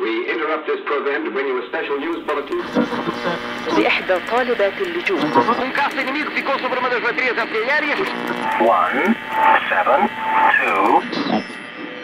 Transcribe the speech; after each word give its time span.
We 0.00 0.30
interrupt 0.30 0.66
this 0.66 0.80
program 0.86 1.24
to 1.24 1.30
bring 1.30 1.46
you 1.46 1.62
a 1.62 1.66
special 1.68 1.98
news 1.98 2.24
bulletin. 2.26 2.62
لإحدى 3.78 4.18
طالبات 4.30 4.72
اللجوء 4.80 5.20
Um 5.20 5.70
caça 5.72 6.00
inimigo 6.00 6.30
ficou 6.30 6.58
sobre 6.58 6.78
uma 6.78 6.88
das 6.90 7.00
baterias 7.02 7.38
artilhérias. 7.38 7.98
One, 8.60 9.14
seven, 9.68 10.08
two, 10.58 11.02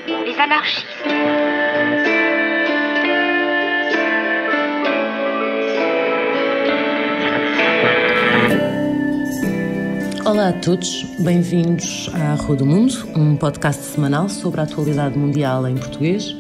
Les 0.07 0.39
anarchistes. 0.39 1.32
Olá 10.26 10.50
a 10.50 10.54
todos, 10.54 11.04
bem-vindos 11.20 12.10
à 12.14 12.36
Rua 12.36 12.56
do 12.56 12.66
Mundo, 12.66 12.94
um 13.16 13.36
podcast 13.36 13.84
semanal 13.84 14.30
sobre 14.30 14.62
a 14.62 14.64
atualidade 14.64 15.18
mundial 15.18 15.68
em 15.68 15.76
português. 15.76 16.36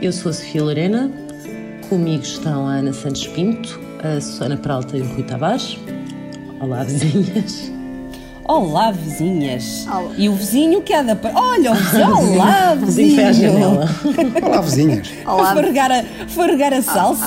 Eu 0.00 0.12
sou 0.12 0.30
a 0.30 0.32
Sofia 0.32 0.62
Lorena, 0.62 1.10
comigo 1.88 2.22
estão 2.22 2.66
a 2.68 2.74
Ana 2.74 2.92
Santos 2.92 3.26
Pinto, 3.26 3.80
a 4.02 4.20
Susana 4.20 4.56
Peralta 4.56 4.96
e 4.96 5.00
o 5.02 5.04
Rui 5.14 5.22
Tavares. 5.24 5.78
Olá, 6.60 6.84
vizinhas. 6.84 7.70
Olá, 8.44 8.90
vizinhas. 8.92 9.86
E 10.16 10.28
o 10.28 10.32
vizinho 10.34 10.80
que 10.80 10.92
há 10.94 11.02
da. 11.02 11.16
Olha, 11.34 11.72
o 11.72 11.74
vizinho. 11.76 12.34
Olá, 12.34 12.74
Vizinho 12.74 13.14
foi 13.14 13.24
à 13.24 13.28
vizinho. 13.32 13.52
janela. 13.52 13.88
Olá, 14.42 14.60
vizinhas. 14.62 15.08
Foi 15.52 15.62
regar 15.62 15.92
a, 15.92 16.04
foi 16.28 16.46
regar 16.46 16.72
a 16.72 16.82
salsa. 16.82 17.26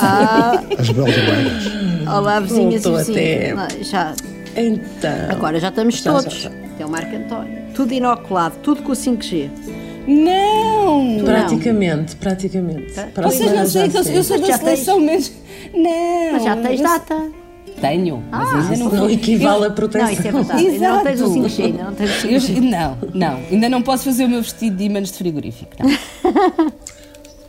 As 0.80 0.90
beldebeiras. 0.90 1.64
Olá, 2.08 2.40
vizinhas 2.40 2.84
Voltou 2.84 3.00
e 3.02 3.04
vizinhos. 3.04 3.60
até- 3.60 3.84
Já, 3.84 4.14
Então. 4.56 5.30
agora 5.30 5.60
já 5.60 5.70
estamos 5.70 5.96
Já, 6.02 6.12
todos. 6.14 6.34
já, 6.34 6.50
já. 6.50 6.56
Até 6.74 6.86
o 6.86 6.90
Marco 6.90 7.16
António. 7.16 7.62
Tudo 7.76 7.94
inoculado, 7.94 8.56
tudo 8.64 8.84
com 8.84 8.92
o 8.92 8.96
5G. 8.96 9.50
Não! 10.08 11.24
Praticamente, 11.24 12.16
praticamente. 12.16 12.94
Para 13.14 13.28
a 13.28 13.30
Vocês 13.30 13.44
semana 13.50 13.62
não 13.62 13.70
sei 13.70 13.90
que 13.90 13.98
eu, 13.98 14.04
eu 14.04 14.24
sou 14.24 14.40
da 14.40 14.58
seleção 14.58 15.00
mesmo. 15.00 15.36
Não! 15.74 16.32
Mas 16.34 16.44
já 16.44 16.56
tens 16.58 16.80
eu- 16.80 16.88
data. 16.88 17.32
Tenho, 17.80 18.24
mas 18.30 18.70
ainda 18.72 18.78
não 18.84 18.92
Não 18.92 19.10
equivale 19.10 19.66
a 19.66 19.70
Não, 19.70 19.76
proteção. 19.76 20.12
isso 20.12 20.28
é 20.28 20.32
verdade. 20.32 20.68
Ainda 20.68 20.90
não 20.90 21.04
tens 21.04 21.22
o 21.22 21.24
Exato. 21.26 21.34
5G, 21.34 21.64
ainda 21.64 21.84
não 21.84 21.94
tens 21.96 22.24
o 22.24 22.28
Eu- 22.28 22.40
5G. 22.42 22.62
não, 22.62 22.98
não, 23.14 23.40
ainda 23.50 23.70
não 23.70 23.82
posso 23.82 24.04
fazer 24.04 24.26
o 24.26 24.30
meu 24.30 24.42
vestido 24.44 24.76
de 24.76 24.84
ímãs 24.84 25.08
de 25.12 25.18
frigorífico. 25.18 25.72
Não. 25.80 26.72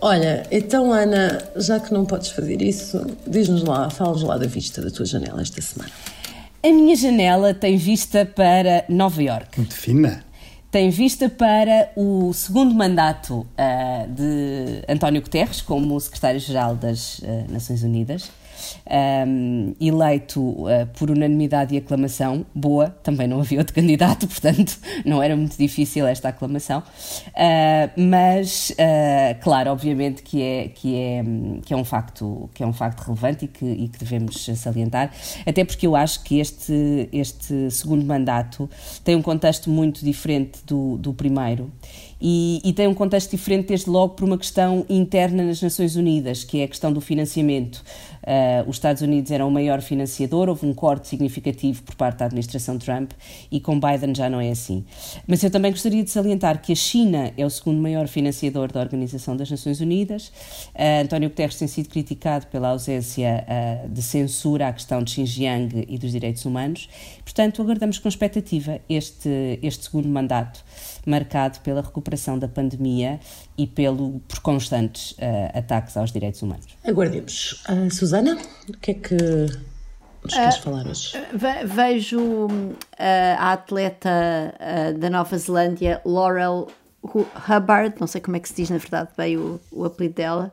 Olha, 0.01 0.47
então 0.51 0.91
Ana, 0.93 1.39
já 1.57 1.79
que 1.79 1.93
não 1.93 2.05
podes 2.07 2.31
fazer 2.31 2.61
isso, 2.63 3.05
diz-nos 3.27 3.63
lá, 3.63 3.89
fala-nos 3.91 4.23
lá 4.23 4.37
da 4.39 4.47
vista 4.47 4.81
da 4.81 4.91
tua 4.91 5.05
janela 5.05 5.41
esta 5.43 5.61
semana. 5.61 5.91
A 6.65 6.69
minha 6.69 6.95
janela 6.95 7.53
tem 7.53 7.77
vista 7.77 8.25
para 8.25 8.85
Nova 8.89 9.21
Iorque. 9.21 9.59
Muito 9.59 9.75
fina. 9.75 10.25
tem 10.71 10.91
vista 10.91 11.29
para 11.29 11.91
o 11.97 12.33
segundo 12.33 12.73
mandato 12.73 13.45
ah, 13.59 14.07
de 14.09 14.85
António 14.89 15.21
Guterres 15.21 15.61
como 15.61 15.99
secretário-geral 15.99 16.77
das 16.77 17.21
ah, 17.25 17.47
Nações 17.51 17.83
Unidas, 17.83 18.31
Ahm, 18.89 19.75
eleito 19.81 20.67
ah, 20.67 20.87
por 20.99 21.11
unanimidade 21.11 21.75
e 21.75 21.79
aclamação, 21.79 22.45
boa, 22.55 22.91
também 23.03 23.27
não 23.27 23.41
havia 23.41 23.59
outro 23.59 23.75
candidato, 23.75 24.27
portanto 24.27 24.79
não 25.05 25.23
era 25.23 25.37
muito 25.37 25.57
difícil 25.57 26.07
esta 26.07 26.29
aclamação, 26.29 26.83
Ah, 27.35 27.91
mas 27.97 28.73
ah, 28.79 29.35
claro, 29.41 29.71
obviamente 29.71 30.23
que 30.23 30.43
é, 30.43 30.69
que, 30.69 30.97
é, 30.97 31.25
que, 31.65 31.75
é 31.75 31.77
um 31.77 31.85
facto, 31.85 32.51
que 32.55 32.63
é 32.63 32.67
um 32.67 32.73
facto 32.73 33.01
relevante 33.01 33.45
e 33.45 33.49
que, 33.49 33.65
e 33.65 33.89
que 33.89 33.99
devemos 33.99 34.45
salientar, 34.57 35.13
até 35.47 35.65
porque 35.65 35.87
eu 35.87 35.97
acho 35.97 36.23
que 36.23 36.39
este, 36.39 37.09
este 37.13 37.71
segundo 37.71 38.05
mandato 38.05 38.69
tem 39.05 39.17
um 39.17 39.23
contexto 39.23 39.71
muito 39.71 40.05
diferente 40.05 40.61
do, 40.67 40.97
do 40.99 41.13
primeiro. 41.13 41.71
E, 42.25 42.61
e 42.65 42.73
tem 42.73 42.87
um 42.87 42.95
contexto 42.95 43.33
diferente 43.33 43.67
desde 43.67 43.91
logo 43.91 44.15
por 44.15 44.25
uma 44.25 44.39
questão 44.39 44.87
interna 44.89 45.43
nas 45.43 45.61
Nações 45.61 45.97
Unidas, 45.97 46.45
que 46.45 46.61
é 46.61 46.65
a 46.65 46.69
questão 46.69 46.93
do 46.93 47.01
financiamento. 47.01 47.83
Ah, 48.25 48.65
os 48.67 48.77
Estados 48.77 49.03
Unidos 49.03 49.31
eram 49.31 49.49
o 49.49 49.51
maior 49.51 49.81
financiador, 49.81 50.49
houve 50.49 50.67
um 50.67 50.75
corte 50.75 51.09
significativo 51.09 51.83
por 51.83 51.95
parte 51.95 52.19
da 52.19 52.27
administração 52.27 52.79
Trump 52.79 53.13
e 53.51 53.61
com 53.61 53.79
Biden 53.79 54.15
já 54.15 54.29
não 54.31 54.41
é 54.41 54.51
assim. 54.51 54.85
Mas 55.27 55.43
eu 55.43 55.51
também 55.51 55.71
gostaria 55.71 56.03
de 56.03 56.11
salientar 56.11 56.61
que 56.61 56.73
a 56.73 56.77
China 56.77 57.33
é 57.37 57.45
o 57.45 57.51
segundo 57.51 57.81
maior 57.81 58.07
financiador 58.07 58.71
da 58.71 58.81
Organização 58.81 59.37
das 59.37 59.51
Nações 59.51 59.81
Unidas. 59.81 60.33
Ah, 60.75 61.01
António 61.03 61.29
Guterres 61.29 61.57
tem 61.57 61.69
sido 61.69 61.89
criticado 61.89 62.47
pela 62.47 62.69
ausência 62.69 63.45
ah, 63.49 63.87
de 63.89 64.03
censura 64.03 64.69
à 64.69 64.73
questão 64.73 65.03
de 65.03 65.11
Xinjiang 65.11 65.87
e 65.89 65.99
dos 65.99 66.13
direitos 66.13 66.45
humanos. 66.45 66.89
Portanto, 67.25 67.63
aguardamos 67.63 67.99
com 67.99 68.09
expectativa 68.09 68.81
este, 68.89 69.59
este 69.63 69.85
segundo 69.85 70.09
mandato, 70.09 70.65
marcado 71.07 71.61
pela 71.61 71.81
recuperação 71.83 72.39
da 72.39 72.47
pandemia 72.49 73.19
e 73.59 73.67
pelo, 73.67 74.21
por 74.29 74.41
constantes 74.41 75.15
ah, 75.21 75.59
ataques 75.59 75.97
aos 75.97 76.13
direitos 76.13 76.43
humanos. 76.43 76.67
Aguardemos. 76.87 77.63
Ah, 77.67 77.89
Susana, 77.91 78.39
o 78.69 78.73
que 78.79 78.91
é 78.93 78.95
que 78.95 79.17
nos 80.23 80.33
queres 80.35 80.57
falar 80.59 80.87
hoje? 80.87 81.13
Ve- 81.35 81.65
Vejo 81.65 82.49
a, 82.99 83.53
atleta 83.53 84.55
ah, 84.61 84.93
da 84.97 85.11
Nova 85.11 85.37
Zelândia, 85.37 86.01
Laurel 86.05 86.69
Hu- 87.03 87.27
Hubbard, 87.49 87.95
não 87.99 88.07
sei 88.07 88.21
como 88.21 88.37
é 88.37 88.41
que 88.41 88.49
se 88.49 88.55
diz 88.55 88.71
na 88.71 88.79
verdade 88.79 89.11
bem 89.17 89.37
o, 89.37 89.61
o 89.73 89.85
apelido 89.85 90.15
dela, 90.15 90.53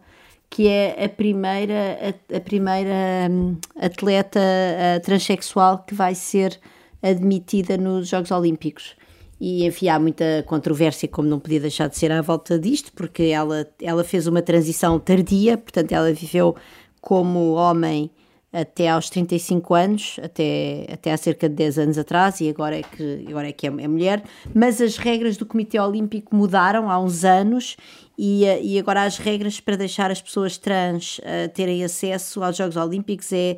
que 0.49 0.67
é 0.67 1.05
a 1.05 1.07
primeira, 1.09 1.99
a, 2.31 2.37
a 2.37 2.39
primeira 2.41 2.91
hum, 3.29 3.55
atleta 3.79 4.39
ah, 4.39 4.99
transexual 4.99 5.83
que 5.85 5.93
vai 5.93 6.16
ser 6.16 6.59
admitida 7.03 7.77
nos 7.77 8.07
Jogos 8.09 8.31
Olímpicos. 8.31 8.95
E 9.39 9.66
enfim, 9.66 9.88
há 9.88 9.97
muita 9.97 10.44
controvérsia, 10.45 11.07
como 11.07 11.27
não 11.27 11.39
podia 11.39 11.59
deixar 11.59 11.88
de 11.88 11.97
ser 11.97 12.11
à 12.11 12.22
volta 12.22 12.59
disto, 12.59 12.91
porque 12.94 13.23
ela, 13.23 13.66
ela 13.81 14.03
fez 14.03 14.27
uma 14.27 14.41
transição 14.41 15.00
tardia, 15.00 15.57
portanto, 15.57 15.91
ela 15.94 16.11
viveu 16.11 16.55
como 17.00 17.53
homem 17.53 18.11
até 18.51 18.89
aos 18.89 19.09
35 19.09 19.73
anos, 19.75 20.19
até, 20.23 20.88
até 20.91 21.11
há 21.11 21.17
cerca 21.17 21.47
de 21.47 21.55
10 21.55 21.79
anos 21.79 21.97
atrás, 21.97 22.41
e 22.41 22.49
agora 22.49 22.78
é 22.79 22.81
que, 22.81 23.25
agora 23.29 23.47
é, 23.47 23.51
que 23.51 23.67
é, 23.67 23.69
é 23.69 23.88
mulher. 23.88 24.23
Mas 24.53 24.81
as 24.81 24.97
regras 24.97 25.38
do 25.38 25.45
Comitê 25.45 25.79
Olímpico 25.79 26.35
mudaram 26.35 26.89
há 26.89 26.99
uns 26.99 27.23
anos, 27.23 27.78
e, 28.17 28.45
eh, 28.45 28.61
e 28.61 28.79
agora 28.79 29.03
as 29.03 29.17
regras 29.17 29.59
para 29.59 29.78
deixar 29.78 30.11
as 30.11 30.22
pessoas 30.22 30.57
trans 30.57 31.22
eh, 31.23 31.47
terem 31.47 31.83
acesso 31.83 32.44
aos 32.44 32.57
Jogos 32.57 32.75
Olímpicos 32.75 33.31
é. 33.31 33.57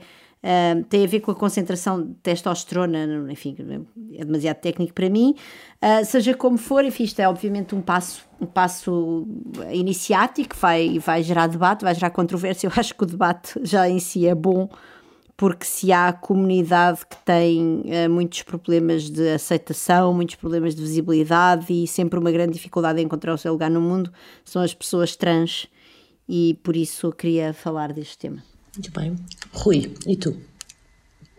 Tem 0.89 1.03
a 1.03 1.07
ver 1.07 1.19
com 1.19 1.29
a 1.29 1.35
concentração 1.35 2.01
de 2.01 2.15
testosterona, 2.15 3.31
enfim, 3.31 3.55
é 4.15 4.25
demasiado 4.25 4.57
técnico 4.57 4.93
para 4.93 5.07
mim. 5.07 5.35
Uh, 5.81 6.03
seja 6.03 6.33
como 6.33 6.57
for, 6.57 6.83
enfim, 6.83 7.03
isto 7.03 7.19
é 7.19 7.29
obviamente 7.29 7.75
um 7.75 7.81
passo, 7.81 8.23
um 8.39 8.47
passo 8.47 9.27
iniciático, 9.71 10.55
vai, 10.55 10.97
vai 10.97 11.21
gerar 11.21 11.45
debate, 11.45 11.83
vai 11.83 11.93
gerar 11.93 12.09
controvérsia. 12.09 12.67
Eu 12.67 12.71
acho 12.75 12.95
que 12.95 13.03
o 13.03 13.05
debate 13.05 13.59
já 13.63 13.87
em 13.87 13.99
si 13.99 14.25
é 14.25 14.33
bom, 14.33 14.67
porque 15.37 15.63
se 15.63 15.91
há 15.91 16.11
comunidade 16.11 17.05
que 17.05 17.17
tem 17.23 17.83
uh, 17.85 18.09
muitos 18.09 18.41
problemas 18.41 19.11
de 19.11 19.29
aceitação, 19.29 20.11
muitos 20.11 20.35
problemas 20.35 20.73
de 20.73 20.81
visibilidade 20.81 21.71
e 21.71 21.85
sempre 21.85 22.17
uma 22.19 22.31
grande 22.31 22.53
dificuldade 22.53 22.99
em 22.99 23.05
encontrar 23.05 23.33
o 23.33 23.37
seu 23.37 23.51
lugar 23.51 23.69
no 23.69 23.81
mundo, 23.81 24.11
são 24.43 24.61
as 24.61 24.73
pessoas 24.73 25.15
trans, 25.15 25.67
e 26.27 26.59
por 26.63 26.75
isso 26.75 27.07
eu 27.07 27.11
queria 27.11 27.53
falar 27.53 27.93
deste 27.93 28.17
tema. 28.17 28.43
Muito 28.75 28.91
bem. 28.91 29.15
Rui, 29.51 29.93
e 30.07 30.15
tu? 30.15 30.35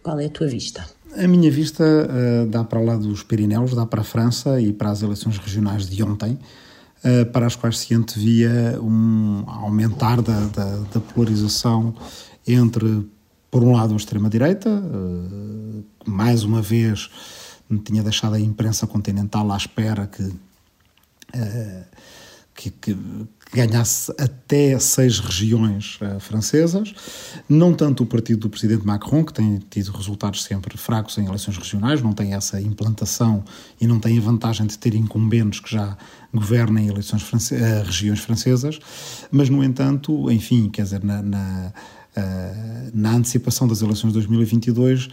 Qual 0.03 0.19
é 0.21 0.27
a 0.27 0.31
tua 0.31 0.47
vista? 0.47 0.85
A 1.17 1.27
minha 1.29 1.51
vista 1.51 1.85
eh, 1.85 2.47
dá 2.47 2.65
para 2.65 2.81
lá 2.81 2.97
dos 2.97 3.23
Pirineus, 3.23 3.75
dá 3.75 3.87
para 3.87 4.01
a 4.01 4.05
França 4.05 4.61
e 4.61 4.73
para 4.73 4.91
as 4.91 5.03
eleições 5.03 5.39
regionais 5.39 5.89
de 5.89 6.03
ontem, 6.03 6.39
eh, 7.05 7.25
para 7.25 7.47
as 7.47 7.55
quais 7.55 7.79
se 7.79 7.95
antevia 7.95 8.79
um 8.81 9.45
aumentar 9.47 10.21
da, 10.21 10.41
da, 10.47 10.77
da 10.93 11.01
polarização 11.01 11.95
entre, 12.47 13.07
por 13.51 13.63
um 13.63 13.73
lado, 13.73 13.95
a 13.95 13.97
extrema-direita, 13.97 14.83
que 16.01 16.11
mais 16.11 16.43
uma 16.45 16.61
vez 16.61 17.11
tinha 17.85 18.03
deixado 18.03 18.35
a 18.35 18.41
imprensa 18.41 18.87
continental 18.87 19.51
à 19.53 19.57
espera 19.57 20.07
que, 20.07 20.31
que, 22.55 22.71
que 22.71 22.97
ganhasse 23.53 24.11
até 24.19 24.79
seis 24.79 25.19
regiões 25.19 25.99
uh, 26.01 26.19
francesas, 26.19 26.95
não 27.47 27.75
tanto 27.75 28.03
o 28.03 28.07
partido 28.07 28.41
do 28.41 28.51
presidente 28.51 28.87
Macron, 28.87 29.23
que 29.23 29.33
tem 29.33 29.61
tido 29.69 29.93
resultados 29.93 30.43
sempre 30.43 30.79
fracos 30.79 31.19
em 31.19 31.27
eleições 31.27 31.59
regionais, 31.59 32.01
não 32.01 32.15
tem 32.15 32.33
essa 32.33 32.61
implantação 32.61 33.45
e 33.79 33.87
não 33.87 34.01
tem 34.01 34.17
a 34.17 34.21
vantagem 34.23 34.67
de 34.67 34.79
ter 34.79 34.95
incumbentes 34.95 35.61
que 35.61 35.71
já 35.71 35.97
governem 36.33 36.89
eleições 36.89 37.23
france 37.23 37.55
uh, 37.55 37.85
regiões 37.85 38.21
francesas, 38.21 38.79
mas, 39.31 39.51
no 39.51 39.63
entanto, 39.63 40.31
enfim, 40.31 40.71
quer 40.71 40.85
dizer, 40.85 41.05
na, 41.05 41.21
na, 41.21 41.73
uh, 42.17 42.91
na 42.95 43.13
antecipação 43.13 43.69
das 43.69 43.83
eleições 43.83 44.09
de 44.09 44.15
2022, 44.15 45.09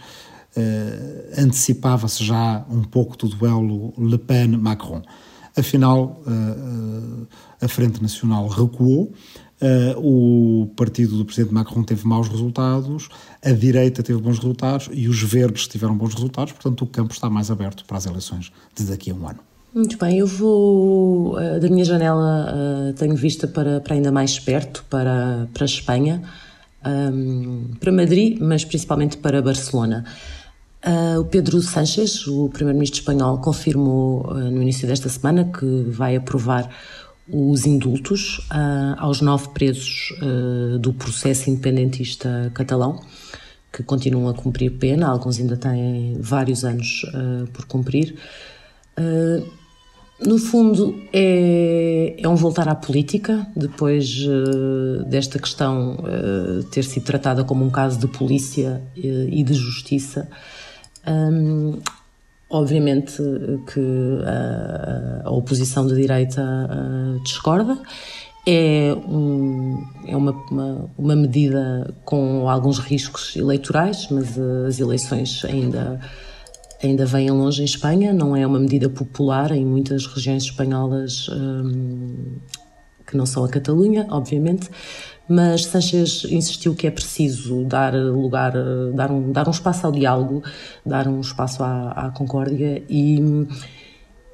Uh, 0.56 1.30
antecipava-se 1.40 2.24
já 2.24 2.64
um 2.68 2.82
pouco 2.82 3.16
do 3.16 3.28
duelo 3.28 3.94
Le 3.96 4.18
Pen-Macron. 4.18 5.00
Afinal, 5.60 6.22
uh, 6.26 6.30
uh, 6.30 7.28
a 7.60 7.68
Frente 7.68 8.02
Nacional 8.02 8.48
recuou, 8.48 9.12
o 9.98 10.70
partido 10.74 11.18
do 11.18 11.24
presidente 11.26 11.52
Macron 11.52 11.82
teve 11.82 12.06
maus 12.06 12.28
resultados, 12.28 13.10
a 13.44 13.50
direita 13.50 14.02
teve 14.02 14.18
bons 14.18 14.38
resultados 14.38 14.88
e 14.90 15.06
os 15.06 15.22
verdes 15.22 15.68
tiveram 15.68 15.94
bons 15.94 16.14
resultados, 16.14 16.54
portanto, 16.54 16.80
o 16.82 16.86
campo 16.86 17.12
está 17.12 17.28
mais 17.28 17.50
aberto 17.50 17.84
para 17.84 17.98
as 17.98 18.06
eleições 18.06 18.50
de 18.74 18.84
daqui 18.84 19.10
a 19.10 19.14
um 19.14 19.28
ano. 19.28 19.40
Muito 19.74 19.98
bem, 19.98 20.16
eu 20.16 20.26
vou 20.26 21.36
da 21.60 21.68
minha 21.68 21.84
janela 21.84 22.94
tenho 22.96 23.14
vista 23.14 23.46
para, 23.46 23.80
para 23.80 23.94
ainda 23.94 24.10
mais 24.10 24.38
perto, 24.38 24.82
para, 24.88 25.46
para 25.52 25.64
a 25.64 25.66
Espanha, 25.66 26.22
para 27.78 27.92
Madrid, 27.92 28.38
mas 28.40 28.64
principalmente 28.64 29.18
para 29.18 29.42
Barcelona. 29.42 30.06
Uh, 30.86 31.20
o 31.20 31.24
Pedro 31.26 31.60
Sánchez, 31.60 32.26
o 32.26 32.48
primeiro-ministro 32.48 33.00
espanhol, 33.00 33.36
confirmou 33.38 34.26
uh, 34.26 34.34
no 34.50 34.62
início 34.62 34.88
desta 34.88 35.10
semana 35.10 35.44
que 35.44 35.84
vai 35.86 36.16
aprovar 36.16 36.70
os 37.28 37.66
indultos 37.66 38.38
uh, 38.50 38.96
aos 38.96 39.20
nove 39.20 39.50
presos 39.50 40.12
do 40.80 40.92
processo 40.92 41.50
independentista 41.50 42.50
catalão, 42.54 42.98
que 43.70 43.82
continuam 43.82 44.28
a 44.28 44.34
cumprir 44.34 44.70
pena, 44.78 45.06
alguns 45.06 45.38
ainda 45.38 45.56
têm 45.56 46.16
vários 46.18 46.64
anos 46.64 47.04
por 47.52 47.66
cumprir. 47.66 48.16
no 50.26 50.38
fundo, 50.38 51.00
é, 51.12 52.16
é, 52.18 52.28
um 52.28 52.34
voltar 52.34 52.68
à 52.68 52.74
política, 52.74 53.46
depois 53.54 54.26
desta 55.08 55.38
questão 55.38 55.98
ter 56.72 56.82
sido 56.82 57.04
tratada 57.04 57.44
como 57.44 57.64
um 57.64 57.70
caso 57.70 58.00
de 58.00 58.08
polícia 58.08 58.82
e 58.96 59.44
de 59.44 59.54
justiça. 59.54 60.28
Um, 61.10 61.80
obviamente 62.50 63.22
que 63.72 64.18
a, 64.26 65.28
a, 65.28 65.30
oposição 65.30 65.86
de 65.86 65.94
direita 65.94 66.42
uh, 66.42 67.22
discorda. 67.22 67.78
É, 68.46 68.94
um, 69.06 69.84
é 70.06 70.16
uma, 70.16 70.32
uma, 70.50 70.90
uma, 70.96 71.16
medida 71.16 71.94
com 72.04 72.48
alguns 72.48 72.78
riscos 72.78 73.36
eleitorais, 73.36 74.08
mas 74.10 74.38
as 74.66 74.80
eleições 74.80 75.44
ainda, 75.44 76.00
ainda 76.82 77.04
vêm 77.04 77.30
longe 77.30 77.60
em 77.60 77.66
Espanha. 77.66 78.12
Não 78.12 78.34
é 78.34 78.46
uma 78.46 78.58
medida 78.58 78.88
popular 78.88 79.52
em 79.52 79.64
muitas 79.64 80.06
regiões 80.06 80.44
espanholas 80.44 81.28
um, 81.28 82.38
que 83.06 83.16
não 83.16 83.26
são 83.26 83.44
a 83.44 83.48
Catalunha, 83.48 84.06
obviamente, 84.10 84.70
mas 85.30 85.66
Sanchez 85.66 86.26
insistiu 86.28 86.74
que 86.74 86.88
é 86.88 86.90
preciso 86.90 87.64
dar 87.64 87.94
lugar, 87.94 88.52
dar 88.92 89.12
um, 89.12 89.30
dar 89.30 89.46
um 89.46 89.52
espaço 89.52 89.86
ao 89.86 89.92
diálogo, 89.92 90.42
dar 90.84 91.06
um 91.06 91.20
espaço 91.20 91.62
à, 91.62 91.92
à 91.92 92.10
concórdia 92.10 92.82
e, 92.90 93.20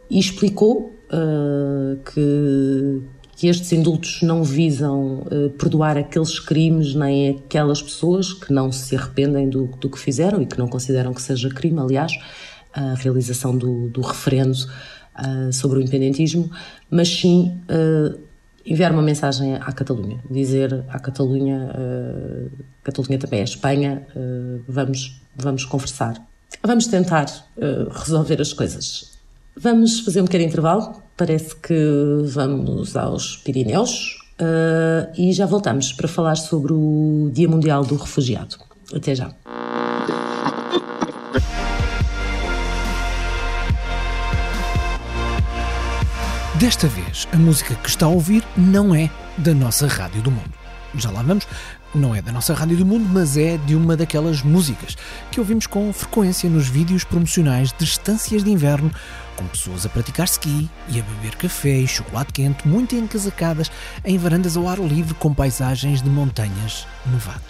e 0.08 0.18
explicou 0.18 0.94
uh, 1.12 2.02
que, 2.02 3.02
que 3.36 3.46
estes 3.46 3.70
indultos 3.72 4.22
não 4.22 4.42
visam 4.42 5.18
uh, 5.18 5.50
perdoar 5.58 5.98
aqueles 5.98 6.40
crimes 6.40 6.94
nem 6.94 7.28
aquelas 7.28 7.82
pessoas 7.82 8.32
que 8.32 8.50
não 8.50 8.72
se 8.72 8.96
arrependem 8.96 9.50
do, 9.50 9.66
do 9.78 9.90
que 9.90 9.98
fizeram 9.98 10.40
e 10.40 10.46
que 10.46 10.58
não 10.58 10.66
consideram 10.66 11.12
que 11.12 11.20
seja 11.20 11.50
crime, 11.50 11.78
aliás, 11.78 12.12
a 12.72 12.94
realização 12.94 13.54
do, 13.54 13.90
do 13.90 14.00
referendo 14.00 14.56
uh, 14.56 15.52
sobre 15.52 15.78
o 15.78 15.82
independentismo, 15.82 16.50
mas 16.90 17.06
sim 17.06 17.54
enviar 18.66 18.92
uma 18.92 19.02
mensagem 19.02 19.54
à 19.54 19.72
Catalunha, 19.72 20.22
dizer 20.28 20.84
à 20.88 20.98
Catalunha, 20.98 21.70
uh, 21.72 22.50
Catalunha 22.82 23.18
também 23.18 23.40
é 23.40 23.44
Espanha, 23.44 24.06
uh, 24.14 24.62
vamos, 24.68 25.22
vamos 25.36 25.64
conversar, 25.64 26.20
vamos 26.62 26.86
tentar 26.88 27.26
uh, 27.56 27.88
resolver 27.90 28.40
as 28.40 28.52
coisas. 28.52 29.16
Vamos 29.58 30.00
fazer 30.00 30.20
um 30.20 30.24
pequeno 30.24 30.44
intervalo, 30.44 31.00
parece 31.16 31.56
que 31.56 31.74
vamos 32.24 32.94
aos 32.94 33.38
Pirineus 33.38 34.18
e 35.16 35.32
já 35.32 35.46
voltamos 35.46 35.94
para 35.94 36.06
falar 36.06 36.36
sobre 36.36 36.74
o 36.74 37.30
Dia 37.32 37.48
Mundial 37.48 37.82
do 37.82 37.96
Refugiado. 37.96 38.58
Até 38.94 39.14
já. 39.14 39.34
Desta 46.58 46.88
vez, 46.88 47.28
a 47.32 47.36
música 47.36 47.74
que 47.74 47.88
está 47.88 48.06
a 48.06 48.08
ouvir 48.08 48.42
não 48.56 48.94
é 48.94 49.10
da 49.36 49.52
nossa 49.52 49.86
Rádio 49.86 50.22
do 50.22 50.30
Mundo. 50.30 50.54
Já 50.94 51.10
lá 51.10 51.20
vamos, 51.20 51.46
não 51.94 52.14
é 52.14 52.22
da 52.22 52.32
nossa 52.32 52.54
Rádio 52.54 52.78
do 52.78 52.86
Mundo, 52.86 53.06
mas 53.12 53.36
é 53.36 53.58
de 53.58 53.74
uma 53.74 53.94
daquelas 53.94 54.40
músicas 54.40 54.96
que 55.30 55.38
ouvimos 55.38 55.66
com 55.66 55.92
frequência 55.92 56.48
nos 56.48 56.66
vídeos 56.66 57.04
promocionais 57.04 57.74
de 57.74 57.84
estâncias 57.84 58.42
de 58.42 58.50
inverno, 58.50 58.90
com 59.36 59.46
pessoas 59.48 59.84
a 59.84 59.90
praticar 59.90 60.24
ski 60.24 60.70
e 60.88 60.98
a 60.98 61.02
beber 61.02 61.36
café 61.36 61.76
e 61.76 61.86
chocolate 61.86 62.32
quente, 62.32 62.66
muito 62.66 62.96
encasacadas 62.96 63.70
em 64.02 64.16
varandas 64.16 64.56
ao 64.56 64.66
ar 64.66 64.78
livre 64.78 65.12
com 65.12 65.34
paisagens 65.34 66.00
de 66.00 66.08
montanhas 66.08 66.86
nevadas. 67.04 67.42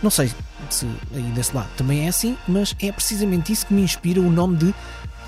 Não 0.00 0.10
sei 0.10 0.30
se 0.70 0.86
aí 1.12 1.32
desse 1.34 1.56
lado 1.56 1.70
também 1.76 2.06
é 2.06 2.08
assim, 2.08 2.38
mas 2.46 2.76
é 2.80 2.92
precisamente 2.92 3.52
isso 3.52 3.66
que 3.66 3.74
me 3.74 3.82
inspira 3.82 4.20
o 4.20 4.30
nome 4.30 4.58
de 4.58 4.74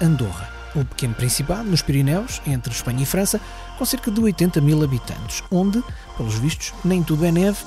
Andorra 0.01 0.56
o 0.77 0.85
pequeno 0.85 1.15
Principado, 1.15 1.65
nos 1.65 1.83
Pirineus, 1.83 2.41
entre 2.47 2.73
Espanha 2.73 3.03
e 3.03 3.07
França, 3.07 3.41
com 3.79 3.85
cerca 3.85 4.11
de 4.11 4.21
80 4.21 4.61
mil 4.61 4.83
habitantes, 4.83 5.43
onde, 5.51 5.83
pelos 6.17 6.35
vistos, 6.39 6.73
nem 6.85 7.03
tudo 7.03 7.25
é 7.25 7.33
neve 7.33 7.59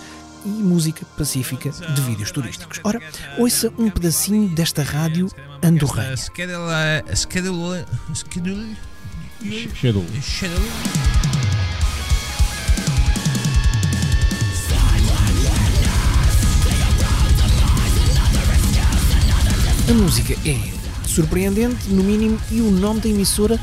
e 0.45 0.49
música 0.49 1.05
pacífica 1.17 1.69
de 1.69 2.01
vídeos 2.01 2.31
turísticos. 2.31 2.79
Ora, 2.83 3.01
ouça 3.37 3.73
um 3.77 3.89
pedacinho 3.89 4.47
desta 4.49 4.83
rádio 4.83 5.29
andorrana. 5.61 6.15
A 19.89 19.93
música 19.93 20.33
é 20.45 20.78
surpreendente, 21.09 21.89
no 21.89 22.03
mínimo, 22.03 22.39
e 22.51 22.61
o 22.61 22.71
nome 22.71 23.01
da 23.01 23.09
emissora 23.09 23.59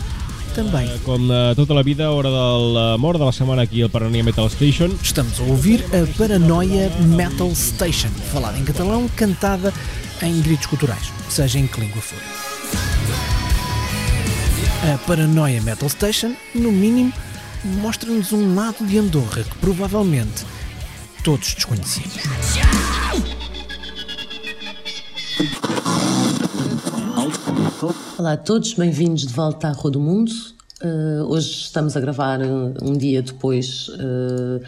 também. 0.54 0.88
Com 1.04 1.16
uh, 1.16 1.54
tota 1.54 1.75
la 1.75 1.82
vida, 1.82 2.10
hora 2.10 2.28
de 2.28 2.75
la 2.75 2.96
mort 2.98 3.19
de 3.19 3.25
la 3.25 3.32
setmana 3.32 3.62
aqui 3.62 3.82
al 3.82 3.90
Paranoia 3.90 4.25
Metal 4.25 4.48
Station. 4.48 4.90
Estamos 5.02 5.38
a 5.38 5.43
ouvir 5.43 5.84
a 5.93 6.06
Paranoia 6.19 6.90
Metal 7.00 7.50
Station, 7.54 8.08
falada 8.32 8.58
em 8.58 8.64
catalão, 8.64 9.08
cantada 9.16 9.72
em 10.22 10.40
gritos 10.40 10.66
culturais, 10.66 11.12
seja 11.28 11.58
em 11.58 11.66
que 11.66 11.81
língua 11.81 12.00
for. 12.00 12.19
A 14.92 14.99
Paranoia 15.06 15.60
Metal 15.60 15.88
Station, 15.88 16.34
no 16.54 16.72
mínimo, 16.72 17.12
mostra-nos 17.82 18.32
um 18.32 18.54
lado 18.54 18.87
de 18.87 18.99
Andorra 18.99 19.42
que 19.44 19.58
provavelmente 19.58 20.44
todos 21.22 21.54
desconhecíamos. 21.54 22.16
Olá 28.19 28.32
a 28.32 28.37
todos, 28.38 28.73
bem-vindos 28.73 29.26
de 29.26 29.34
volta 29.34 29.69
à 29.69 29.73
Rua 29.73 29.90
do 29.90 30.00
Mundo. 30.00 30.32
Uh, 30.82 31.25
hoje 31.28 31.50
estamos 31.50 31.94
a 31.94 32.00
gravar 32.00 32.40
um, 32.40 32.73
um 32.82 32.96
dia 32.96 33.20
depois 33.20 33.88
uh, 33.88 34.64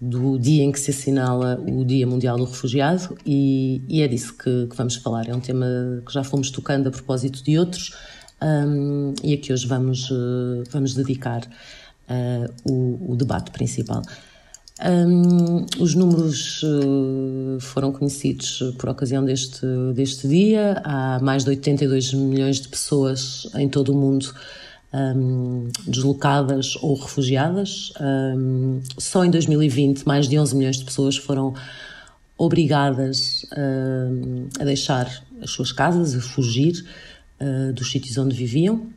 do 0.00 0.38
dia 0.38 0.64
em 0.64 0.72
que 0.72 0.80
se 0.80 0.90
assinala 0.90 1.60
o 1.60 1.84
Dia 1.84 2.06
Mundial 2.06 2.38
do 2.38 2.46
Refugiado 2.46 3.14
e, 3.26 3.82
e 3.86 4.00
é 4.00 4.08
disso 4.08 4.32
que, 4.38 4.68
que, 4.68 4.74
vamos 4.74 4.96
falar. 4.96 5.28
É 5.28 5.34
um 5.34 5.40
tema 5.40 5.66
que 6.06 6.10
já 6.10 6.24
fomos 6.24 6.50
tocando 6.50 6.88
a 6.88 6.90
propósito 6.90 7.44
de 7.44 7.58
outros 7.58 7.94
um, 8.40 9.14
e 9.22 9.34
a 9.34 9.36
que 9.36 9.52
hoje 9.52 9.66
vamos, 9.66 10.10
uh, 10.10 10.64
vamos 10.70 10.94
dedicar 10.94 11.42
o, 12.64 13.12
o 13.12 13.16
debate 13.16 13.50
principal. 13.50 14.00
Um, 14.84 15.64
os 15.80 15.94
números 15.94 16.62
uh, 16.62 17.58
foram 17.60 17.90
conhecidos 17.92 18.62
por 18.78 18.90
ocasião 18.90 19.24
deste, 19.24 19.64
deste 19.94 20.28
dia. 20.28 20.82
Há 20.84 21.18
mais 21.20 21.44
de 21.44 21.50
82 21.50 22.12
milhões 22.12 22.60
de 22.60 22.68
pessoas 22.68 23.48
em 23.54 23.68
todo 23.68 23.92
o 23.92 23.94
mundo 23.94 24.34
um, 24.92 25.68
deslocadas 25.86 26.76
ou 26.82 26.94
refugiadas. 26.94 27.92
Um, 28.00 28.82
só 28.98 29.24
em 29.24 29.30
2020, 29.30 30.04
mais 30.04 30.28
de 30.28 30.38
11 30.38 30.54
milhões 30.54 30.76
de 30.76 30.84
pessoas 30.84 31.16
foram 31.16 31.54
obrigadas 32.36 33.46
a 34.60 34.64
deixar 34.64 35.10
as 35.40 35.50
suas 35.50 35.72
casas, 35.72 36.14
a 36.14 36.20
fugir 36.20 36.84
uh, 37.40 37.72
dos 37.72 37.90
sítios 37.90 38.18
onde 38.18 38.36
viviam 38.36 38.94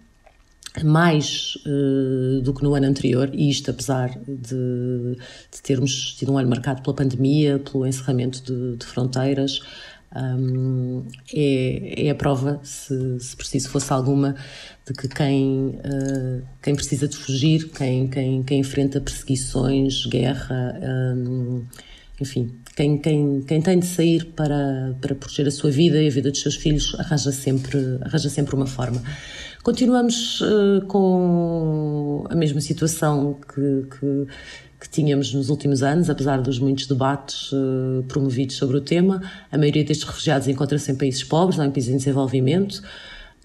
mais 0.84 1.58
uh, 1.66 2.42
do 2.42 2.54
que 2.54 2.64
no 2.64 2.76
ano 2.76 2.86
anterior, 2.86 3.30
e 3.34 3.50
isto 3.50 3.72
apesar 3.72 4.10
de, 4.20 5.16
de, 5.52 5.62
termos 5.64 6.14
tido 6.14 6.32
um 6.32 6.38
ano 6.38 6.50
marcado 6.50 6.82
pela 6.82 6.96
pandemia, 6.96 7.60
pelo 7.60 7.86
encerramento 7.86 8.44
de, 8.44 8.78
de 8.78 8.86
fronteiras, 8.86 9.62
um, 10.16 11.06
é, 11.34 12.08
é, 12.08 12.10
a 12.10 12.16
prova, 12.16 12.60
se, 12.64 13.20
se, 13.20 13.36
preciso 13.36 13.70
fosse 13.70 13.92
alguma, 13.94 14.36
de 14.86 14.94
que 14.94 15.08
quem, 15.08 15.80
uh, 15.86 16.44
quem 16.62 16.76
precisa 16.76 17.08
de 17.08 17.16
fugir, 17.16 17.70
quem, 17.70 18.08
quem, 18.08 18.44
quem 18.44 18.60
enfrenta 18.60 19.00
perseguições, 19.00 20.06
guerra, 20.08 20.80
um, 21.16 21.64
enfim, 22.20 22.52
quem, 22.76 22.98
quem, 22.98 23.42
quem 23.42 23.62
tem 23.62 23.80
de 23.80 23.86
sair 23.86 24.26
para, 24.26 24.96
para 25.00 25.16
proteger 25.16 25.48
a 25.48 25.52
sua 25.52 25.72
vida 25.72 26.02
e 26.02 26.08
a 26.08 26.12
vida 26.12 26.32
dos 26.32 26.42
seus 26.42 26.56
filhos, 26.56 26.96
arranja 27.00 27.32
sempre, 27.32 27.78
arranja 28.02 28.30
sempre 28.30 28.56
uma 28.56 28.68
forma. 28.68 29.02
Continuamos 29.63 30.39
uh, 30.39 30.86
com 30.88 32.24
a 32.30 32.36
mesma 32.36 32.62
situação 32.62 33.34
que, 33.34 33.86
que, 33.89 34.28
que, 34.80 34.89
tínhamos 34.89 35.34
nos 35.34 35.50
últimos 35.50 35.84
anos, 35.84 36.10
apesar 36.10 36.42
dos 36.42 36.60
muitos 36.60 36.88
debates 36.88 37.51
uh, 37.51 38.04
promovidos 38.08 38.56
sobre 38.56 38.78
o 38.78 38.82
tema. 38.82 39.22
A 39.51 39.58
maioria 39.58 39.84
destes 39.84 40.08
refugiados 40.08 40.48
encontra-se 40.48 40.89
em 40.92 40.96
países 40.96 41.25
pobres, 41.25 41.58
não 41.58 41.66
em 41.66 41.72
países 41.72 41.94
em 41.94 41.98
desenvolvimento. 41.98 42.82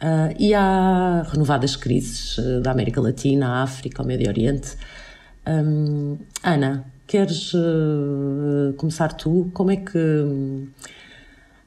Uh, 0.01 0.35
e 0.39 0.55
há 0.55 1.27
renovadas 1.33 1.75
crises 1.75 2.37
da 2.63 2.71
América 2.71 3.01
Latina, 3.01 3.63
África, 3.63 4.03
o 4.03 4.07
Médio 4.07 4.29
Oriente. 4.29 4.77
Um, 5.47 6.17
Ana, 6.45 6.85
queres 7.09 7.53
começar 8.77 9.13
tu? 9.15 9.51
Como 9.53 9.73
é 9.73 9.77
que. 9.77 10.69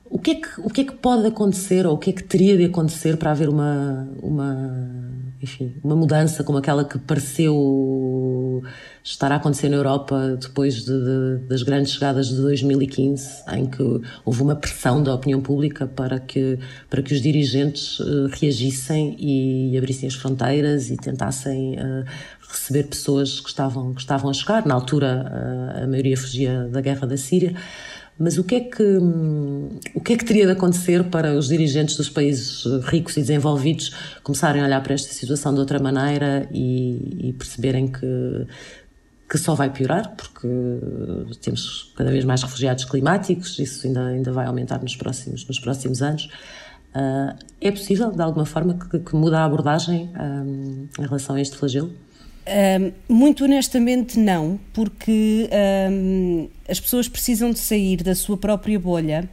O 0.09 0.19
que, 0.19 0.31
é 0.31 0.35
que, 0.35 0.47
o 0.61 0.69
que 0.69 0.81
é 0.81 0.83
que 0.85 0.93
pode 0.93 1.25
acontecer 1.27 1.85
ou 1.85 1.95
o 1.95 1.97
que 1.97 2.11
é 2.11 2.13
que 2.13 2.23
teria 2.23 2.57
de 2.57 2.65
acontecer 2.65 3.17
para 3.17 3.31
haver 3.31 3.49
uma, 3.49 4.07
uma, 4.21 4.77
enfim, 5.41 5.75
uma 5.83 5.95
mudança 5.95 6.43
como 6.43 6.57
aquela 6.57 6.85
que 6.85 6.97
pareceu 6.97 8.63
estar 9.03 9.31
a 9.31 9.35
acontecer 9.35 9.69
na 9.69 9.77
Europa 9.77 10.37
depois 10.41 10.83
de, 10.83 10.91
de, 10.91 11.47
das 11.47 11.63
grandes 11.63 11.93
chegadas 11.93 12.27
de 12.27 12.35
2015, 12.37 13.43
em 13.53 13.65
que 13.65 13.83
houve 14.25 14.41
uma 14.41 14.55
pressão 14.55 15.01
da 15.01 15.13
opinião 15.13 15.41
pública 15.41 15.87
para 15.87 16.19
que, 16.19 16.59
para 16.89 17.01
que 17.01 17.13
os 17.13 17.21
dirigentes 17.21 17.99
uh, 17.99 18.27
reagissem 18.31 19.15
e 19.19 19.77
abrissem 19.77 20.07
as 20.07 20.15
fronteiras 20.15 20.89
e 20.89 20.97
tentassem 20.97 21.75
uh, 21.75 22.05
receber 22.49 22.83
pessoas 22.83 23.39
que 23.39 23.49
estavam, 23.49 23.93
que 23.93 24.01
estavam 24.01 24.29
a 24.29 24.33
chegar. 24.33 24.65
Na 24.65 24.73
altura, 24.73 25.25
uh, 25.25 25.83
a 25.83 25.87
maioria 25.87 26.17
fugia 26.17 26.67
da 26.71 26.81
guerra 26.81 27.07
da 27.07 27.17
Síria. 27.17 27.53
Mas 28.19 28.37
o 28.37 28.43
que, 28.43 28.55
é 28.55 28.59
que, 28.61 28.97
o 29.93 30.01
que 30.01 30.13
é 30.13 30.17
que 30.17 30.25
teria 30.25 30.45
de 30.45 30.51
acontecer 30.51 31.03
para 31.05 31.37
os 31.37 31.47
dirigentes 31.47 31.95
dos 31.95 32.09
países 32.09 32.65
ricos 32.85 33.15
e 33.15 33.21
desenvolvidos 33.21 33.91
começarem 34.23 34.61
a 34.61 34.65
olhar 34.65 34.81
para 34.81 34.95
esta 34.95 35.13
situação 35.13 35.53
de 35.53 35.59
outra 35.59 35.79
maneira 35.79 36.47
e, 36.51 37.29
e 37.29 37.33
perceberem 37.33 37.87
que, 37.87 38.47
que 39.29 39.37
só 39.37 39.53
vai 39.53 39.69
piorar, 39.69 40.15
porque 40.15 40.47
temos 41.41 41.93
cada 41.95 42.09
vez 42.09 42.25
mais 42.25 42.41
refugiados 42.41 42.85
climáticos, 42.85 43.59
isso 43.59 43.85
ainda, 43.85 44.07
ainda 44.07 44.31
vai 44.31 44.47
aumentar 44.47 44.81
nos 44.81 44.95
próximos, 44.95 45.45
nos 45.47 45.59
próximos 45.59 46.01
anos. 46.01 46.29
Uh, 46.95 47.37
é 47.61 47.69
possível, 47.69 48.11
de 48.11 48.21
alguma 48.21 48.45
forma, 48.45 48.73
que, 48.73 48.97
que 48.97 49.15
mude 49.15 49.35
a 49.35 49.43
abordagem 49.43 50.09
um, 50.19 50.87
em 50.97 51.03
relação 51.03 51.35
a 51.35 51.41
este 51.41 51.55
flagelo? 51.55 51.93
Um, 52.47 52.91
muito 53.13 53.43
honestamente, 53.43 54.17
não, 54.17 54.57
porque 54.71 55.49
um, 55.91 56.47
as 56.69 56.79
pessoas 56.79 57.09
precisam 57.09 57.51
de 57.51 57.59
sair 57.59 57.97
da 58.03 58.15
sua 58.15 58.37
própria 58.37 58.79
bolha 58.79 59.29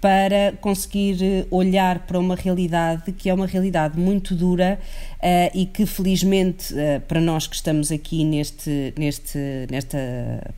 para 0.00 0.54
conseguir 0.60 1.22
eh, 1.22 1.46
olhar 1.50 2.06
para 2.06 2.18
uma 2.18 2.34
realidade 2.34 3.12
que 3.12 3.28
é 3.28 3.34
uma 3.34 3.46
realidade 3.46 3.98
muito 3.98 4.34
dura 4.34 4.78
uh, 5.16 5.50
e 5.54 5.66
que 5.66 5.84
felizmente 5.84 6.72
uh, 6.72 7.00
para 7.06 7.20
nós 7.20 7.46
que 7.46 7.54
estamos 7.54 7.92
aqui 7.92 8.24
neste, 8.24 8.94
neste, 8.96 9.38
nesta 9.70 9.98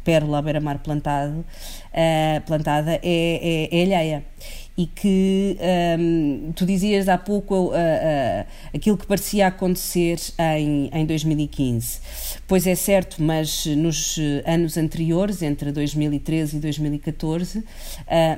pérola 0.04 0.38
à 0.38 0.42
beira-mar 0.42 0.78
plantado, 0.78 1.40
uh, 1.40 2.40
plantada 2.46 2.92
é, 2.92 3.00
é, 3.02 3.80
é 3.80 3.82
alheia 3.82 4.24
e 4.76 4.86
que 4.86 5.58
um, 5.98 6.52
tu 6.52 6.64
dizias 6.64 7.08
há 7.08 7.18
pouco 7.18 7.54
uh, 7.54 7.70
uh, 7.72 8.46
aquilo 8.74 8.96
que 8.96 9.06
parecia 9.06 9.46
acontecer 9.46 10.18
em, 10.58 10.88
em 10.92 11.04
2015. 11.04 12.00
Pois 12.48 12.66
é 12.66 12.74
certo, 12.74 13.22
mas 13.22 13.66
nos 13.66 14.18
anos 14.46 14.76
anteriores, 14.76 15.42
entre 15.42 15.70
2013 15.72 16.56
e 16.56 16.60
2014, 16.60 17.58
uh, 17.58 17.64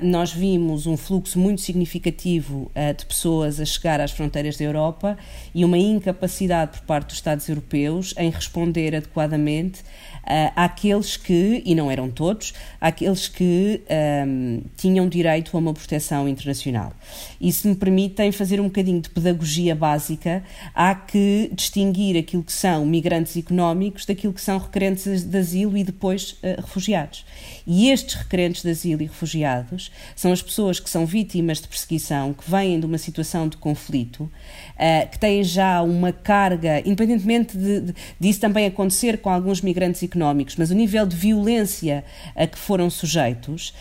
nós 0.03 0.33
vimos 0.33 0.87
um 0.87 0.97
fluxo 0.97 1.39
muito 1.39 1.61
significativo 1.61 2.71
de 2.97 3.07
pessoas 3.07 3.61
a 3.61 3.65
chegar 3.65 4.01
às 4.01 4.11
fronteiras 4.11 4.57
da 4.57 4.65
Europa 4.65 5.17
e 5.55 5.65
uma 5.65 5.79
incapacidade 5.79 6.79
por 6.79 6.87
parte 6.87 7.09
dos 7.09 7.17
Estados 7.17 7.49
europeus 7.49 8.15
em 8.17 8.31
responder 8.31 8.95
adequadamente 8.95 9.83
uh, 10.25 10.53
àqueles 10.57 11.17
que, 11.17 11.63
e 11.65 11.75
não 11.75 11.91
eram 11.91 12.11
todos, 12.11 12.53
àqueles 12.81 13.29
que 13.29 13.83
um, 14.27 14.63
tinham 14.77 15.09
direito 15.09 15.57
a 15.57 15.61
uma 15.61 15.73
proteção 15.73 16.29
internacional. 16.35 16.93
E 17.41 17.51
se 17.53 17.67
me 17.67 17.75
permitem 17.75 18.31
fazer 18.31 18.61
um 18.61 18.65
bocadinho 18.65 19.01
de 19.01 19.09
pedagogia 19.09 19.75
básica, 19.75 20.43
há 20.75 20.95
que 20.95 21.51
distinguir 21.55 22.19
aquilo 22.19 22.43
que 22.43 22.53
são 22.53 22.85
migrantes 22.85 23.37
económicos 23.37 24.05
daquilo 24.05 24.33
que 24.33 24.41
são 24.41 24.59
requerentes 24.59 25.25
de 25.25 25.39
asilo 25.39 25.77
e 25.77 25.85
depois 25.85 26.33
uh, 26.33 26.61
refugiados. 26.61 27.25
E 27.67 27.91
estes 27.91 28.15
requerentes 28.15 28.63
de 28.63 28.71
asilo 28.71 29.03
e 29.03 29.07
refugiados 29.07 29.91
são 30.15 30.33
as 30.33 30.43
pessoas 30.43 30.79
que 30.79 30.91
são 30.91 31.07
vítimas 31.07 31.61
de 31.61 31.69
perseguição, 31.69 32.35
que 32.35 32.51
vêm 32.51 32.79
de 32.79 32.87
uma 32.87 32.99
situação 32.99 33.49
de 33.49 33.57
conflito, 33.57 34.25
uh, 34.25 35.11
que 35.11 35.19
têm 35.19 35.43
já 35.43 35.81
uma 35.83 36.13
carga, 36.13 36.81
independentemente 36.81 37.57
de, 37.57 37.81
de, 37.81 37.95
disso 38.21 38.41
também 38.41 38.67
acontecer 38.67 39.19
com 39.19 39.31
alguns 39.31 39.61
migrantes 39.61 40.03
económicos, 40.03 40.57
mas 40.57 40.71
o 40.71 40.75
nível 40.75 41.07
de 41.07 41.17
violência 41.17 42.05
a 42.35 42.47
que 42.47 42.59
foram 42.59 42.91
sujeitos. 42.91 43.75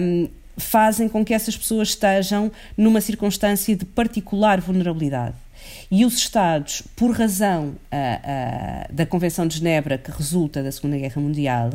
Um, 0.00 0.28
fazem 0.58 1.08
com 1.08 1.24
que 1.24 1.32
essas 1.32 1.56
pessoas 1.56 1.88
estejam 1.88 2.50
numa 2.76 3.00
circunstância 3.00 3.74
de 3.74 3.84
particular 3.84 4.60
vulnerabilidade. 4.60 5.36
E 5.90 6.04
os 6.04 6.16
Estados, 6.16 6.82
por 6.94 7.12
razão 7.12 7.68
uh, 7.68 7.70
uh, 7.70 8.92
da 8.92 9.06
Convenção 9.06 9.46
de 9.46 9.58
Genebra, 9.58 9.96
que 9.96 10.10
resulta 10.10 10.62
da 10.62 10.70
Segunda 10.70 10.98
Guerra 10.98 11.20
Mundial, 11.20 11.70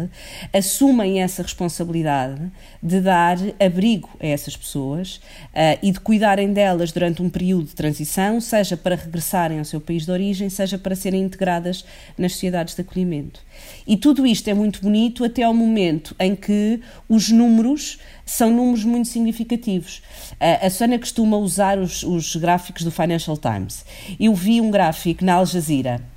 assumem 0.54 1.22
essa 1.22 1.42
responsabilidade 1.42 2.42
de 2.82 3.02
dar 3.02 3.38
abrigo 3.60 4.10
a 4.20 4.28
essas 4.28 4.56
pessoas 4.56 5.16
uh, 5.16 5.80
e 5.82 5.92
de 5.92 6.00
cuidarem 6.00 6.54
delas 6.54 6.92
durante 6.92 7.22
um 7.22 7.30
período 7.30 7.66
de 7.66 7.76
transição, 7.76 8.40
seja 8.40 8.78
para 8.78 8.96
regressarem 8.96 9.60
ao 9.60 9.66
seu 9.66 9.82
país 9.82 10.06
de 10.06 10.12
origem, 10.12 10.50
seja 10.50 10.78
para 10.78 10.96
serem 10.96 11.24
integradas 11.24 11.84
nas 12.18 12.34
sociedades 12.34 12.76
de 12.76 12.82
acolhimento. 12.82 13.42
E 13.88 13.98
tudo 13.98 14.28
isto 14.28 14.48
é 14.48 14.54
muito 14.54 14.82
bonito 14.82 15.24
até 15.24 15.44
ao 15.44 15.54
momento 15.54 16.16
em 16.20 16.36
que 16.36 16.80
os 17.10 17.30
números 17.30 17.98
são 18.26 18.52
números 18.52 18.84
muito 18.84 19.08
significativos. 19.08 20.02
A 20.40 20.70
Sónia 20.70 21.00
costuma 21.00 21.38
usar 21.38 21.78
os, 21.78 22.04
os 22.04 22.36
gráficos 22.36 22.84
do 22.84 22.92
Financial 22.92 23.38
Times. 23.38 23.86
Eu 24.20 24.34
vi 24.34 24.62
um 24.62 24.72
gráfico 24.72 25.24
na 25.26 25.36
Al 25.36 25.46
Jazeera 25.46 26.13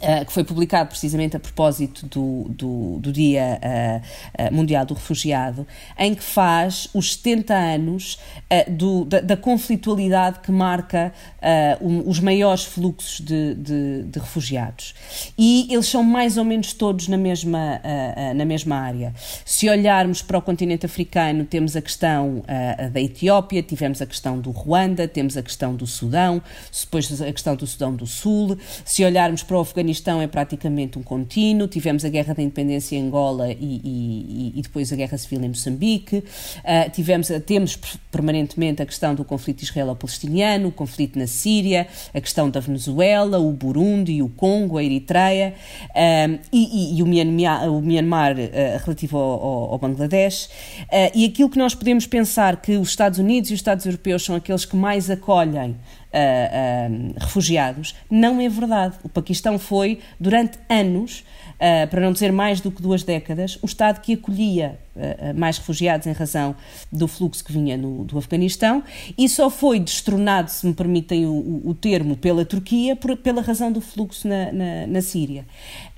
Uh, 0.00 0.24
que 0.24 0.32
foi 0.32 0.42
publicado 0.42 0.88
precisamente 0.88 1.36
a 1.36 1.38
propósito 1.38 2.06
do, 2.06 2.46
do, 2.48 2.98
do 3.00 3.12
Dia 3.12 3.60
uh, 3.60 4.48
uh, 4.48 4.54
Mundial 4.54 4.86
do 4.86 4.94
Refugiado, 4.94 5.66
em 5.98 6.14
que 6.14 6.22
faz 6.22 6.88
os 6.94 7.16
70 7.16 7.54
anos 7.54 8.18
do, 8.70 9.04
da, 9.04 9.20
da, 9.20 9.36
conflitualidade 9.36 10.40
que 10.40 10.50
marca 10.50 11.12
um, 11.82 12.08
os 12.08 12.18
maiores 12.18 12.64
fluxos 12.64 13.20
de, 13.20 13.54
de, 13.54 14.02
de, 14.04 14.18
refugiados. 14.18 14.94
E 15.36 15.68
eles 15.70 15.86
são 15.86 16.02
mais 16.02 16.38
ou 16.38 16.44
menos 16.44 16.72
todos 16.72 17.06
na 17.06 17.16
mesma, 17.16 17.80
na 18.34 18.44
mesma 18.44 18.76
área. 18.76 19.14
Se 19.44 19.68
olharmos 19.68 20.22
para 20.22 20.38
o 20.38 20.42
continente 20.42 20.84
africano, 20.84 21.44
temos 21.44 21.76
a 21.76 21.82
questão 21.82 22.42
da 22.92 23.00
Etiópia, 23.00 23.62
tivemos 23.62 24.02
a 24.02 24.06
questão 24.06 24.38
do 24.38 24.50
Ruanda, 24.50 25.06
temos 25.06 25.36
a 25.36 25.42
questão 25.42 25.74
do 25.74 25.86
Sudão, 25.86 26.42
depois 26.80 27.20
a 27.20 27.32
questão 27.32 27.54
do 27.54 27.66
Sudão 27.66 27.94
do 27.94 28.06
Sul. 28.06 28.58
Se 28.84 29.04
olharmos 29.04 29.42
para 29.42 29.56
o 29.56 29.60
Afeganistão, 29.60 29.89
Afeganistão 29.90 30.22
é 30.22 30.26
praticamente 30.26 30.98
um 30.98 31.02
contínuo, 31.02 31.66
tivemos 31.66 32.04
a 32.04 32.08
Guerra 32.08 32.34
da 32.34 32.42
Independência 32.42 32.96
em 32.96 33.06
Angola 33.06 33.50
e, 33.50 33.56
e, 33.60 34.52
e 34.56 34.62
depois 34.62 34.92
a 34.92 34.96
Guerra 34.96 35.18
Civil 35.18 35.42
em 35.42 35.48
Moçambique, 35.48 36.18
uh, 36.18 36.90
tivemos, 36.92 37.28
temos 37.44 37.76
permanentemente 38.10 38.80
a 38.80 38.86
questão 38.86 39.14
do 39.14 39.24
conflito 39.24 39.62
israelo-palestiniano, 39.62 40.68
o 40.68 40.72
conflito 40.72 41.18
na 41.18 41.26
Síria, 41.26 41.88
a 42.14 42.20
questão 42.20 42.48
da 42.48 42.60
Venezuela, 42.60 43.38
o 43.38 43.52
Burundi, 43.52 44.22
o 44.22 44.28
Congo, 44.28 44.78
a 44.78 44.84
Eritreia 44.84 45.54
uh, 45.90 46.38
e, 46.52 46.98
e, 46.98 47.02
o 47.02 47.06
Myanmar, 47.06 47.68
o 47.68 47.82
Myanmar 47.82 48.36
uh, 48.36 48.84
relativo 48.84 49.18
ao, 49.18 49.72
ao, 49.72 49.78
Bangladesh. 49.78 50.48
e 51.14 51.24
aquilo 51.24 51.50
que 51.50 51.58
nós 51.58 51.74
podemos 51.74 52.06
pensar 52.06 52.60
que 52.60 52.76
os 52.76 52.90
Estados 52.90 53.18
Unidos 53.18 53.50
e 53.50 53.54
os 53.54 53.58
Estados 53.58 53.86
europeus 53.86 54.24
são 54.24 54.36
aqueles 54.36 54.64
que 54.64 54.76
mais 54.76 55.10
acolhem 55.10 55.76
uh, 56.12 57.14
refugiados. 57.18 57.94
Não 58.10 58.40
é 58.40 58.48
verdade. 58.48 58.96
O 59.02 59.08
Paquistão 59.08 59.58
foi, 59.58 60.00
durante 60.18 60.58
anos, 60.68 61.24
uh, 61.54 61.88
para 61.88 62.00
não 62.00 62.12
dizer 62.12 62.32
mais 62.32 62.60
do 62.60 62.70
que 62.70 62.82
duas 62.82 63.02
décadas, 63.02 63.58
o 63.62 63.66
Estado 63.66 64.00
que 64.00 64.14
acolhia 64.14 64.78
mais 65.34 65.58
refugiados 65.58 66.06
em 66.06 66.12
razão 66.12 66.54
do 66.90 67.06
fluxo 67.06 67.44
que 67.44 67.52
vinha 67.52 67.76
no, 67.76 68.04
do 68.04 68.18
Afeganistão 68.18 68.82
e 69.16 69.28
só 69.28 69.50
foi 69.50 69.80
destronado, 69.80 70.50
se 70.50 70.66
me 70.66 70.74
permitem 70.74 71.26
o, 71.26 71.62
o 71.64 71.74
termo, 71.74 72.16
pela 72.16 72.44
Turquia 72.44 72.96
por, 72.96 73.16
pela 73.16 73.42
razão 73.42 73.70
do 73.72 73.80
fluxo 73.80 74.28
na, 74.28 74.52
na, 74.52 74.86
na 74.86 75.02
Síria. 75.02 75.44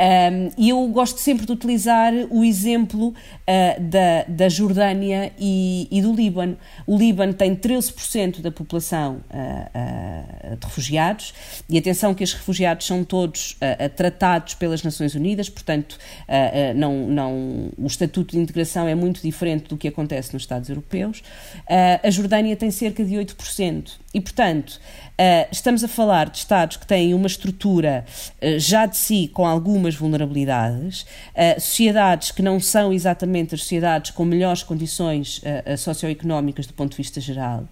Um, 0.01 0.51
e 0.57 0.69
eu 0.71 0.87
gosto 0.89 1.19
sempre 1.19 1.47
de 1.47 1.53
utilizar 1.53 2.13
o 2.31 2.45
exemplo 2.45 3.09
uh, 3.09 3.81
da, 3.81 4.25
da 4.29 4.49
Jordânia 4.49 5.33
e, 5.39 5.89
e, 5.91 6.03
do 6.03 6.13
Líbano. 6.13 6.57
O 6.87 6.97
Líbano 6.97 7.35
tem 7.35 7.55
13% 7.55 8.41
da 8.41 8.51
população 8.51 9.21
de 10.59 10.67
refugiados 10.67 11.35
e 11.69 11.79
atenção 11.79 12.15
que 12.15 12.23
estes 12.23 12.39
refugiados 12.39 12.87
são 12.87 13.05
todos 13.05 13.57
tratados 13.97 14.55
pelas 14.55 14.83
Nações 14.83 15.15
Unidas, 15.15 15.49
portanto, 15.49 15.93
uh, 15.93 16.73
uh, 16.73 16.79
não, 16.79 17.07
não, 17.07 17.71
o 17.79 17.87
Estatuto 17.87 18.33
de 18.33 18.39
Integração 18.39 18.87
é 18.87 18.92
muito 18.95 19.23
diferente 19.23 19.69
do 19.69 19.77
que 19.77 19.89
acontece 19.89 20.33
nos 20.33 20.43
Estados 20.43 20.69
Europeus. 20.69 21.21
Uh, 21.21 22.07
a 22.07 22.11
Jordânia 22.11 22.57
tem 22.57 22.71
cerca 22.71 23.05
de 23.05 23.15
8%. 23.15 23.93
E, 24.15 24.21
portanto, 24.21 24.79
estamos 25.51 25.83
a 25.83 25.89
falar 25.89 26.29
de 26.29 26.37
Estados 26.37 26.77
que 26.77 26.87
têm 26.87 27.15
uma 27.15 27.27
estrutura 27.27 28.05
já 28.59 28.85
de 28.85 28.97
si 28.97 29.31
com 29.33 29.47
algumas 29.47 29.95
vulnerabilidades, 29.95 31.07
sociedades 31.59 32.31
que 32.31 32.43
não 32.43 32.61
são 32.61 32.93
exatamente 32.93 33.55
as 33.55 33.63
sociedades 33.63 34.11
com 34.11 34.23
melhores 34.23 34.63
condições 34.63 35.41
socioeconómicas 35.79 36.67
do 36.67 36.75
ponto 36.75 36.91
de 36.91 36.99
vista 36.99 37.23
geral. 37.23 37.67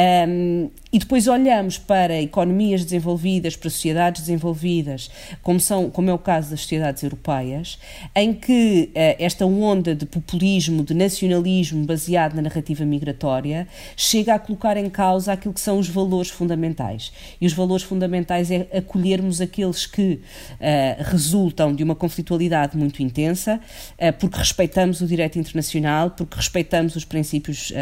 Um, 0.00 0.70
e 0.92 0.98
depois 0.98 1.28
olhamos 1.28 1.78
para 1.78 2.20
economias 2.20 2.82
desenvolvidas, 2.82 3.54
para 3.54 3.70
sociedades 3.70 4.22
desenvolvidas, 4.22 5.08
como, 5.40 5.60
são, 5.60 5.88
como 5.88 6.10
é 6.10 6.12
o 6.12 6.18
caso 6.18 6.50
das 6.50 6.62
sociedades 6.62 7.02
europeias, 7.04 7.78
em 8.14 8.32
que 8.32 8.90
uh, 8.90 9.22
esta 9.22 9.46
onda 9.46 9.94
de 9.94 10.04
populismo, 10.04 10.82
de 10.82 10.94
nacionalismo 10.94 11.84
baseado 11.84 12.34
na 12.34 12.42
narrativa 12.42 12.84
migratória, 12.84 13.68
chega 13.96 14.34
a 14.34 14.38
colocar 14.38 14.76
em 14.76 14.90
causa 14.90 15.32
aquilo 15.32 15.54
que 15.54 15.60
são 15.60 15.78
os 15.78 15.88
valores 15.88 16.30
fundamentais. 16.30 17.12
E 17.40 17.46
os 17.46 17.52
valores 17.52 17.84
fundamentais 17.84 18.50
é 18.50 18.66
acolhermos 18.76 19.40
aqueles 19.40 19.86
que 19.86 20.14
uh, 20.14 21.04
resultam 21.04 21.72
de 21.72 21.84
uma 21.84 21.94
conflitualidade 21.94 22.76
muito 22.76 23.00
intensa, 23.00 23.60
uh, 23.92 24.12
porque 24.18 24.38
respeitamos 24.38 25.00
o 25.00 25.06
direito 25.06 25.38
internacional, 25.38 26.10
porque 26.10 26.36
respeitamos 26.36 26.96
os 26.96 27.04
princípios 27.04 27.72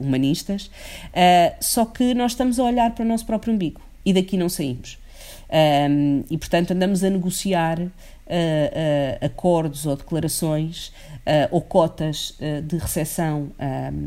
humanistas, 0.00 0.70
só 1.68 1.84
que 1.84 2.14
nós 2.14 2.32
estamos 2.32 2.58
a 2.58 2.64
olhar 2.64 2.94
para 2.94 3.04
o 3.04 3.06
nosso 3.06 3.26
próprio 3.26 3.52
umbigo 3.52 3.82
e 4.02 4.14
daqui 4.14 4.38
não 4.38 4.48
saímos. 4.48 4.98
Um, 5.90 6.24
e, 6.30 6.38
portanto, 6.38 6.70
andamos 6.70 7.04
a 7.04 7.10
negociar 7.10 7.78
uh, 7.78 7.84
uh, 7.86 9.24
acordos 9.26 9.84
ou 9.84 9.94
declarações 9.94 10.88
uh, 10.88 11.48
ou 11.50 11.60
cotas 11.60 12.38
de 12.64 12.78
recepção 12.78 13.52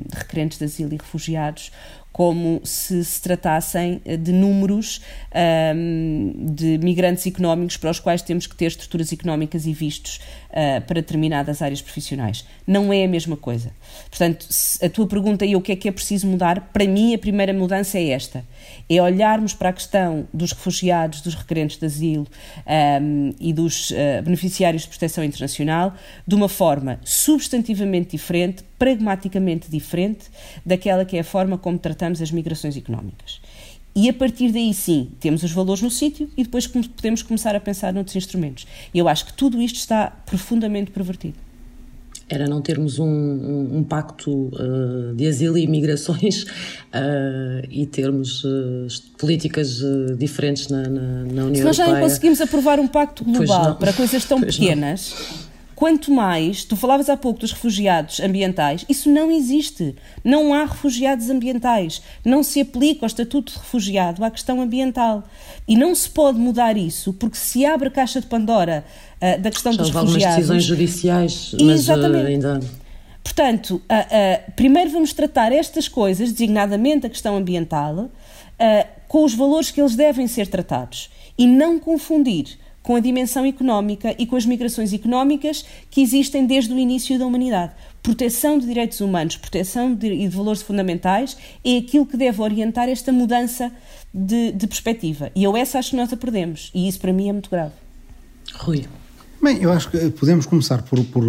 de 0.08 0.18
requerentes 0.18 0.58
de 0.58 0.66
asilo 0.66 0.92
e 0.92 0.98
refugiados 0.98 1.72
como 2.12 2.62
se 2.64 3.06
se 3.06 3.22
tratassem 3.22 4.02
de 4.20 4.32
números 4.34 5.02
um, 5.74 6.54
de 6.54 6.78
migrantes 6.80 7.26
económicos 7.26 7.78
para 7.78 7.90
os 7.90 8.00
quais 8.00 8.22
temos 8.22 8.48
que 8.48 8.56
ter 8.56 8.66
estruturas 8.66 9.14
económicas 9.14 9.66
e 9.66 9.74
vistos 9.74 10.20
uh, 10.52 10.82
para 10.82 10.96
determinadas 10.96 11.62
áreas 11.62 11.82
profissionais. 11.82 12.46
Não 12.68 12.92
é 12.92 13.06
a 13.06 13.08
mesma 13.08 13.36
coisa. 13.36 13.72
Portanto, 14.10 14.48
a 14.84 14.90
tua 14.90 15.08
pergunta 15.08 15.46
é 15.46 15.56
o 15.56 15.62
que 15.62 15.72
é 15.72 15.76
que 15.76 15.88
é 15.88 15.92
preciso 15.92 16.28
mudar, 16.28 16.70
para 16.74 16.86
mim 16.86 17.14
a 17.14 17.18
primeira 17.18 17.54
mudança 17.54 17.98
é 17.98 18.10
esta: 18.10 18.46
é 18.90 19.02
olharmos 19.02 19.54
para 19.54 19.70
a 19.70 19.74
questão 19.74 20.28
dos 20.34 20.52
refugiados, 20.52 21.22
dos 21.22 21.36
requerentes 21.36 21.78
de 21.78 21.86
asilo 21.86 22.28
um, 23.02 23.34
e 23.40 23.54
dos 23.54 23.92
uh, 23.92 24.22
beneficiários 24.24 24.84
de 24.84 24.90
proteção 24.90 25.24
internacional 25.24 25.94
de 26.26 26.36
uma 26.36 26.50
forma 26.50 27.00
substantivamente 27.04 28.12
diferente, 28.12 28.64
pragmaticamente 28.78 29.70
diferente 29.70 30.26
daquela 30.66 31.06
que 31.06 31.18
é 31.18 31.22
a 31.22 31.24
forma 31.24 31.58
como 31.58 31.78
tratamos 31.78 32.22
as 32.22 32.32
migrações 32.32 32.76
económicas. 32.76 33.42
E 33.94 34.10
a 34.10 34.14
partir 34.14 34.52
daí, 34.52 34.74
sim, 34.74 35.10
temos 35.20 35.44
os 35.44 35.52
valores 35.52 35.82
no 35.82 35.92
sítio 35.92 36.30
e 36.38 36.44
depois 36.44 36.66
podemos 36.66 37.22
começar 37.22 37.56
a 37.56 37.60
pensar 37.60 37.94
noutros 37.94 38.16
instrumentos. 38.16 38.66
E 38.94 39.00
eu 39.00 39.08
acho 39.08 39.26
que 39.26 39.34
tudo 39.34 39.62
isto 39.62 39.76
está 39.76 40.08
profundamente 40.26 40.92
pervertido. 40.92 41.36
Era 42.30 42.48
não 42.48 42.62
termos 42.62 42.98
um, 42.98 43.06
um, 43.06 43.78
um 43.80 43.84
pacto 43.84 44.32
uh, 44.32 45.14
de 45.14 45.28
asilo 45.28 45.58
e 45.58 45.64
imigrações 45.64 46.44
uh, 46.44 46.48
e 47.70 47.86
termos 47.86 48.46
uh, 48.46 48.88
políticas 49.18 49.82
diferentes 50.18 50.70
na, 50.70 50.84
na, 50.84 50.90
na 50.90 51.26
União 51.26 51.46
Europeia. 51.48 51.56
Se 51.58 51.64
nós 51.64 51.76
já 51.76 51.88
não 51.88 52.00
conseguimos 52.00 52.40
aprovar 52.40 52.80
um 52.80 52.88
pacto 52.88 53.26
global 53.26 53.76
para 53.76 53.92
coisas 53.92 54.24
tão 54.24 54.40
pois 54.40 54.58
pequenas. 54.58 55.14
Não 55.14 55.51
Quanto 55.82 56.12
mais, 56.12 56.64
tu 56.64 56.76
falavas 56.76 57.10
há 57.10 57.18
pouco 57.18 57.40
dos 57.40 57.54
refugiados 57.54 58.20
ambientais, 58.20 58.86
isso 58.88 59.10
não 59.10 59.32
existe. 59.32 59.96
Não 60.24 60.54
há 60.54 60.64
refugiados 60.64 61.28
ambientais. 61.28 62.04
Não 62.24 62.44
se 62.44 62.62
aplica 62.62 63.04
o 63.04 63.08
estatuto 63.08 63.52
de 63.52 63.58
refugiado 63.58 64.24
à 64.24 64.30
questão 64.30 64.62
ambiental. 64.62 65.24
E 65.68 65.76
não 65.76 65.96
se 65.96 66.08
pode 66.08 66.38
mudar 66.38 66.78
isso, 66.78 67.14
porque 67.14 67.36
se 67.36 67.66
abre 67.66 67.88
a 67.88 67.92
caixa 67.92 68.22
de 68.22 68.28
Pandora 68.28 68.86
uh, 69.16 69.42
da 69.42 69.50
questão 69.50 69.72
Já 69.72 69.80
dos 69.80 69.88
refugiados. 69.90 70.24
algumas 70.24 70.36
decisões 70.36 70.64
judiciais, 70.66 71.56
mas 71.60 71.80
Exatamente. 71.80 72.26
Uh, 72.26 72.28
ainda. 72.28 72.60
Portanto, 73.24 73.82
uh, 73.86 74.52
primeiro 74.56 74.92
vamos 74.92 75.14
tratar 75.14 75.52
estas 75.52 75.88
coisas, 75.88 76.32
designadamente 76.32 77.08
a 77.08 77.10
questão 77.10 77.36
ambiental, 77.36 78.12
com 79.08 79.26
os 79.26 79.34
valores 79.34 79.72
que 79.72 79.82
eles 79.82 79.96
devem 79.96 80.28
ser 80.28 80.46
tratados. 80.46 81.10
E 81.36 81.48
não 81.48 81.80
confundir 81.80 82.60
com 82.82 82.96
a 82.96 83.00
dimensão 83.00 83.46
económica 83.46 84.16
e 84.18 84.26
com 84.26 84.36
as 84.36 84.46
migrações 84.46 84.94
económicas 84.94 85.66
que 85.90 86.02
existem 86.02 86.46
desde 86.46 86.74
o 86.74 86.78
início 86.78 87.18
da 87.18 87.26
humanidade. 87.26 87.74
Proteção 88.02 88.58
de 88.58 88.66
direitos 88.66 89.00
humanos, 89.02 89.38
proteção 89.38 89.94
de, 89.94 90.08
e 90.08 90.28
de 90.28 90.36
valores 90.36 90.62
fundamentais 90.62 91.38
é 91.64 91.78
aquilo 91.78 92.06
que 92.06 92.18
deve 92.18 92.42
orientar 92.42 92.90
esta 92.90 93.12
mudança 93.12 93.72
de, 94.14 94.52
de 94.52 94.68
perspectiva. 94.68 95.32
E 95.36 95.44
eu 95.44 95.56
essa 95.56 95.80
acho 95.80 95.92
que 95.92 95.96
nós 95.96 96.12
a 96.12 96.18
perdemos. 96.18 96.72
E 96.74 96.88
isso 96.88 97.00
para 97.00 97.14
mim 97.14 97.30
é 97.30 97.34
muito 97.34 97.50
grave. 97.50 97.74
Rui. 98.56 98.86
Bem, 99.42 99.58
eu 99.58 99.72
acho 99.72 99.90
que 99.90 100.10
podemos 100.12 100.46
começar 100.46 100.84
por, 100.84 101.04
por 101.06 101.24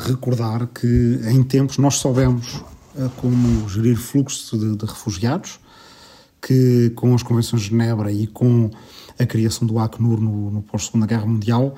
recordar 0.00 0.66
que 0.66 1.20
em 1.30 1.42
tempos 1.42 1.78
nós 1.78 1.94
soubemos 1.94 2.62
eh, 2.96 3.08
como 3.16 3.68
gerir 3.68 3.96
fluxos 3.96 4.58
de, 4.58 4.76
de 4.76 4.84
refugiados, 4.84 5.58
que 6.42 6.90
com 6.94 7.14
as 7.14 7.22
convenções 7.22 7.62
de 7.62 7.70
Genebra 7.70 8.12
e 8.12 8.26
com 8.26 8.70
a 9.18 9.26
criação 9.26 9.66
do 9.66 9.78
Acnur 9.78 10.20
no, 10.20 10.50
no 10.50 10.62
pós-Segunda 10.62 11.06
Guerra 11.06 11.26
Mundial, 11.26 11.74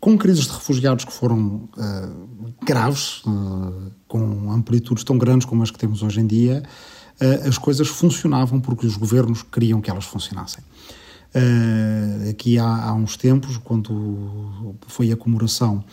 com 0.00 0.16
crises 0.16 0.44
de 0.44 0.52
refugiados 0.52 1.04
que 1.04 1.12
foram 1.12 1.68
uh, 1.76 2.54
graves, 2.64 3.22
uh, 3.24 3.90
com 4.06 4.52
amplitudes 4.52 5.02
tão 5.02 5.18
grandes 5.18 5.46
como 5.46 5.62
as 5.62 5.70
que 5.70 5.78
temos 5.78 6.02
hoje 6.02 6.20
em 6.20 6.26
dia, 6.26 6.62
uh, 7.20 7.48
as 7.48 7.58
coisas 7.58 7.88
funcionavam 7.88 8.60
porque 8.60 8.86
os 8.86 8.96
governos 8.96 9.42
queriam 9.42 9.80
que 9.80 9.90
elas 9.90 10.04
funcionassem. 10.04 10.62
aqui 12.30 12.58
há, 12.58 12.84
há, 12.84 12.94
uns 12.94 13.16
tempos, 13.16 13.56
quando 13.58 14.74
foi 14.86 15.10
a 15.12 15.16
comemoração, 15.16 15.84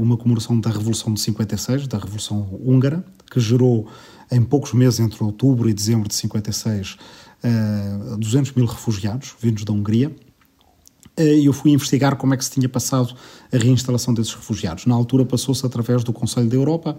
uma 0.00 0.16
comemoração 0.16 0.58
da 0.58 0.70
Revolução 0.70 1.12
de 1.12 1.20
56, 1.20 1.86
da 1.86 1.98
Revolução 1.98 2.48
Húngara, 2.64 3.04
que 3.30 3.38
gerou 3.38 3.86
em 4.30 4.42
poucos 4.42 4.72
meses, 4.72 4.98
entre 5.00 5.22
outubro 5.22 5.68
e 5.68 5.74
dezembro 5.74 6.08
de 6.08 6.14
56, 6.14 6.96
uh, 7.44 8.16
200 8.16 8.52
mil 8.52 8.66
refugiados 8.66 9.34
vindos 9.40 9.64
da 9.64 9.72
Hungria. 9.72 10.14
Eh, 11.16 11.40
e 11.40 11.46
eu 11.46 11.52
fui 11.52 11.70
investigar 11.72 12.16
como 12.16 12.32
é 12.32 12.36
que 12.36 12.44
se 12.44 12.50
tinha 12.50 12.68
passado 12.68 13.14
a 13.52 13.56
reinstalação 13.58 14.14
desses 14.14 14.34
refugiados. 14.34 14.86
Na 14.86 14.94
altura 14.94 15.26
passou-se 15.26 15.64
através 15.64 16.02
do 16.02 16.12
Conselho 16.12 16.48
da 16.48 16.56
Europa, 16.56 16.96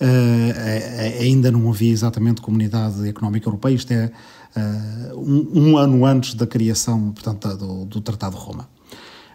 Uh, 0.00 1.22
ainda 1.22 1.52
não 1.52 1.70
havia 1.70 1.92
exatamente 1.92 2.40
Comunidade 2.40 3.08
Económica 3.08 3.46
Europeia, 3.46 3.74
isto 3.74 3.92
é 3.92 4.10
uh, 4.56 5.16
um, 5.16 5.70
um, 5.70 5.76
ano 5.76 6.04
antes 6.04 6.34
da 6.34 6.48
criação, 6.48 7.12
portanto, 7.12 7.56
do, 7.56 7.84
do 7.84 8.00
Tratado 8.00 8.34
de 8.34 8.42
Roma. 8.42 8.68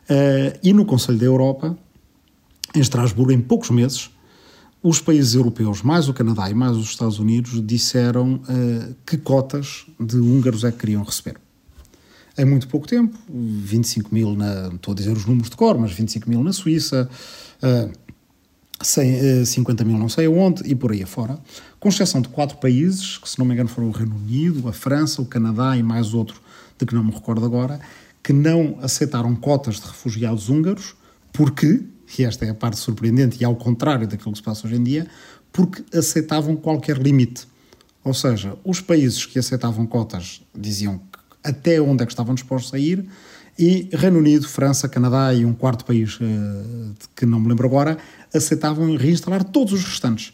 Uh, 0.10 0.60
e 0.62 0.74
no 0.74 0.84
Conselho 0.84 1.18
da 1.18 1.26
Europa, 1.26 1.78
em 2.76 2.80
Estrasburgo, 2.82 3.32
em 3.32 3.40
poucos 3.40 3.70
meses, 3.70 4.10
os 4.82 5.00
países 5.02 5.36
europeus, 5.36 5.82
mais 5.82 6.08
o 6.08 6.14
Canadá 6.14 6.50
e 6.50 6.54
mais 6.54 6.78
os 6.78 6.86
Estados 6.86 7.20
Unidos, 7.20 7.66
disseram 7.66 8.36
uh, 8.36 8.96
que 9.06 9.18
cotas 9.18 9.86
de 10.00 10.18
húngaros 10.18 10.64
é 10.64 10.72
que 10.72 10.78
queriam 10.78 11.04
receber. 11.04 11.38
Em 12.38 12.46
muito 12.46 12.70
pouco 12.70 12.88
tempo, 12.88 13.18
25 13.30 14.14
mil, 14.14 14.34
na, 14.36 14.70
estou 14.74 14.94
a 14.94 14.96
dizer 14.96 15.12
os 15.12 15.26
números 15.26 15.50
de 15.50 15.58
cor, 15.58 15.78
mas 15.78 15.92
25 15.92 16.30
mil 16.30 16.42
na 16.42 16.54
Suíça, 16.54 17.10
uh, 17.62 17.92
100, 18.82 19.42
uh, 19.42 19.46
50 19.46 19.84
mil 19.84 19.98
não 19.98 20.08
sei 20.08 20.30
onde 20.30 20.66
e 20.66 20.74
por 20.74 20.94
aí 20.94 21.04
afora, 21.04 21.38
com 21.80 21.90
exceção 21.90 22.22
de 22.22 22.30
quatro 22.30 22.58
países, 22.58 23.18
que 23.18 23.30
se 23.30 23.38
não 23.38 23.46
me 23.46 23.54
engano 23.54 23.68
foram 23.68 23.90
o 23.90 23.92
Reino 23.92 24.16
Unido, 24.16 24.70
a 24.70 24.74
França, 24.74 25.22
o 25.22 25.26
Canadá 25.26 25.76
e 25.76 25.84
mais 25.84 26.14
outro 26.14 26.42
de 26.78 26.86
que 26.86 26.96
não 26.96 27.04
me 27.04 27.12
recordo 27.12 27.46
agora, 27.46 27.82
que 28.24 28.32
não 28.32 28.78
aceitaram 28.82 29.36
cotas 29.36 29.76
de 29.76 29.88
refugiados 29.88 30.48
húngaros, 30.48 30.96
porque 31.34 31.84
e 32.18 32.24
esta 32.24 32.46
é 32.46 32.50
a 32.50 32.54
parte 32.54 32.78
surpreendente 32.78 33.38
e 33.40 33.46
ao 33.46 33.56
contrário 33.56 34.08
daquilo 34.08 34.32
que 34.32 34.38
se 34.38 34.44
passa 34.44 34.66
hoje 34.66 34.76
em 34.76 34.84
dia, 34.84 35.08
porque 35.52 35.84
aceitavam 35.96 36.56
qualquer 36.56 36.98
limite. 36.98 37.48
Ou 38.04 38.14
seja, 38.14 38.58
os 38.64 38.82
países 38.82 39.26
que 39.26 39.38
aceitavam 39.38 39.86
cotas 39.86 40.42
diziam 40.56 41.02
até 41.44 41.80
onde 41.82 42.04
é 42.04 42.06
que 42.06 42.12
estavam 42.12 42.34
dispostos 42.34 42.74
a 42.74 42.80
ir, 42.80 43.06
e 43.58 43.90
Reino 43.92 44.20
Unido, 44.20 44.48
França, 44.48 44.88
Canadá 44.88 45.34
e 45.34 45.46
um 45.46 45.54
quarto 45.54 45.84
país 45.84 46.16
uh, 46.16 46.94
que 47.14 47.26
não 47.26 47.42
me 47.42 47.50
lembro 47.50 47.68
agora, 47.68 47.98
aceitavam 48.34 48.96
reinstalar 48.96 49.44
todos 49.44 49.74
os 49.74 49.84
restantes. 49.84 50.32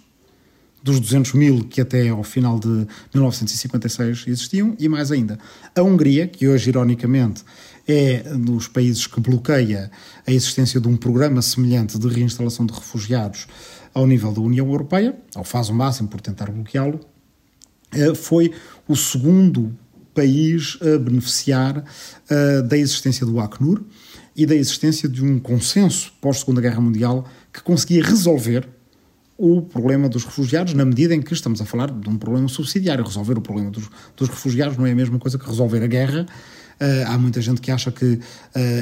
Dos 0.85 0.99
200 0.99 1.33
mil 1.33 1.63
que 1.63 1.81
até 1.81 2.09
ao 2.09 2.23
final 2.23 2.59
de 2.59 2.67
1956 3.11 4.25
existiam, 4.27 4.75
e 4.77 4.87
mais 4.87 5.11
ainda. 5.11 5.39
A 5.75 5.81
Hungria, 5.81 6.27
que 6.27 6.47
hoje, 6.47 6.69
ironicamente, 6.69 7.43
é 7.87 8.19
dos 8.37 8.67
países 8.67 9.07
que 9.07 9.19
bloqueia 9.19 9.89
a 10.27 10.31
existência 10.31 10.79
de 10.79 10.87
um 10.87 10.95
programa 10.95 11.41
semelhante 11.41 11.97
de 11.97 12.07
reinstalação 12.07 12.67
de 12.67 12.73
refugiados 12.73 13.47
ao 13.95 14.05
nível 14.05 14.31
da 14.31 14.41
União 14.41 14.67
Europeia, 14.67 15.15
ou 15.35 15.43
faz 15.43 15.69
o 15.69 15.73
máximo 15.73 16.07
por 16.07 16.21
tentar 16.21 16.51
bloqueá-lo, 16.51 16.99
eh, 17.91 18.13
foi 18.13 18.53
o 18.87 18.95
segundo 18.95 19.75
país 20.13 20.77
a 20.83 20.99
beneficiar 20.99 21.83
eh, 22.29 22.61
da 22.61 22.77
existência 22.77 23.25
do 23.25 23.39
Acnur 23.39 23.81
e 24.35 24.45
da 24.45 24.53
existência 24.53 25.09
de 25.09 25.25
um 25.25 25.39
consenso 25.39 26.13
pós-Segunda 26.21 26.61
Guerra 26.61 26.79
Mundial 26.79 27.27
que 27.51 27.63
conseguia 27.63 28.03
resolver 28.03 28.74
o 29.37 29.61
problema 29.61 30.07
dos 30.07 30.23
refugiados, 30.23 30.73
na 30.73 30.85
medida 30.85 31.13
em 31.13 31.21
que 31.21 31.33
estamos 31.33 31.61
a 31.61 31.65
falar 31.65 31.91
de 31.91 32.09
um 32.09 32.17
problema 32.17 32.47
subsidiário. 32.47 33.03
Resolver 33.03 33.37
o 33.37 33.41
problema 33.41 33.69
dos, 33.69 33.89
dos 34.15 34.29
refugiados 34.29 34.77
não 34.77 34.85
é 34.85 34.91
a 34.91 34.95
mesma 34.95 35.19
coisa 35.19 35.37
que 35.37 35.45
resolver 35.45 35.83
a 35.83 35.87
guerra 35.87 36.25
Uh, 36.75 37.07
há 37.07 37.17
muita 37.17 37.39
gente 37.39 37.61
que 37.61 37.71
acha 37.71 37.89
que 37.89 38.05
uh, 38.05 38.19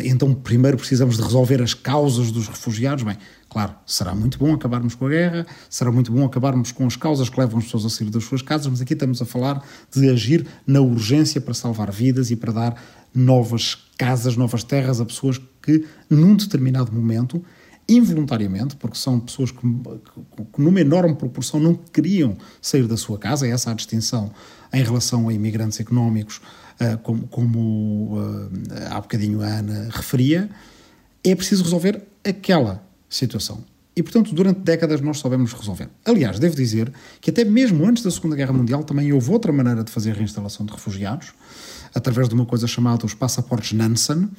então 0.03 0.33
primeiro 0.33 0.77
precisamos 0.77 1.15
de 1.15 1.21
resolver 1.21 1.61
as 1.61 1.75
causas 1.75 2.31
dos 2.31 2.47
refugiados. 2.47 3.03
Bem, 3.03 3.15
claro, 3.47 3.75
será 3.85 4.15
muito 4.15 4.39
bom 4.39 4.51
acabarmos 4.51 4.95
com 4.95 5.05
a 5.05 5.09
guerra, 5.09 5.45
será 5.69 5.91
muito 5.91 6.11
bom 6.11 6.25
acabarmos 6.25 6.71
com 6.71 6.87
as 6.87 6.95
causas 6.95 7.29
que 7.29 7.39
levam 7.39 7.59
as 7.59 7.65
pessoas 7.65 7.85
a 7.85 7.89
sair 7.89 8.09
das 8.09 8.23
suas 8.23 8.41
casas, 8.41 8.65
mas 8.65 8.81
aqui 8.81 8.93
estamos 8.93 9.21
a 9.21 9.25
falar 9.25 9.63
de 9.95 10.09
agir 10.09 10.43
na 10.65 10.81
urgência 10.81 11.39
para 11.39 11.53
salvar 11.53 11.91
vidas 11.91 12.31
e 12.31 12.35
para 12.35 12.51
dar 12.51 12.83
novas 13.13 13.77
casas, 13.95 14.35
novas 14.35 14.63
terras 14.63 14.99
a 14.99 15.05
pessoas 15.05 15.39
que, 15.61 15.85
num 16.09 16.35
determinado 16.35 16.91
momento, 16.91 17.43
involuntariamente, 17.87 18.75
porque 18.75 18.97
são 18.97 19.19
pessoas 19.19 19.51
que, 19.51 19.59
que, 19.59 20.61
numa 20.61 20.79
enorme 20.79 21.15
proporção 21.15 21.59
não 21.59 21.75
queriam 21.75 22.37
sair 22.61 22.87
da 22.87 22.97
sua 22.97 23.17
casa, 23.17 23.47
é 23.47 23.51
essa 23.51 23.71
a 23.71 23.73
distinção 23.73 24.31
em 24.71 24.83
relação 24.83 25.27
a 25.27 25.33
imigrantes 25.33 25.79
económicos, 25.79 26.37
uh, 26.79 26.97
como, 26.99 27.27
como 27.27 28.17
uh, 28.17 28.51
há 28.89 29.01
bocadinho 29.01 29.41
a 29.41 29.47
Ana 29.47 29.89
referia, 29.91 30.49
é 31.23 31.35
preciso 31.35 31.63
resolver 31.63 32.01
aquela 32.23 32.83
situação. 33.09 33.63
E, 33.95 34.01
portanto, 34.01 34.33
durante 34.33 34.59
décadas 34.61 35.01
nós 35.01 35.19
soubemos 35.19 35.53
resolver. 35.53 35.87
Aliás, 36.03 36.39
devo 36.39 36.55
dizer 36.55 36.91
que 37.21 37.29
até 37.29 37.43
mesmo 37.43 37.85
antes 37.85 38.01
da 38.01 38.09
Segunda 38.09 38.35
Guerra 38.35 38.51
Mundial 38.51 38.83
também 38.83 39.13
houve 39.13 39.29
outra 39.29 39.53
maneira 39.53 39.83
de 39.83 39.91
fazer 39.91 40.15
reinstalação 40.15 40.65
de 40.65 40.71
refugiados, 40.71 41.31
através 41.93 42.27
de 42.27 42.33
uma 42.33 42.45
coisa 42.45 42.65
chamada 42.65 43.05
os 43.05 43.13
passaportes 43.13 43.71
Nansen, 43.73 44.29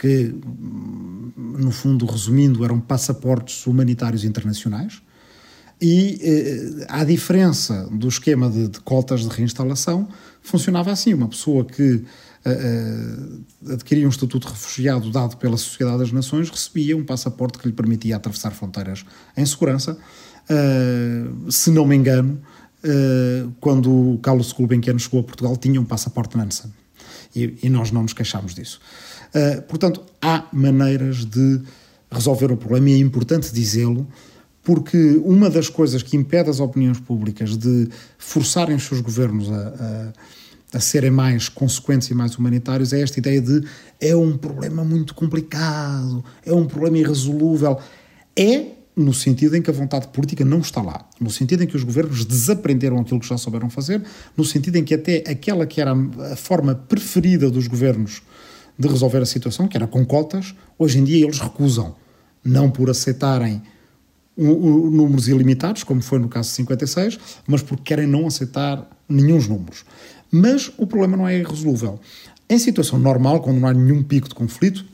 que, 0.00 0.34
no 1.36 1.70
fundo, 1.70 2.06
resumindo, 2.06 2.64
eram 2.64 2.80
passaportes 2.80 3.66
humanitários 3.66 4.24
internacionais. 4.24 5.02
E, 5.80 6.18
eh, 6.22 6.86
à 6.88 7.04
diferença 7.04 7.86
do 7.92 8.08
esquema 8.08 8.48
de, 8.48 8.68
de, 8.68 8.80
cotas 8.80 9.20
de 9.20 9.28
reinstalação, 9.28 10.08
funcionava 10.40 10.90
assim: 10.90 11.12
uma 11.12 11.28
pessoa 11.28 11.66
que 11.66 12.02
eh, 12.44 12.50
eh 13.66 13.72
adquiria 13.72 14.06
um 14.06 14.10
estatuto 14.10 14.46
de 14.46 14.54
refugiado 14.54 15.10
dado 15.10 15.36
pela 15.36 15.58
Sociedade 15.58 15.98
das 15.98 16.12
Nações 16.12 16.48
recebia 16.48 16.96
um 16.96 17.04
passaporte 17.04 17.58
que 17.58 17.66
lhe 17.66 17.74
permitia 17.74 18.16
atravessar 18.16 18.52
fronteiras 18.52 19.04
em 19.36 19.44
segurança. 19.44 19.98
Eh, 20.48 21.24
se 21.50 21.70
não 21.70 21.86
me 21.86 21.94
engano, 21.94 22.40
eh, 22.82 23.46
quando 23.60 24.18
Carlos 24.22 24.50
Gulbenkian 24.52 24.98
chegou 24.98 25.20
a 25.20 25.24
Portugal, 25.24 25.56
tinha 25.58 25.78
um 25.78 25.84
passaporte 25.84 26.38
Nansen. 26.38 26.72
E, 27.36 27.58
e 27.62 27.68
nós 27.68 27.90
não 27.90 28.02
nos 28.02 28.12
queixámos 28.14 28.54
disso. 28.54 28.80
Uh, 29.34 29.62
portanto, 29.62 30.02
há 30.20 30.44
maneiras 30.52 31.24
de 31.24 31.60
resolver 32.10 32.50
o 32.50 32.56
problema 32.56 32.90
e 32.90 32.94
é 32.94 32.98
importante 32.98 33.52
dizê-lo, 33.52 34.06
porque 34.62 35.20
uma 35.24 35.48
das 35.48 35.68
coisas 35.68 36.02
que 36.02 36.16
impede 36.16 36.50
as 36.50 36.60
opiniões 36.60 36.98
públicas 37.00 37.56
de 37.56 37.88
forçarem 38.18 38.76
os 38.76 38.84
seus 38.84 39.00
governos 39.00 39.50
a, 39.50 40.12
a, 40.74 40.76
a 40.76 40.80
serem 40.80 41.10
mais 41.10 41.48
consequentes 41.48 42.08
e 42.08 42.14
mais 42.14 42.36
humanitários 42.36 42.92
é 42.92 43.00
esta 43.00 43.18
ideia 43.18 43.40
de 43.40 43.64
é 44.00 44.14
um 44.14 44.36
problema 44.36 44.84
muito 44.84 45.14
complicado, 45.14 46.24
é 46.44 46.52
um 46.52 46.66
problema 46.66 46.98
irresolúvel. 46.98 47.78
É 48.36 48.66
no 48.96 49.14
sentido 49.14 49.56
em 49.56 49.62
que 49.62 49.70
a 49.70 49.72
vontade 49.72 50.08
política 50.08 50.44
não 50.44 50.58
está 50.58 50.82
lá, 50.82 51.08
no 51.18 51.30
sentido 51.30 51.62
em 51.62 51.66
que 51.66 51.76
os 51.76 51.84
governos 51.84 52.24
desaprenderam 52.24 52.98
aquilo 52.98 53.20
que 53.20 53.26
já 53.26 53.38
souberam 53.38 53.70
fazer, 53.70 54.02
no 54.36 54.44
sentido 54.44 54.76
em 54.76 54.84
que 54.84 54.94
até 54.94 55.24
aquela 55.26 55.66
que 55.66 55.80
era 55.80 55.92
a 55.92 56.36
forma 56.36 56.74
preferida 56.74 57.50
dos 57.50 57.66
governos 57.66 58.20
de 58.80 58.88
resolver 58.88 59.18
a 59.18 59.26
situação, 59.26 59.68
que 59.68 59.76
era 59.76 59.86
com 59.86 60.02
cotas, 60.06 60.54
hoje 60.78 60.98
em 60.98 61.04
dia 61.04 61.26
eles 61.26 61.38
recusam, 61.38 61.94
não 62.42 62.70
por 62.70 62.88
aceitarem 62.88 63.62
um, 64.36 64.48
um, 64.48 64.90
números 64.90 65.28
ilimitados, 65.28 65.84
como 65.84 66.00
foi 66.00 66.18
no 66.18 66.30
caso 66.30 66.48
de 66.48 66.54
56, 66.54 67.18
mas 67.46 67.62
porque 67.62 67.82
querem 67.82 68.06
não 68.06 68.26
aceitar 68.26 68.88
nenhum 69.06 69.38
números. 69.46 69.84
Mas 70.32 70.72
o 70.78 70.86
problema 70.86 71.14
não 71.14 71.28
é 71.28 71.38
irresolúvel. 71.38 72.00
Em 72.48 72.58
situação 72.58 72.98
normal, 72.98 73.42
quando 73.42 73.60
não 73.60 73.68
há 73.68 73.74
nenhum 73.74 74.02
pico 74.02 74.30
de 74.30 74.34
conflito, 74.34 74.86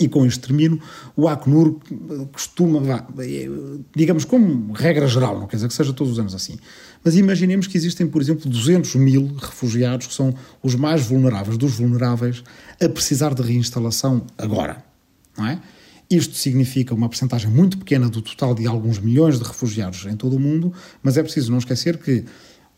e 0.00 0.08
com 0.08 0.24
extermínio, 0.24 0.80
o 1.16 1.26
Acnur 1.26 1.80
costuma, 2.32 3.06
digamos, 3.94 4.24
como 4.24 4.72
regra 4.72 5.06
geral, 5.06 5.40
não 5.40 5.46
quer 5.46 5.56
dizer 5.56 5.68
que 5.68 5.74
seja 5.74 5.92
todos 5.92 6.12
os 6.12 6.18
anos 6.18 6.34
assim, 6.34 6.56
mas 7.02 7.16
imaginemos 7.16 7.66
que 7.66 7.76
existem, 7.76 8.06
por 8.06 8.22
exemplo, 8.22 8.48
200 8.48 8.94
mil 8.96 9.34
refugiados 9.36 10.06
que 10.06 10.14
são 10.14 10.34
os 10.62 10.74
mais 10.74 11.04
vulneráveis 11.04 11.58
dos 11.58 11.72
vulneráveis 11.72 12.44
a 12.80 12.88
precisar 12.88 13.34
de 13.34 13.42
reinstalação 13.42 14.24
agora, 14.36 14.84
não 15.36 15.46
é? 15.46 15.60
Isto 16.10 16.36
significa 16.36 16.94
uma 16.94 17.08
percentagem 17.08 17.50
muito 17.50 17.76
pequena 17.76 18.08
do 18.08 18.22
total 18.22 18.54
de 18.54 18.66
alguns 18.66 18.98
milhões 18.98 19.38
de 19.38 19.44
refugiados 19.44 20.06
em 20.06 20.16
todo 20.16 20.36
o 20.36 20.40
mundo, 20.40 20.72
mas 21.02 21.18
é 21.18 21.22
preciso 21.22 21.50
não 21.50 21.58
esquecer 21.58 21.98
que 21.98 22.24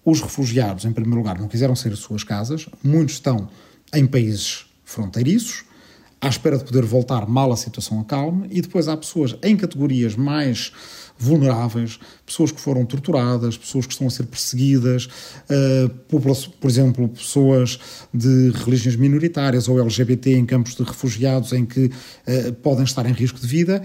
os 0.04 0.20
refugiados, 0.20 0.85
em 0.85 0.92
primeiro 0.92 1.18
lugar, 1.18 1.38
não 1.38 1.46
quiseram 1.46 1.76
sair 1.76 1.92
de 1.92 1.98
suas 1.98 2.24
casas, 2.24 2.66
muitos 2.83 3.16
estão 3.16 3.48
em 3.94 4.06
países 4.06 4.66
fronteiriços, 4.85 5.64
à 6.20 6.28
espera 6.28 6.59
de 6.59 6.64
poder 6.64 6.85
voltar 6.85 7.26
mal 7.26 7.50
a 7.50 7.56
situação 7.56 8.00
acalme, 8.00 8.46
e 8.50 8.61
depois 8.61 8.88
há 8.88 8.96
pessoas 8.96 9.37
em 9.42 9.56
categorias 9.56 10.16
mais 10.16 10.72
vulneráveis, 11.16 11.98
pessoas 12.24 12.50
que 12.50 12.61
foram 12.61 12.85
torturadas, 12.85 13.56
pessoas 13.56 13.87
que 13.87 13.92
estão 13.92 14.06
a 14.06 14.11
ser 14.11 14.26
perseguidas, 14.26 15.06
uh, 15.06 15.88
por 16.09 16.70
exemplo, 16.70 17.09
pessoas 17.09 17.78
de 18.12 18.50
religiões 18.64 18.96
minoritárias 18.96 19.68
ou 19.68 19.78
LGBT 19.78 20.35
em 20.35 20.46
campos 20.46 20.74
de 20.74 20.83
refugiados 20.83 21.52
em 21.52 21.64
que 21.66 21.87
uh, 21.87 22.52
podem 22.62 22.85
estar 22.85 23.04
em 23.06 23.12
risco 23.12 23.38
de 23.38 23.46
vida, 23.46 23.83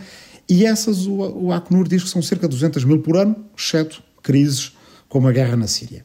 e 0.47 0.65
essas 0.65 1.07
o 1.07 1.51
Acnur 1.51 1.87
diz 1.87 2.03
que 2.03 2.09
são 2.09 2.21
cerca 2.21 2.47
de 2.47 2.55
200 2.55 2.83
mil 2.83 2.99
por 2.99 3.17
ano, 3.17 3.35
exceto 3.57 4.03
crises 4.21 4.73
como 5.09 5.27
a 5.27 5.31
guerra 5.31 5.55
na 5.55 5.67
Síria. 5.67 6.01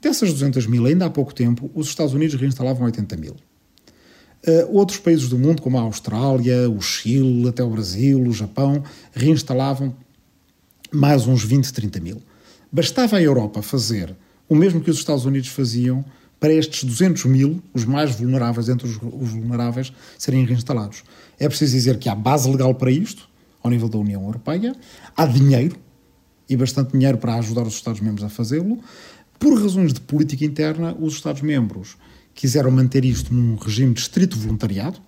Dessas 0.00 0.32
200 0.32 0.66
mil, 0.66 0.86
ainda 0.86 1.06
há 1.06 1.10
pouco 1.10 1.34
tempo, 1.34 1.70
os 1.74 1.88
Estados 1.88 2.14
Unidos 2.14 2.34
reinstalavam 2.36 2.84
80 2.86 3.16
mil. 3.16 3.36
Uh, 4.46 4.76
outros 4.76 4.98
países 4.98 5.28
do 5.28 5.36
mundo, 5.36 5.60
como 5.60 5.76
a 5.76 5.80
Austrália, 5.80 6.70
o 6.70 6.80
Chile, 6.80 7.48
até 7.48 7.64
o 7.64 7.70
Brasil, 7.70 8.22
o 8.22 8.32
Japão, 8.32 8.82
reinstalavam 9.12 9.94
mais 10.92 11.26
uns 11.26 11.42
20, 11.42 11.72
30 11.72 12.00
mil. 12.00 12.22
Bastava 12.70 13.16
a 13.16 13.22
Europa 13.22 13.60
fazer 13.60 14.14
o 14.48 14.54
mesmo 14.54 14.80
que 14.80 14.90
os 14.90 14.98
Estados 14.98 15.24
Unidos 15.24 15.48
faziam 15.48 16.04
para 16.38 16.52
estes 16.52 16.84
200 16.84 17.24
mil, 17.24 17.62
os 17.72 17.84
mais 17.84 18.14
vulneráveis 18.14 18.68
entre 18.68 18.86
os, 18.86 18.96
os 18.96 19.30
vulneráveis, 19.30 19.92
serem 20.18 20.44
reinstalados. 20.44 21.02
É 21.38 21.48
preciso 21.48 21.72
dizer 21.72 21.98
que 21.98 22.08
há 22.08 22.14
base 22.14 22.48
legal 22.50 22.74
para 22.74 22.90
isto, 22.90 23.28
ao 23.62 23.70
nível 23.70 23.88
da 23.88 23.98
União 23.98 24.22
Europeia, 24.22 24.74
há 25.16 25.26
dinheiro, 25.26 25.76
e 26.48 26.56
bastante 26.56 26.92
dinheiro 26.92 27.18
para 27.18 27.34
ajudar 27.36 27.62
os 27.62 27.74
Estados-membros 27.74 28.24
a 28.24 28.28
fazê-lo. 28.28 28.78
Por 29.38 29.60
razões 29.60 29.92
de 29.92 30.00
política 30.00 30.44
interna, 30.44 30.96
os 31.00 31.14
Estados-membros 31.14 31.96
quiseram 32.36 32.70
manter 32.70 33.04
isto 33.04 33.34
num 33.34 33.56
regime 33.56 33.94
de 33.94 34.00
estrito 34.00 34.38
voluntariado, 34.38 35.00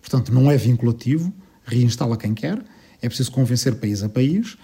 portanto 0.00 0.32
não 0.32 0.50
é 0.50 0.56
vinculativo, 0.56 1.32
reinstala 1.64 2.16
quem 2.16 2.34
quer, 2.34 2.62
é 3.00 3.08
preciso 3.08 3.32
convencer 3.32 3.74
país 3.76 4.02
a 4.02 4.08
país 4.08 4.56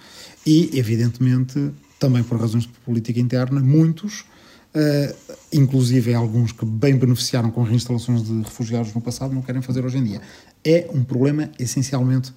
e, 0.45 0.69
evidentemente, 0.77 1.71
também 1.97 2.23
por 2.23 2.39
razões 2.39 2.63
de 2.63 2.69
política 2.85 3.19
interna, 3.19 3.59
muitos, 3.59 4.21
uh, 4.21 5.35
inclusive 5.51 6.13
alguns 6.13 6.51
que 6.51 6.63
bem 6.63 6.95
beneficiaram 6.95 7.51
com 7.51 7.63
reinstalações 7.63 8.23
de 8.23 8.41
refugiados 8.43 8.93
no 8.93 9.01
passado, 9.01 9.33
não 9.33 9.41
querem 9.41 9.61
fazer 9.61 9.83
hoje 9.83 9.97
em 9.97 10.03
dia. 10.03 10.21
É 10.63 10.89
um 10.93 11.03
problema 11.03 11.51
essencialmente 11.59 12.31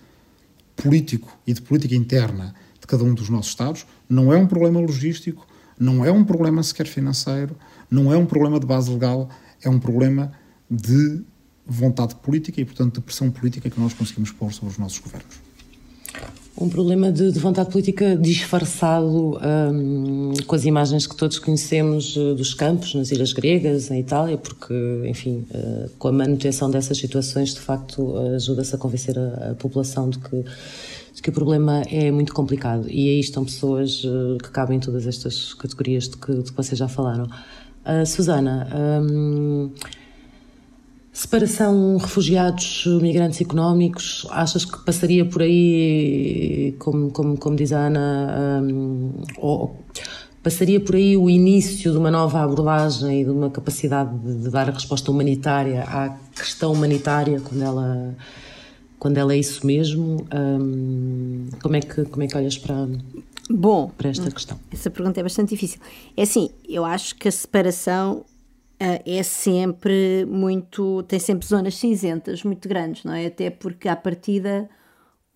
político 0.74 1.38
e 1.46 1.52
de 1.52 1.60
política 1.60 1.94
interna 1.94 2.54
de 2.80 2.86
cada 2.86 3.04
um 3.04 3.14
dos 3.14 3.28
nossos 3.28 3.50
Estados, 3.50 3.86
não 4.08 4.32
é 4.32 4.36
um 4.36 4.46
problema 4.46 4.80
logístico, 4.80 5.46
não 5.78 6.04
é 6.04 6.10
um 6.10 6.24
problema 6.24 6.62
sequer 6.62 6.86
financeiro, 6.86 7.56
não 7.92 8.12
é 8.12 8.16
um 8.16 8.26
problema 8.26 8.58
de 8.58 8.66
base 8.66 8.90
legal, 8.90 9.28
é 9.62 9.68
um 9.68 9.78
problema 9.78 10.32
de 10.70 11.22
vontade 11.66 12.14
política 12.16 12.60
e, 12.60 12.64
portanto, 12.64 12.94
de 12.94 13.00
pressão 13.02 13.30
política 13.30 13.68
que 13.68 13.78
nós 13.78 13.92
conseguimos 13.92 14.32
pôr 14.32 14.52
sobre 14.52 14.72
os 14.72 14.78
nossos 14.78 14.98
governos. 14.98 15.40
Um 16.58 16.68
problema 16.68 17.10
de, 17.10 17.32
de 17.32 17.38
vontade 17.38 17.70
política 17.70 18.14
disfarçado 18.14 19.38
um, 19.38 20.34
com 20.46 20.54
as 20.54 20.64
imagens 20.64 21.06
que 21.06 21.16
todos 21.16 21.38
conhecemos 21.38 22.14
uh, 22.14 22.34
dos 22.34 22.52
campos 22.52 22.94
nas 22.94 23.10
ilhas 23.10 23.32
gregas, 23.32 23.90
em 23.90 24.00
Itália, 24.00 24.36
porque, 24.36 24.74
enfim, 25.06 25.46
uh, 25.50 25.88
com 25.98 26.08
a 26.08 26.12
manutenção 26.12 26.70
dessas 26.70 26.98
situações, 26.98 27.54
de 27.54 27.60
facto, 27.60 28.16
ajuda-se 28.34 28.74
a 28.74 28.78
convencer 28.78 29.18
a, 29.18 29.52
a 29.52 29.54
população 29.54 30.10
de 30.10 30.18
que, 30.18 30.44
que, 31.22 31.30
o 31.30 31.32
problema 31.32 31.82
é 31.90 32.10
muito 32.10 32.34
complicado. 32.34 32.86
E 32.88 33.08
aí 33.08 33.20
estão 33.20 33.44
pessoas 33.44 34.02
que 34.42 34.50
cabem 34.50 34.76
em 34.76 34.80
todas 34.80 35.06
estas 35.06 35.54
categorias 35.54 36.08
de 36.08 36.16
que, 36.16 36.34
de 36.34 36.50
que 36.50 36.56
vocês 36.56 36.78
já 36.78 36.88
falaram. 36.88 37.28
Susana. 38.06 38.68
Um, 38.74 39.70
Separação 41.14 41.98
refugiados, 41.98 42.86
migrantes 43.02 43.38
económicos, 43.42 44.26
achas 44.30 44.64
que 44.64 44.82
passaria 44.82 45.26
por 45.26 45.42
aí, 45.42 46.74
como, 46.78 47.10
como, 47.10 47.36
como 47.36 47.54
diz 47.54 47.70
a 47.70 47.80
Ana, 47.80 48.62
um, 48.62 49.12
ou 49.36 49.76
passaria 50.42 50.80
por 50.80 50.94
aí 50.96 51.14
o 51.14 51.28
início 51.28 51.92
de 51.92 51.98
uma 51.98 52.10
nova 52.10 52.42
abordagem 52.42 53.20
e 53.20 53.24
de 53.24 53.30
uma 53.30 53.50
capacidade 53.50 54.18
de, 54.20 54.42
de 54.42 54.48
dar 54.48 54.70
a 54.70 54.72
resposta 54.72 55.10
humanitária 55.10 55.82
à 55.82 56.16
questão 56.34 56.72
humanitária 56.72 57.40
quando 57.40 57.62
ela 57.62 58.14
quando 58.98 59.18
ela 59.18 59.34
é 59.34 59.36
isso 59.36 59.66
mesmo? 59.66 60.24
Um, 60.32 61.48
como, 61.60 61.76
é 61.76 61.80
que, 61.80 62.04
como 62.04 62.22
é 62.22 62.26
que 62.26 62.36
olhas 62.36 62.56
para, 62.56 62.88
Bom, 63.50 63.90
para 63.90 64.10
esta 64.10 64.30
questão? 64.30 64.58
Essa 64.70 64.90
pergunta 64.90 65.20
é 65.20 65.22
bastante 65.22 65.50
difícil. 65.50 65.80
É 66.16 66.22
assim, 66.22 66.50
eu 66.68 66.84
acho 66.84 67.16
que 67.16 67.28
a 67.28 67.32
separação 67.32 68.24
é 68.78 69.22
sempre 69.22 70.26
muito. 70.28 71.02
tem 71.04 71.18
sempre 71.18 71.46
zonas 71.46 71.76
cinzentas 71.76 72.42
muito 72.42 72.68
grandes, 72.68 73.04
não 73.04 73.12
é? 73.12 73.26
Até 73.26 73.50
porque, 73.50 73.88
à 73.88 73.94
partida, 73.94 74.68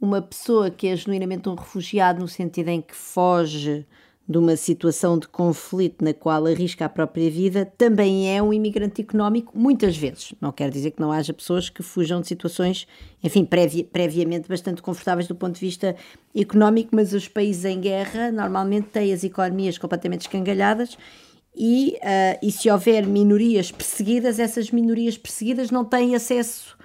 uma 0.01 0.21
pessoa 0.21 0.71
que 0.71 0.89
é 0.89 0.97
genuinamente 0.97 1.49
um 1.49 1.55
refugiado, 1.55 2.21
no 2.21 2.29
sentido 2.29 2.69
em 2.69 2.81
que 2.81 2.95
foge 2.95 3.87
de 4.29 4.39
uma 4.39 4.57
situação 4.57 5.19
de 5.19 5.29
conflito 5.29 6.05
na 6.05 6.13
qual 6.13 6.47
arrisca 6.47 6.85
a 6.85 6.89
própria 6.89 7.31
vida, 7.31 7.65
também 7.79 8.35
é 8.35 8.43
um 8.43 8.53
imigrante 8.53 9.01
económico, 9.01 9.57
muitas 9.57 9.97
vezes. 9.97 10.35
Não 10.41 10.51
quer 10.51 10.69
dizer 10.71 10.91
que 10.91 11.01
não 11.01 11.13
haja 11.13 11.33
pessoas 11.33 11.69
que 11.69 11.83
fujam 11.83 12.21
de 12.21 12.27
situações, 12.27 12.89
enfim, 13.23 13.45
previ 13.45 13.85
previamente 13.85 14.49
bastante 14.49 14.83
confortáveis 14.83 15.29
do 15.29 15.35
ponto 15.35 15.55
de 15.55 15.61
vista 15.61 15.95
económico, 16.35 16.91
mas 16.93 17.13
os 17.13 17.29
países 17.29 17.65
em 17.65 17.81
guerra 17.81 18.33
normalmente 18.33 18.89
têm 18.89 19.13
as 19.13 19.23
economias 19.23 19.79
completamente 19.79 20.23
escangalhadas 20.23 20.99
e, 21.55 21.97
uh, 22.03 22.39
e 22.43 22.51
se 22.51 22.69
houver 22.69 23.07
minorias 23.07 23.71
perseguidas, 23.71 24.39
essas 24.39 24.71
minorias 24.71 25.17
perseguidas 25.17 25.71
não 25.71 25.85
têm 25.85 26.15
acesso 26.15 26.76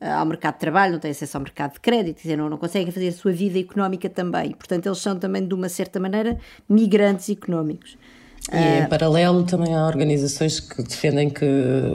ao 0.00 0.26
mercado 0.26 0.54
de 0.54 0.60
trabalho, 0.60 0.92
não 0.92 1.00
têm 1.00 1.10
acesso 1.10 1.36
ao 1.36 1.42
mercado 1.42 1.74
de 1.74 1.80
crédito, 1.80 2.22
dizer, 2.22 2.36
não, 2.36 2.50
não 2.50 2.58
conseguem 2.58 2.90
fazer 2.92 3.08
a 3.08 3.12
sua 3.12 3.32
vida 3.32 3.58
económica 3.58 4.08
também. 4.08 4.52
Portanto, 4.52 4.86
eles 4.86 4.98
são 4.98 5.18
também, 5.18 5.46
de 5.46 5.54
uma 5.54 5.68
certa 5.68 5.98
maneira, 5.98 6.38
migrantes 6.68 7.30
económicos. 7.30 7.96
E 8.52 8.56
em 8.56 8.82
ah, 8.82 8.88
paralelo 8.88 9.42
também 9.42 9.74
há 9.74 9.84
organizações 9.86 10.60
que 10.60 10.80
defendem 10.80 11.28
que 11.28 11.44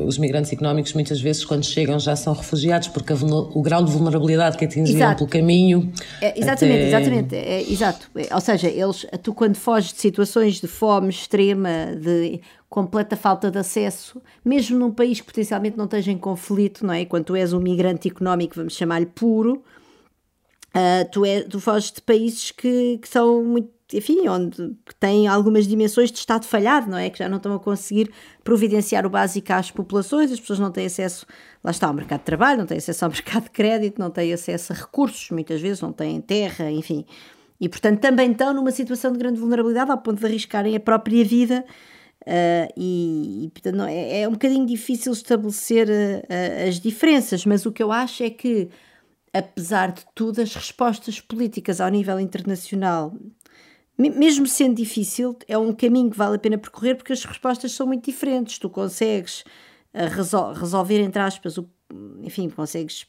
os 0.06 0.18
migrantes 0.18 0.52
económicos 0.52 0.94
muitas 0.94 1.22
vezes 1.22 1.46
quando 1.46 1.64
chegam 1.66 1.98
já 1.98 2.14
são 2.16 2.34
refugiados 2.34 2.90
porque 2.90 3.14
o 3.14 3.62
grau 3.62 3.84
de 3.86 3.92
vulnerabilidade 3.92 4.58
que 4.58 4.66
atingiam 4.66 5.16
pelo 5.16 5.30
caminho... 5.30 5.92
É, 6.22 6.38
exatamente, 6.38 6.78
até... 6.78 6.88
exatamente, 6.88 7.36
é, 7.36 7.72
exato. 7.72 8.12
É, 8.16 8.36
ou 8.36 8.42
seja, 8.42 8.68
eles, 8.68 9.06
tu 9.24 9.34
quando 9.34 9.56
foges 9.56 9.94
de 9.94 10.00
situações 10.00 10.60
de 10.60 10.68
fome 10.68 11.10
extrema, 11.10 11.96
de 11.96 12.42
completa 12.70 13.16
falta 13.16 13.50
de 13.50 13.58
acesso, 13.58 14.22
mesmo 14.44 14.78
num 14.78 14.92
país 14.92 15.22
que 15.22 15.28
potencialmente 15.28 15.78
não 15.78 15.86
esteja 15.86 16.12
em 16.12 16.18
conflito, 16.18 16.86
não 16.86 16.94
é? 16.94 17.06
Quando 17.06 17.26
tu 17.26 17.36
és 17.36 17.54
um 17.54 17.60
migrante 17.60 18.10
económico, 18.10 18.56
vamos 18.56 18.76
chamar-lhe 18.76 19.06
puro, 19.06 19.64
uh, 20.76 21.10
tu, 21.12 21.26
é, 21.26 21.42
tu 21.42 21.60
foges 21.60 21.92
de 21.92 22.02
países 22.02 22.52
que, 22.52 22.98
que 22.98 23.08
são 23.08 23.44
muito 23.44 23.70
enfim, 23.94 24.28
onde 24.28 24.76
têm 25.00 25.28
algumas 25.28 25.68
dimensões 25.68 26.12
de 26.12 26.20
Estado 26.20 26.46
falhado, 26.46 26.90
não 26.90 26.98
é? 26.98 27.10
Que 27.10 27.20
já 27.20 27.30
não 27.30 27.38
estão 27.38 27.54
a 27.54 27.60
conseguir 27.60 28.12
providenciar 28.44 29.06
o 29.06 29.10
básico 29.10 29.52
às 29.54 29.72
populações, 29.72 30.32
as 30.32 30.40
pessoas 30.40 30.60
não 30.60 30.72
têm 30.72 30.86
acesso, 30.86 31.26
lá 31.64 31.72
está, 31.72 31.88
ao 31.88 31.94
mercado 31.94 32.20
de 32.20 32.26
trabalho, 32.26 32.60
não 32.60 32.66
têm 32.66 32.78
acesso 32.78 33.06
ao 33.06 33.12
mercado 33.12 33.44
de 33.44 33.52
crédito, 33.52 34.00
não 34.00 34.10
têm 34.10 34.34
acesso 34.34 34.74
a 34.74 34.76
recursos, 34.76 35.30
muitas 35.32 35.62
vezes 35.62 35.82
não 35.82 35.92
têm 35.92 36.20
terra, 36.22 36.72
enfim. 36.72 37.06
E, 37.62 37.70
portanto, 37.70 38.00
também 38.00 38.32
estão 38.32 38.54
numa 38.54 38.72
situação 38.72 39.12
de 39.12 39.20
grande 39.20 39.40
vulnerabilidade 39.40 39.92
ao 39.92 39.98
ponto 40.00 40.20
de 40.20 40.26
arriscarem 40.26 40.76
a 40.76 40.80
própria 40.80 41.24
vida. 41.24 41.64
Uh, 42.22 42.72
e, 42.76 43.46
e, 43.46 43.50
portanto, 43.50 43.76
não, 43.76 43.86
é, 43.86 44.22
é, 44.22 44.28
um 44.28 44.32
bocadinho 44.32 44.66
difícil 44.66 45.12
estabelecer 45.12 45.88
uh, 45.88 46.68
as 46.68 46.80
diferenças, 46.80 47.46
mas 47.46 47.66
o 47.66 47.72
que 47.72 47.82
eu 47.82 47.92
acho 47.92 48.24
é 48.24 48.32
que, 48.32 48.70
apesar 49.32 49.92
de 49.92 50.04
tudo, 50.16 50.42
as 50.42 50.54
respostas 50.56 51.20
políticas 51.20 51.80
ao 51.80 51.90
nível 51.90 52.20
internacional 52.20 53.14
mesmo 54.10 54.48
sendo 54.48 54.76
difícil, 54.76 55.38
é 55.48 55.58
um 55.58 55.74
caminho 55.74 56.10
que 56.10 56.18
vale 56.18 56.36
a 56.36 56.40
pena 56.40 56.58
percorrer 56.58 56.96
porque 56.96 57.14
as 57.14 57.24
respostas 57.24 57.72
são 57.74 57.86
muito 57.88 58.06
diferentes. 58.06 58.58
Tu 58.58 58.70
consegues 58.70 59.44
uh, 59.94 60.08
resol 60.10 60.54
resolver, 60.54 61.00
entre 61.02 61.22
aspas, 61.22 61.58
o, 61.58 61.70
enfim, 62.22 62.50
consegues, 62.50 63.06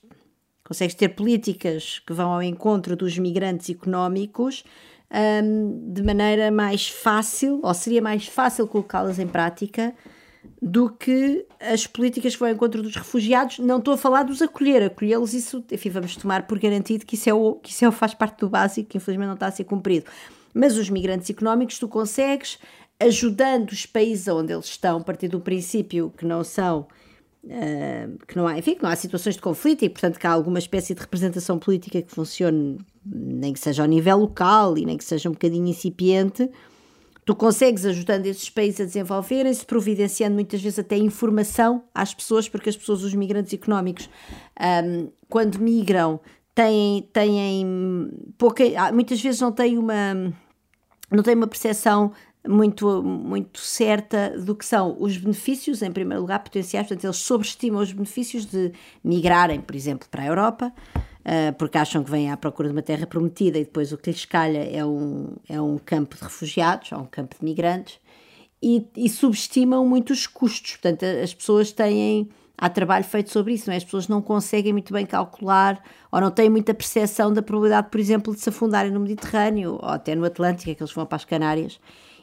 consegues 0.65 0.95
ter 0.95 1.11
políticas 1.11 2.01
que 2.07 2.13
vão 2.13 2.33
ao 2.33 2.43
encontro 2.43 2.97
dos 2.97 3.17
migrantes 3.19 3.71
económicos 3.71 4.65
um, 5.13 5.93
de 5.93 6.03
maneira 6.03 6.51
mais 6.51 6.89
fácil, 6.89 7.61
ou 7.63 7.75
seria 7.75 8.01
mais 8.01 8.27
fácil 8.27 8.67
colocá-las 8.67 9.19
em 9.19 9.27
prática 9.27 9.95
do 10.61 10.91
que 10.91 11.47
as 11.61 11.87
políticas 11.87 12.35
que 12.35 12.41
vão 12.41 12.49
ao 12.49 12.55
encontro 12.55 12.83
dos 12.83 12.97
refugiados. 12.97 13.59
Não 13.59 13.79
estou 13.79 13.95
a 13.95 13.99
falar 13.99 14.23
dos 14.23 14.41
acolher, 14.41 14.83
acolhê-los, 14.83 15.35
isso, 15.35 15.65
enfim, 15.71 15.91
vamos 15.91 16.17
tomar 16.17 16.47
por 16.47 16.59
garantido 16.59 17.05
que 17.05 17.15
isso, 17.15 17.29
é 17.29 17.35
o, 17.35 17.55
que 17.55 17.71
isso 17.71 17.85
é 17.85 17.89
o, 17.89 17.93
faz 17.93 18.15
parte 18.15 18.41
do 18.41 18.49
básico, 18.49 18.89
que 18.89 18.97
infelizmente 18.97 19.29
não 19.29 19.35
está 19.35 19.47
a 19.47 19.51
ser 19.51 19.65
cumprido. 19.65 20.07
Mas 20.55 20.77
os 20.77 20.91
migrantes 20.91 21.29
económicos 21.31 21.79
tu 21.79 21.89
consegues, 21.89 22.59
ajudando 23.01 23.71
os 23.71 23.87
países 23.87 24.29
onde 24.29 24.53
eles 24.53 24.67
estão, 24.67 24.99
a 24.99 25.05
partir 25.05 25.29
do 25.29 25.41
princípio 25.41 26.13
que 26.17 26.25
não 26.25 26.45
são. 26.45 26.87
Uh, 27.45 28.25
que 28.29 28.37
não 28.37 28.47
há, 28.47 28.57
enfim, 28.57 28.77
que 28.77 28.83
não 28.85 28.91
há 28.91 28.95
situações 28.95 29.35
de 29.35 29.41
conflito 29.41 29.85
e, 29.85 29.89
portanto, 29.89 30.17
que 30.17 30.27
há 30.27 30.31
alguma 30.31 30.61
espécie 30.61 30.95
de 30.95 31.01
representação 31.01 31.59
política 31.59 32.01
que 32.01 32.13
funcione, 32.13 32.79
nem 33.05 33.53
que 33.53 33.59
seja 33.59 33.83
ao 33.83 33.89
nível 33.89 34.17
local 34.17 34.79
e 34.79 34.87
nem 34.87 34.97
que 34.97 35.05
seja 35.05 35.29
um 35.29 35.33
bocadinho 35.33 35.67
incipiente, 35.67 36.49
tu 37.25 37.35
consegues 37.35 37.85
ajudando 37.85 38.27
esses 38.27 38.51
países 38.51 38.81
a 38.81 38.85
desenvolverem-se, 38.85 39.65
providenciando 39.65 40.35
muitas 40.35 40.61
vezes 40.61 40.79
até 40.79 40.97
informação 40.97 41.85
às 41.95 42.13
pessoas, 42.13 42.49
porque 42.49 42.69
as 42.69 42.77
pessoas, 42.77 43.03
os 43.03 43.15
migrantes 43.15 43.53
económicos, 43.53 44.09
um, 44.85 45.09
quando 45.29 45.59
migram, 45.59 46.21
têm, 46.55 47.09
têm 47.13 48.11
pouca, 48.37 48.65
ah, 48.77 48.93
muitas 48.93 49.21
vezes 49.21 49.41
não 49.41 49.53
têm 49.53 49.79
uma, 49.79 50.33
não 51.17 51.23
têm 51.23 51.35
uma 51.35 51.47
percepção 51.47 52.13
muito, 52.47 53.03
muito 53.03 53.61
certa 53.61 54.37
do 54.39 54.55
que 54.55 54.65
são 54.65 54.97
os 54.99 55.17
benefícios, 55.17 55.83
em 55.83 55.93
primeiro 55.93 56.23
lugar, 56.23 56.43
potenciais, 56.43 56.89
portanto, 56.89 57.05
eles 57.05 57.17
sobreestimam 57.19 57.81
os 57.81 57.93
benefícios 57.93 58.47
de 58.47 58.73
migrarem, 59.03 59.61
por 59.61 59.77
exemplo, 59.77 60.09
para 60.11 60.23
a 60.23 60.27
Europa, 60.27 60.73
uh, 60.97 61.53
porque 61.57 61.79
acham 61.79 62.03
que 62.03 62.11
vêm 62.11 62.31
à 62.31 62.37
procura 62.37 62.69
de 62.69 62.75
uma 62.75 62.83
terra 62.83 63.07
prometida 63.07 63.59
e 63.59 63.65
depois 63.65 63.93
o 63.93 63.99
que 63.99 64.11
lhes 64.11 64.25
calha 64.25 64.59
é 64.59 64.85
um, 64.85 65.37
é 65.49 65.61
um 65.61 65.79
campo 65.79 66.17
de 66.17 66.23
refugiados, 66.23 66.91
ou 66.93 67.01
um 67.01 67.07
campo 67.07 67.37
de 67.39 67.45
migrantes, 67.45 68.01
e, 68.61 68.87
e 68.97 69.09
subestimam 69.09 69.87
muito 69.87 70.13
os 70.13 70.27
custos, 70.27 70.73
portanto, 70.73 71.05
as 71.05 71.35
pessoas 71.35 71.73
têm 71.73 72.29
há 72.63 72.69
trabalho 72.71 73.05
feito 73.05 73.29
sobre 73.29 73.55
isso, 73.55 73.67
não 73.67 73.75
é? 73.75 73.77
As 73.77 73.83
pessoas 73.83 74.07
não 74.07 74.23
conseguem 74.23 74.73
muito 74.73 74.93
bem 74.93 75.05
calcular 75.05 75.83
ou 76.13 76.21
não 76.21 76.31
têm 76.31 76.49
muita 76.49 76.73
percepção 76.73 77.33
da 77.33 77.43
probabilidade, 77.43 77.89
por 77.91 77.99
exemplo, 77.99 78.33
de 78.33 78.41
se 78.41 78.49
afundarem 78.51 78.93
no 78.93 79.01
Mediterrâneo 79.01 79.81
ou 79.83 79.89
até 79.89 80.15
no 80.15 80.25
Atlântico, 80.25 80.73
que 80.73 80.81
eles 80.81 80.93
vão 80.93 81.05
para 81.05 81.17
as 81.17 81.25
Canárias 81.25 81.81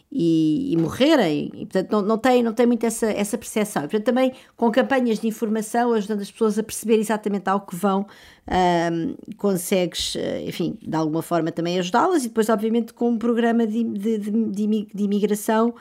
e, 0.10 0.72
e 0.72 0.78
morrerem. 0.78 1.52
E, 1.54 1.66
portanto, 1.66 1.92
não, 1.92 2.02
não 2.02 2.18
têm 2.18 2.42
não 2.42 2.54
tem 2.54 2.66
muito 2.66 2.86
essa, 2.86 3.08
essa 3.12 3.38
percepção. 3.38 3.84
E, 3.84 3.88
portanto, 3.90 4.06
também 4.06 4.32
com 4.56 4.72
campanhas 4.72 5.20
de 5.20 5.28
informação, 5.28 5.92
ajudando 5.92 6.22
as 6.22 6.32
pessoas 6.32 6.58
a 6.58 6.64
perceber 6.64 7.00
exatamente 7.00 7.50
ao 7.50 7.60
que 7.60 7.76
vão, 7.76 8.08
um, 8.48 9.16
consegues, 9.36 10.16
eh, 10.16 10.46
enfim, 10.48 10.78
de 10.82 10.96
alguma 10.96 11.22
forma 11.22 11.52
também 11.52 11.78
ajudá-las 11.80 12.24
e 12.24 12.30
depois, 12.30 12.48
obviamente, 12.48 12.94
com 12.94 13.10
um 13.10 13.18
programa 13.18 13.68
de, 13.68 13.84
de, 13.84 14.18
de, 14.20 14.88
de 14.94 15.04
imigração 15.04 15.76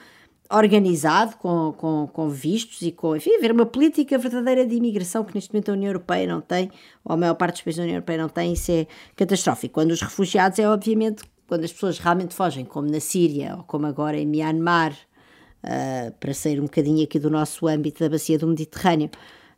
organizado, 0.51 1.35
com, 1.37 1.73
com, 1.77 2.09
com 2.11 2.29
vistos 2.29 2.81
e 2.81 2.91
com, 2.91 3.15
enfim, 3.15 3.35
haver 3.35 3.51
uma 3.51 3.65
política 3.65 4.17
verdadeira 4.17 4.65
de 4.65 4.75
imigração 4.75 5.23
que 5.23 5.35
neste 5.35 5.53
momento 5.53 5.69
a 5.69 5.73
União 5.73 5.89
Europeia 5.89 6.27
não 6.27 6.41
tem, 6.41 6.71
ou 7.05 7.13
a 7.13 7.17
maior 7.17 7.35
parte 7.35 7.55
dos 7.55 7.61
países 7.61 7.77
da 7.77 7.83
União 7.83 7.95
Europeia 7.95 8.17
não 8.17 8.29
tem, 8.29 8.53
isso 8.53 8.71
é 8.71 8.87
catastrófico. 9.15 9.75
Quando 9.75 9.91
os 9.91 10.01
refugiados 10.01 10.57
é 10.57 10.67
obviamente 10.67 11.23
quando 11.47 11.63
as 11.63 11.73
pessoas 11.73 11.97
realmente 11.97 12.35
fogem, 12.35 12.63
como 12.63 12.89
na 12.89 12.99
Síria 12.99 13.55
ou 13.57 13.63
como 13.63 13.87
agora 13.87 14.17
em 14.17 14.25
Myanmar, 14.25 14.93
uh, 15.63 16.11
para 16.19 16.33
sair 16.33 16.59
um 16.59 16.63
bocadinho 16.63 17.03
aqui 17.03 17.19
do 17.19 17.29
nosso 17.29 17.67
âmbito 17.67 17.99
da 18.03 18.09
bacia 18.09 18.37
do 18.37 18.47
Mediterrâneo, 18.47 19.09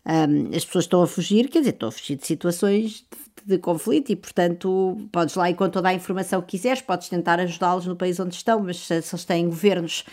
um, 0.05 0.55
as 0.55 0.65
pessoas 0.65 0.85
estão 0.85 1.03
a 1.03 1.07
fugir, 1.07 1.49
quer 1.49 1.59
dizer, 1.59 1.73
estão 1.73 1.89
a 1.89 1.91
fugir 1.91 2.15
de 2.15 2.25
situações 2.25 3.05
de, 3.45 3.55
de 3.55 3.57
conflito 3.59 4.11
e, 4.11 4.15
portanto, 4.15 4.97
podes 5.11 5.35
lá, 5.35 5.49
e 5.49 5.53
com 5.53 5.69
toda 5.69 5.89
a 5.89 5.93
informação 5.93 6.41
que 6.41 6.57
quiseres, 6.57 6.81
podes 6.81 7.09
tentar 7.09 7.39
ajudá-los 7.39 7.85
no 7.85 7.95
país 7.95 8.19
onde 8.19 8.35
estão, 8.35 8.61
mas 8.61 8.77
se, 8.77 9.01
se 9.01 9.13
eles 9.13 9.25
têm 9.25 9.45
governos 9.45 10.05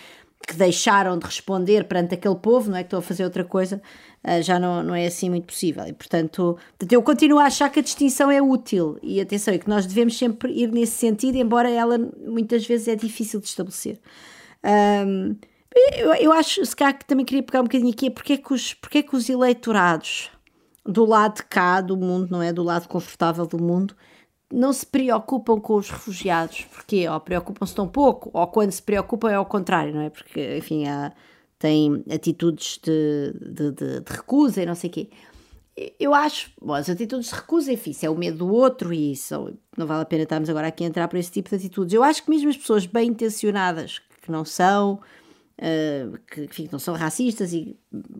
que 0.48 0.56
deixaram 0.56 1.18
de 1.18 1.26
responder 1.26 1.84
perante 1.84 2.14
aquele 2.14 2.36
povo, 2.36 2.70
não 2.70 2.78
é 2.78 2.82
que 2.82 2.86
estou 2.86 3.00
a 3.00 3.02
fazer 3.02 3.22
outra 3.22 3.44
coisa, 3.44 3.82
uh, 4.24 4.42
já 4.42 4.58
não, 4.58 4.82
não 4.82 4.94
é 4.94 5.06
assim 5.06 5.28
muito 5.28 5.44
possível. 5.44 5.86
E, 5.86 5.92
portanto, 5.92 6.56
eu 6.90 7.02
continuo 7.02 7.38
a 7.38 7.44
achar 7.44 7.68
que 7.68 7.80
a 7.80 7.82
distinção 7.82 8.30
é 8.30 8.40
útil 8.40 8.98
e 9.02 9.20
atenção, 9.20 9.52
é 9.52 9.58
que 9.58 9.68
nós 9.68 9.84
devemos 9.84 10.16
sempre 10.16 10.50
ir 10.52 10.72
nesse 10.72 10.92
sentido, 10.92 11.36
embora 11.36 11.70
ela 11.70 11.98
muitas 12.26 12.66
vezes 12.66 12.88
é 12.88 12.96
difícil 12.96 13.40
de 13.40 13.46
estabelecer. 13.46 14.00
Um, 14.64 15.36
eu, 15.98 16.14
eu 16.14 16.32
acho, 16.32 16.64
se 16.64 16.74
calhar, 16.74 16.98
que 16.98 17.04
também 17.04 17.26
queria 17.26 17.42
pegar 17.42 17.60
um 17.60 17.64
bocadinho 17.64 17.92
aqui, 17.92 18.06
é 18.06 18.10
porque 18.10 18.32
é 18.32 18.36
que 18.38 18.52
os, 18.52 18.72
porque 18.72 18.98
é 18.98 19.02
que 19.02 19.14
os 19.14 19.28
eleitorados 19.28 20.30
do 20.84 21.04
lado 21.04 21.36
de 21.36 21.44
cá 21.44 21.82
do 21.82 21.94
mundo, 21.94 22.28
não 22.30 22.42
é? 22.42 22.54
Do 22.54 22.62
lado 22.62 22.88
confortável 22.88 23.46
do 23.46 23.58
mundo, 23.62 23.94
não 24.52 24.72
se 24.72 24.86
preocupam 24.86 25.60
com 25.60 25.74
os 25.74 25.90
refugiados, 25.90 26.66
porque 26.72 27.08
ou 27.08 27.20
preocupam-se 27.20 27.74
tão 27.74 27.86
pouco, 27.86 28.30
ou 28.32 28.46
quando 28.46 28.72
se 28.72 28.82
preocupam 28.82 29.30
é 29.30 29.34
ao 29.34 29.46
contrário, 29.46 29.94
não 29.94 30.00
é? 30.00 30.10
Porque, 30.10 30.56
enfim, 30.56 30.86
há, 30.86 31.12
têm 31.58 32.02
atitudes 32.10 32.78
de, 32.82 33.32
de, 33.32 33.72
de, 33.72 34.00
de 34.00 34.12
recusa 34.12 34.62
e 34.62 34.66
não 34.66 34.74
sei 34.74 34.88
o 34.88 34.92
quê. 34.92 35.10
Eu 36.00 36.12
acho, 36.12 36.50
bom, 36.60 36.74
as 36.74 36.88
atitudes 36.88 37.28
de 37.28 37.34
recusa, 37.34 37.72
enfim, 37.72 37.90
isso 37.90 38.04
é 38.04 38.10
o 38.10 38.16
medo 38.16 38.38
do 38.38 38.52
outro 38.52 38.92
e 38.92 39.12
isso 39.12 39.54
não 39.76 39.86
vale 39.86 40.02
a 40.02 40.06
pena 40.06 40.24
estarmos 40.24 40.50
agora 40.50 40.68
aqui 40.68 40.82
a 40.82 40.86
entrar 40.88 41.06
por 41.06 41.18
esse 41.18 41.30
tipo 41.30 41.50
de 41.50 41.56
atitudes. 41.56 41.94
Eu 41.94 42.02
acho 42.02 42.24
que 42.24 42.30
mesmo 42.30 42.48
as 42.48 42.56
pessoas 42.56 42.86
bem 42.86 43.10
intencionadas, 43.10 44.00
que 44.22 44.30
não 44.32 44.44
são, 44.44 44.94
uh, 45.58 46.18
que 46.26 46.44
enfim, 46.44 46.68
não 46.72 46.80
são 46.80 46.94
racistas, 46.94 47.52
e, 47.52 47.76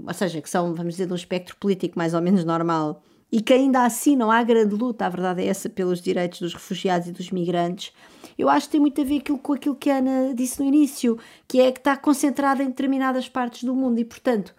ou 0.06 0.14
seja, 0.14 0.40
que 0.40 0.48
são, 0.48 0.72
vamos 0.74 0.94
dizer, 0.94 1.06
de 1.06 1.12
um 1.12 1.16
espectro 1.16 1.56
político 1.56 1.98
mais 1.98 2.14
ou 2.14 2.20
menos 2.20 2.44
normal, 2.44 3.02
e 3.30 3.40
que 3.40 3.52
ainda 3.52 3.84
assim 3.84 4.16
não 4.16 4.30
há 4.30 4.42
grande 4.42 4.74
luta, 4.74 5.06
a 5.06 5.08
verdade 5.08 5.42
é 5.42 5.46
essa, 5.46 5.68
pelos 5.68 6.00
direitos 6.00 6.40
dos 6.40 6.54
refugiados 6.54 7.08
e 7.08 7.12
dos 7.12 7.30
migrantes, 7.30 7.92
eu 8.38 8.48
acho 8.48 8.66
que 8.66 8.72
tem 8.72 8.80
muito 8.80 9.00
a 9.00 9.04
ver 9.04 9.18
aquilo, 9.18 9.38
com 9.38 9.52
aquilo 9.52 9.74
que 9.74 9.90
a 9.90 9.98
Ana 9.98 10.32
disse 10.34 10.60
no 10.60 10.66
início, 10.66 11.18
que 11.46 11.60
é 11.60 11.72
que 11.72 11.80
está 11.80 11.96
concentrada 11.96 12.62
em 12.62 12.68
determinadas 12.68 13.28
partes 13.28 13.64
do 13.64 13.74
mundo 13.74 13.98
e, 13.98 14.04
portanto, 14.04 14.54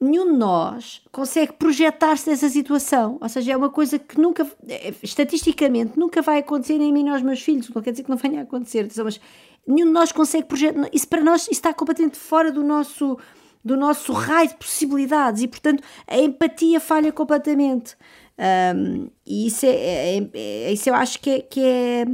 nenhum 0.00 0.32
de 0.32 0.38
nós 0.38 1.02
consegue 1.10 1.52
projetar-se 1.54 2.30
nessa 2.30 2.48
situação. 2.48 3.18
Ou 3.20 3.28
seja, 3.28 3.52
é 3.52 3.56
uma 3.56 3.70
coisa 3.70 3.98
que 3.98 4.20
nunca, 4.20 4.46
é, 4.68 4.94
estatisticamente, 5.02 5.98
nunca 5.98 6.22
vai 6.22 6.38
acontecer 6.38 6.78
nem 6.78 6.90
a 6.90 6.92
mim 6.92 7.02
nem 7.02 7.12
aos 7.12 7.22
meus 7.22 7.42
filhos. 7.42 7.68
Não 7.70 7.82
quer 7.82 7.90
dizer 7.90 8.04
que 8.04 8.10
não 8.10 8.16
venha 8.16 8.40
a 8.40 8.42
acontecer, 8.44 8.88
mas 9.04 9.20
nenhum 9.66 9.86
de 9.86 9.92
nós 9.92 10.12
consegue 10.12 10.46
projetar. 10.46 10.88
Isso 10.92 11.08
para 11.08 11.22
nós 11.22 11.42
isso 11.42 11.52
está 11.52 11.74
completamente 11.74 12.16
fora 12.16 12.52
do 12.52 12.62
nosso, 12.62 13.18
do 13.64 13.76
nosso 13.76 14.12
raio 14.12 14.48
de 14.48 14.56
possibilidades 14.56 15.42
e, 15.42 15.48
portanto, 15.48 15.82
a 16.06 16.18
empatia 16.18 16.80
falha 16.80 17.12
completamente. 17.12 17.96
Um, 18.38 19.10
e 19.26 19.46
isso, 19.48 19.66
é, 19.66 20.18
é, 20.18 20.30
é, 20.32 20.72
isso 20.72 20.88
eu 20.88 20.94
acho 20.94 21.18
que 21.18 21.30
é, 21.30 21.40
que 21.40 21.60
é 21.60 22.06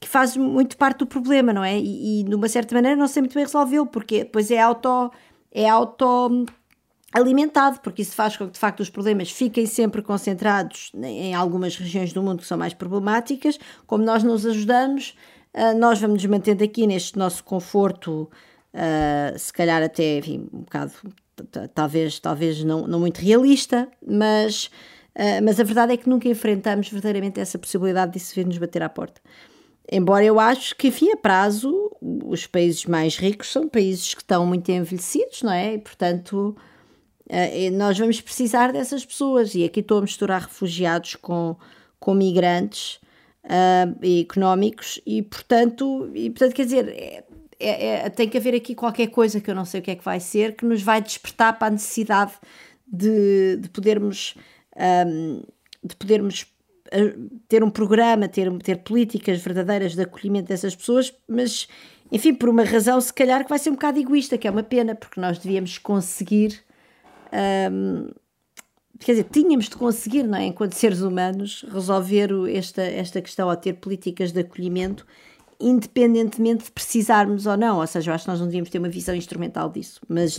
que 0.00 0.08
faz 0.08 0.36
muito 0.36 0.76
parte 0.76 0.98
do 1.00 1.06
problema, 1.06 1.52
não 1.52 1.62
é? 1.62 1.78
E, 1.78 2.20
e 2.20 2.24
de 2.24 2.34
uma 2.34 2.48
certa 2.48 2.74
maneira 2.74 2.96
não 2.96 3.06
sei 3.06 3.22
muito 3.22 3.34
bem 3.34 3.44
resolvê-lo, 3.44 3.86
porque 3.86 4.20
depois 4.20 4.50
é 4.50 4.58
auto, 4.58 5.12
é 5.52 5.68
auto 5.68 6.46
alimentado, 7.12 7.80
porque 7.80 8.02
isso 8.02 8.14
faz 8.14 8.36
com 8.36 8.46
que 8.46 8.52
de 8.52 8.58
facto 8.58 8.80
os 8.80 8.88
problemas 8.88 9.30
fiquem 9.30 9.66
sempre 9.66 10.00
concentrados 10.00 10.90
em 10.94 11.34
algumas 11.34 11.76
regiões 11.76 12.12
do 12.12 12.22
mundo 12.22 12.38
que 12.40 12.46
são 12.46 12.56
mais 12.56 12.72
problemáticas. 12.72 13.58
Como 13.86 14.02
nós 14.02 14.22
nos 14.22 14.46
ajudamos, 14.46 15.14
ah, 15.52 15.74
nós 15.74 16.00
vamos 16.00 16.22
nos 16.22 16.30
mantendo 16.30 16.64
aqui 16.64 16.86
neste 16.86 17.18
nosso 17.18 17.44
conforto, 17.44 18.30
ah, 18.74 19.34
se 19.36 19.52
calhar 19.52 19.82
até 19.82 20.18
enfim, 20.18 20.48
um 20.52 20.60
bocado, 20.60 20.92
talvez, 21.74 22.18
talvez 22.18 22.62
não, 22.64 22.86
não 22.86 23.00
muito 23.00 23.18
realista, 23.18 23.88
mas, 24.06 24.70
ah, 25.14 25.40
mas 25.42 25.58
a 25.60 25.64
verdade 25.64 25.92
é 25.92 25.96
que 25.96 26.08
nunca 26.08 26.28
enfrentamos 26.28 26.88
verdadeiramente 26.88 27.40
essa 27.40 27.58
possibilidade 27.58 28.12
de 28.12 28.18
isso 28.18 28.34
vir 28.34 28.46
nos 28.46 28.58
bater 28.58 28.82
à 28.82 28.88
porta. 28.88 29.20
Embora 29.92 30.24
eu 30.24 30.38
acho 30.38 30.76
que, 30.76 30.88
enfim, 30.88 31.10
a 31.10 31.16
prazo, 31.16 31.90
os 32.00 32.46
países 32.46 32.84
mais 32.86 33.16
ricos 33.16 33.50
são 33.50 33.68
países 33.68 34.14
que 34.14 34.22
estão 34.22 34.46
muito 34.46 34.70
envelhecidos, 34.70 35.42
não 35.42 35.52
é? 35.52 35.74
E, 35.74 35.78
portanto, 35.78 36.56
eh, 37.28 37.70
nós 37.70 37.98
vamos 37.98 38.20
precisar 38.20 38.72
dessas 38.72 39.04
pessoas. 39.04 39.52
E 39.56 39.64
aqui 39.64 39.80
estou 39.80 39.98
a 39.98 40.02
misturar 40.02 40.42
refugiados 40.42 41.16
com, 41.16 41.56
com 41.98 42.14
migrantes 42.14 43.00
uh, 43.44 44.20
económicos, 44.20 45.00
e, 45.06 45.22
portanto, 45.22 46.10
e, 46.14 46.30
portanto, 46.30 46.54
quer 46.54 46.64
dizer, 46.64 46.88
é, 46.88 47.24
é, 47.60 48.06
é, 48.06 48.10
tem 48.10 48.28
que 48.28 48.36
haver 48.36 48.54
aqui 48.54 48.74
qualquer 48.74 49.08
coisa 49.08 49.40
que 49.40 49.50
eu 49.50 49.54
não 49.54 49.64
sei 49.64 49.80
o 49.80 49.82
que 49.82 49.90
é 49.90 49.96
que 49.96 50.04
vai 50.04 50.18
ser, 50.18 50.56
que 50.56 50.64
nos 50.64 50.82
vai 50.82 51.00
despertar 51.00 51.58
para 51.58 51.68
a 51.68 51.70
necessidade 51.70 52.32
de, 52.86 53.56
de 53.56 53.68
podermos. 53.68 54.34
Um, 55.06 55.42
de 55.82 55.96
podermos 55.96 56.46
ter 57.48 57.62
um 57.62 57.70
programa, 57.70 58.28
ter, 58.28 58.50
ter 58.58 58.78
políticas 58.78 59.40
verdadeiras 59.40 59.94
de 59.94 60.02
acolhimento 60.02 60.48
dessas 60.48 60.74
pessoas, 60.74 61.14
mas, 61.28 61.68
enfim, 62.10 62.34
por 62.34 62.48
uma 62.48 62.64
razão 62.64 63.00
se 63.00 63.12
calhar 63.12 63.44
que 63.44 63.48
vai 63.48 63.58
ser 63.58 63.70
um 63.70 63.74
bocado 63.74 63.98
egoísta, 63.98 64.36
que 64.36 64.48
é 64.48 64.50
uma 64.50 64.62
pena, 64.62 64.94
porque 64.94 65.20
nós 65.20 65.38
devíamos 65.38 65.78
conseguir, 65.78 66.62
quer 68.98 69.12
dizer, 69.12 69.24
tínhamos 69.30 69.68
de 69.68 69.76
conseguir, 69.76 70.24
não 70.24 70.38
é, 70.38 70.46
enquanto 70.46 70.72
seres 70.72 71.00
humanos, 71.00 71.64
resolver 71.72 72.30
esta, 72.52 72.82
esta 72.82 73.22
questão 73.22 73.48
ao 73.48 73.56
ter 73.56 73.74
políticas 73.74 74.32
de 74.32 74.40
acolhimento, 74.40 75.06
independentemente 75.60 76.64
de 76.64 76.70
precisarmos 76.70 77.46
ou 77.46 77.56
não, 77.56 77.78
ou 77.78 77.86
seja, 77.86 78.10
eu 78.10 78.14
acho 78.14 78.24
que 78.24 78.30
nós 78.30 78.40
não 78.40 78.46
devíamos 78.46 78.70
ter 78.70 78.78
uma 78.78 78.88
visão 78.88 79.14
instrumental 79.14 79.68
disso, 79.68 80.00
mas, 80.08 80.36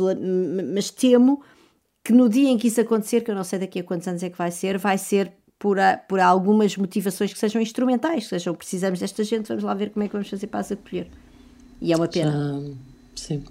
mas 0.73 0.89
temo 0.89 1.41
que 2.03 2.11
no 2.11 2.27
dia 2.27 2.49
em 2.49 2.57
que 2.57 2.67
isso 2.67 2.81
acontecer, 2.81 3.21
que 3.21 3.31
eu 3.31 3.35
não 3.35 3.43
sei 3.43 3.59
daqui 3.59 3.79
a 3.79 3.83
quantos 3.83 4.07
anos 4.07 4.23
é 4.23 4.29
que 4.29 4.37
vai 4.37 4.51
ser, 4.51 4.77
vai 4.77 4.97
ser 4.97 5.31
por, 5.59 5.79
a, 5.79 5.97
por 5.97 6.19
algumas 6.19 6.75
motivações 6.75 7.31
que 7.31 7.37
sejam 7.37 7.61
instrumentais, 7.61 8.23
que 8.23 8.29
sejam 8.29 8.55
precisamos 8.55 8.99
desta 8.99 9.23
gente, 9.23 9.47
vamos 9.47 9.63
lá 9.63 9.73
ver 9.75 9.91
como 9.91 10.03
é 10.03 10.07
que 10.07 10.13
vamos 10.13 10.27
fazer 10.27 10.47
para 10.47 10.61
as 10.61 10.71
acolher. 10.71 11.07
E 11.79 11.93
é 11.93 11.95
uma 11.95 12.07
pena. 12.07 12.31
Já, 12.31 12.75
sim, 13.15 13.43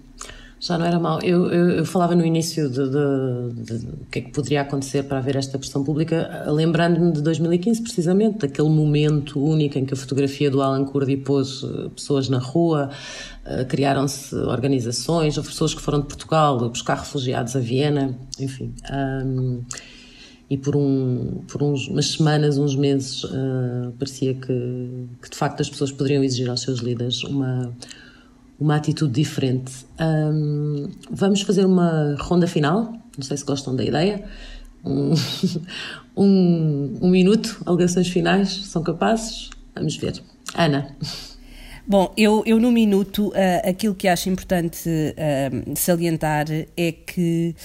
já 0.61 0.77
não 0.77 0.85
era 0.85 0.99
mal. 0.99 1.23
Eu, 1.23 1.51
eu, 1.51 1.71
eu 1.71 1.85
falava 1.87 2.15
no 2.15 2.25
início 2.25 2.69
de, 2.69 2.85
de, 2.85 3.79
de, 3.79 3.87
o 3.87 4.07
que 4.11 4.19
é 4.19 4.23
que 4.23 4.31
poderia 4.31 4.61
acontecer 4.61 5.05
para 5.05 5.17
haver 5.17 5.37
esta 5.37 5.59
pressão 5.59 5.83
pública, 5.83 6.45
lembrando-me 6.49 7.13
de 7.13 7.23
2015, 7.23 7.83
precisamente, 7.83 8.39
daquele 8.41 8.69
momento 8.69 9.43
único 9.43 9.79
em 9.79 9.87
que 9.87 9.95
a 9.95 9.97
fotografia 9.97 10.51
do 10.51 10.61
Alan 10.61 10.85
Kurdi 10.85 11.17
pôs 11.17 11.65
eh, 11.65 11.89
pessoas 11.89 12.29
na 12.29 12.39
rua, 12.39 12.91
uh, 13.47 13.65
criaram-se 13.67 14.35
organizações, 14.35 15.39
houve 15.39 15.49
pessoas 15.49 15.73
que 15.73 15.81
foram 15.81 16.01
de 16.01 16.07
Portugal 16.07 16.69
buscar 16.69 16.97
refugiados 16.97 17.57
a 17.57 17.61
Viena, 17.61 18.19
enfim. 18.39 18.75
Um, 18.93 19.63
e 20.51 20.59
por, 20.59 20.77
um, 20.77 21.43
por 21.51 21.63
uns, 21.63 21.89
umas 21.89 22.11
semanas, 22.11 22.59
uns 22.59 22.77
meses, 22.77 23.25
uh, 23.25 23.93
parecia 23.99 24.35
que, 24.35 25.07
que, 25.23 25.31
de 25.31 25.37
facto 25.37 25.63
as 25.63 25.71
pessoas 25.71 25.91
poderiam 25.91 26.23
exigir 26.23 26.51
aos 26.51 26.61
seus 26.61 26.81
líderes 26.81 27.23
uma, 27.23 27.75
uma 28.61 28.77
atitude 28.77 29.13
diferente. 29.13 29.87
Um, 29.99 30.91
vamos 31.11 31.41
fazer 31.41 31.65
uma 31.65 32.15
ronda 32.21 32.47
final, 32.47 32.93
não 33.17 33.25
sei 33.25 33.37
se 33.37 33.45
gostam 33.45 33.75
da 33.75 33.83
ideia. 33.83 34.23
Um, 34.85 35.15
um, 36.17 36.99
um 37.01 37.11
minuto, 37.11 37.63
alegações 37.65 38.09
finais, 38.09 38.51
são 38.67 38.83
capazes? 38.83 39.49
Vamos 39.75 39.97
ver. 39.97 40.23
Ana. 40.55 40.95
Bom, 41.87 42.13
eu, 42.17 42.43
eu 42.47 42.61
no 42.61 42.71
minuto, 42.71 43.29
uh, 43.29 43.69
aquilo 43.69 43.95
que 43.95 44.07
acho 44.07 44.29
importante 44.29 44.89
uh, 44.89 45.73
salientar 45.75 46.47
é 46.77 46.93
que 46.93 47.57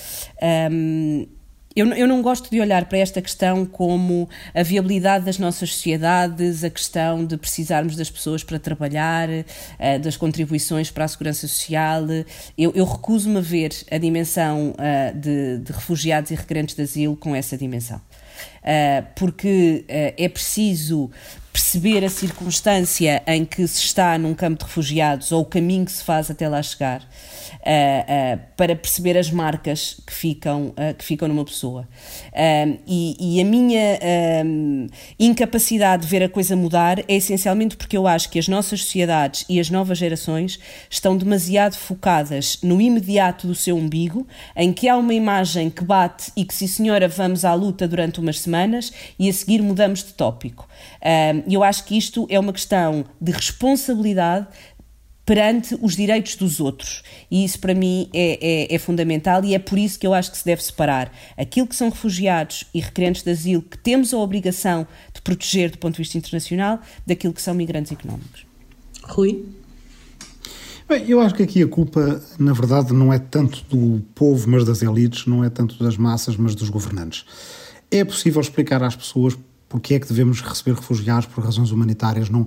um, 0.71 1.27
eu, 1.75 1.87
eu 1.93 2.07
não 2.07 2.21
gosto 2.21 2.49
de 2.49 2.61
olhar 2.61 2.85
para 2.85 2.97
esta 2.97 3.21
questão 3.21 3.65
como 3.65 4.29
a 4.53 4.63
viabilidade 4.63 5.25
das 5.25 5.37
nossas 5.37 5.73
sociedades, 5.73 6.63
a 6.63 6.69
questão 6.69 7.25
de 7.25 7.35
precisarmos 7.35 7.97
das 7.97 8.09
pessoas 8.09 8.43
para 8.43 8.57
trabalhar, 8.57 9.27
uh, 9.29 9.99
das 10.01 10.15
contribuições 10.15 10.89
para 10.89 11.03
a 11.03 11.07
segurança 11.07 11.47
social. 11.47 12.03
Eu, 12.57 12.71
eu 12.73 12.85
recuso-me 12.85 13.39
a 13.39 13.41
ver 13.41 13.73
a 13.91 13.97
dimensão 13.97 14.71
uh, 14.71 15.19
de, 15.19 15.57
de 15.57 15.71
refugiados 15.73 16.31
e 16.31 16.35
requerentes 16.35 16.75
de 16.75 16.81
asilo 16.81 17.17
com 17.17 17.35
essa 17.35 17.57
dimensão. 17.57 17.97
Uh, 18.61 19.05
porque 19.15 19.85
é 19.87 20.27
preciso 20.27 21.11
perceber 21.55 22.03
a 22.03 22.09
circunstância 22.09 23.23
em 23.25 23.45
que 23.45 23.65
se 23.65 23.79
está 23.79 24.17
num 24.17 24.33
campo 24.33 24.59
de 24.59 24.65
refugiados 24.65 25.31
ou 25.31 25.41
o 25.41 25.45
caminho 25.45 25.85
que 25.85 25.91
se 25.93 26.03
faz 26.03 26.29
até 26.29 26.49
lá 26.49 26.61
chegar 26.61 27.01
uh, 27.01 28.39
para 28.57 28.75
perceber 28.75 29.17
as 29.17 29.31
marcas 29.31 30.01
que 30.05 30.13
ficam, 30.13 30.67
uh, 30.67 30.93
que 30.97 31.05
ficam 31.05 31.29
numa 31.29 31.45
pessoa. 31.45 31.87
E, 32.85 33.37
e, 33.37 33.41
a 33.41 33.45
minha 33.45 33.99
incapacidade 35.17 36.03
de 36.03 36.09
ver 36.09 36.23
a 36.23 36.29
coisa 36.29 36.55
mudar 36.55 36.99
é 36.99 37.15
essencialmente 37.15 37.77
porque 37.77 37.95
eu 37.95 38.05
acho 38.05 38.29
que 38.29 38.37
as 38.37 38.49
nossas 38.49 38.81
sociedades 38.81 39.45
e 39.47 39.57
as 39.57 39.69
novas 39.69 39.97
gerações 39.97 40.59
estão 40.89 41.15
demasiado 41.15 41.75
focadas 41.75 42.59
no 42.61 42.81
imediato 42.81 43.47
do 43.47 43.55
seu 43.55 43.77
umbigo, 43.77 44.27
em 44.55 44.73
que 44.73 44.89
há 44.89 44.97
uma 44.97 45.13
imagem 45.13 45.69
que 45.69 45.83
bate 45.83 46.31
e 46.35 46.43
que, 46.43 46.53
sim 46.53 46.67
senhora, 46.67 47.07
vamos 47.07 47.45
à 47.45 47.53
luta 47.53 47.87
durante 47.87 48.19
umas 48.19 48.41
semanas 48.41 48.91
e 49.17 49.29
a 49.29 49.33
seguir 49.33 49.61
mudamos 49.61 50.03
de 50.03 50.13
tópico. 50.13 50.67
E 51.47 51.53
eu 51.53 51.63
acho 51.63 51.85
que 51.85 51.97
isto 51.97 52.25
é 52.29 52.39
uma 52.39 52.53
questão 52.53 53.05
de 53.19 53.31
responsabilidade 53.31 54.47
perante 55.25 55.77
os 55.81 55.95
direitos 55.95 56.35
dos 56.35 56.59
outros. 56.59 57.01
E 57.31 57.43
isso 57.43 57.59
para 57.59 57.73
mim 57.73 58.09
é, 58.13 58.67
é, 58.71 58.75
é, 58.75 58.77
fundamental 58.77 59.43
e 59.43 59.55
é 59.55 59.59
por 59.59 59.79
isso 59.79 59.97
que 59.97 60.05
eu 60.05 60.13
acho 60.13 60.31
que 60.31 60.37
se 60.37 60.45
deve 60.45 60.63
separar 60.63 61.11
aquilo 61.35 61.65
que 61.65 61.75
são 61.75 61.89
refugiados 61.89 62.65
e 62.73 62.79
requerentes 62.79 63.23
de 63.23 63.31
asilo 63.31 63.61
que 63.61 63.77
temos 63.77 64.13
a 64.13 64.17
obrigação 64.17 64.87
de 65.13 65.21
proteger 65.21 65.71
do 65.71 65.79
ponto 65.79 65.93
de 65.95 66.03
vista 66.03 66.17
internacional 66.17 66.79
daquilo 67.05 67.33
que 67.33 67.41
são 67.41 67.55
migrantes 67.55 67.91
económicos. 67.91 68.45
Rui? 69.03 69.45
Bem, 70.87 71.09
eu 71.09 71.19
acho 71.19 71.33
que 71.33 71.41
aqui 71.41 71.63
a 71.63 71.67
culpa, 71.67 72.21
na 72.37 72.53
verdade, 72.53 72.93
não 72.93 73.11
é 73.11 73.17
tanto 73.17 73.65
do 73.65 74.03
povo, 74.13 74.47
mas 74.47 74.63
das 74.63 74.83
elites, 74.83 75.25
não 75.25 75.43
é 75.43 75.49
tanto 75.49 75.83
das 75.83 75.97
massas, 75.97 76.37
mas 76.37 76.53
dos 76.53 76.69
governantes. 76.69 77.25
É 77.89 78.05
possível 78.05 78.39
explicar 78.39 78.83
às 78.83 78.95
pessoas 78.95 79.35
porque 79.75 79.93
é 79.93 79.99
que 79.99 80.07
devemos 80.07 80.41
receber 80.41 80.73
refugiados 80.75 81.25
por 81.27 81.43
razões 81.43 81.69
humanitárias, 81.69 82.29
não 82.29 82.45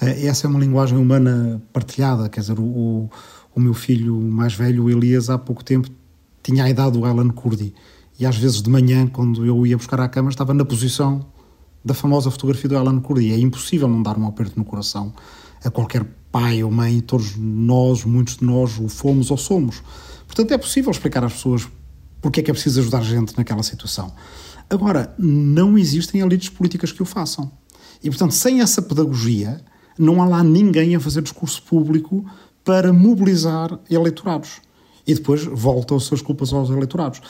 eh, 0.00 0.26
essa 0.26 0.46
é 0.46 0.50
uma 0.50 0.60
linguagem 0.60 0.96
humana 0.96 1.60
partilhada, 1.72 2.28
quer 2.28 2.40
dizer, 2.40 2.58
o, 2.58 3.10
o 3.52 3.60
meu 3.60 3.74
filho 3.74 4.14
mais 4.14 4.54
velho, 4.54 4.84
o 4.84 4.90
Elias, 4.90 5.28
há 5.28 5.36
pouco 5.36 5.64
tempo 5.64 5.88
tinha 6.40 6.62
a 6.62 6.70
idade 6.70 6.92
do 6.92 7.04
Alan 7.04 7.30
Kurdi 7.30 7.74
e 8.18 8.24
às 8.24 8.36
vezes 8.36 8.62
de 8.62 8.70
manhã, 8.70 9.08
quando 9.08 9.44
eu 9.44 9.66
ia 9.66 9.76
buscar 9.76 10.00
à 10.00 10.08
cama, 10.08 10.30
estava 10.30 10.54
na 10.54 10.64
posição 10.64 11.26
da 11.84 11.94
famosa 11.94 12.30
fotografia 12.30 12.68
do 12.68 12.78
Alan 12.78 13.00
Kurdi. 13.00 13.32
É 13.32 13.38
impossível 13.38 13.88
não 13.88 14.02
dar 14.02 14.16
um 14.16 14.26
aperto 14.26 14.56
no 14.56 14.64
coração 14.64 15.12
a 15.64 15.70
qualquer 15.70 16.06
pai 16.30 16.62
ou 16.62 16.70
mãe, 16.70 17.00
todos 17.00 17.36
nós, 17.36 18.04
muitos 18.04 18.36
de 18.36 18.44
nós, 18.44 18.78
o 18.78 18.88
fomos 18.88 19.30
ou 19.30 19.36
somos. 19.36 19.82
Portanto, 20.26 20.52
é 20.52 20.58
possível 20.58 20.90
explicar 20.90 21.24
às 21.24 21.32
pessoas 21.32 21.68
porque 22.20 22.40
é 22.40 22.42
que 22.42 22.50
é 22.50 22.54
preciso 22.54 22.80
ajudar 22.80 23.02
gente 23.02 23.36
naquela 23.36 23.62
situação. 23.62 24.12
Agora, 24.70 25.14
não 25.18 25.78
existem 25.78 26.20
elites 26.20 26.48
políticas 26.48 26.92
que 26.92 27.02
o 27.02 27.06
façam. 27.06 27.50
E, 28.02 28.10
portanto, 28.10 28.32
sem 28.32 28.60
essa 28.60 28.82
pedagogia, 28.82 29.60
não 29.98 30.22
há 30.22 30.26
lá 30.26 30.44
ninguém 30.44 30.94
a 30.94 31.00
fazer 31.00 31.22
discurso 31.22 31.62
público 31.62 32.24
para 32.64 32.92
mobilizar 32.92 33.78
eleitorados. 33.90 34.60
E 35.06 35.14
depois 35.14 35.42
volta 35.44 35.96
as 35.96 36.04
suas 36.04 36.20
culpas 36.20 36.52
aos 36.52 36.68
eleitorados. 36.68 37.20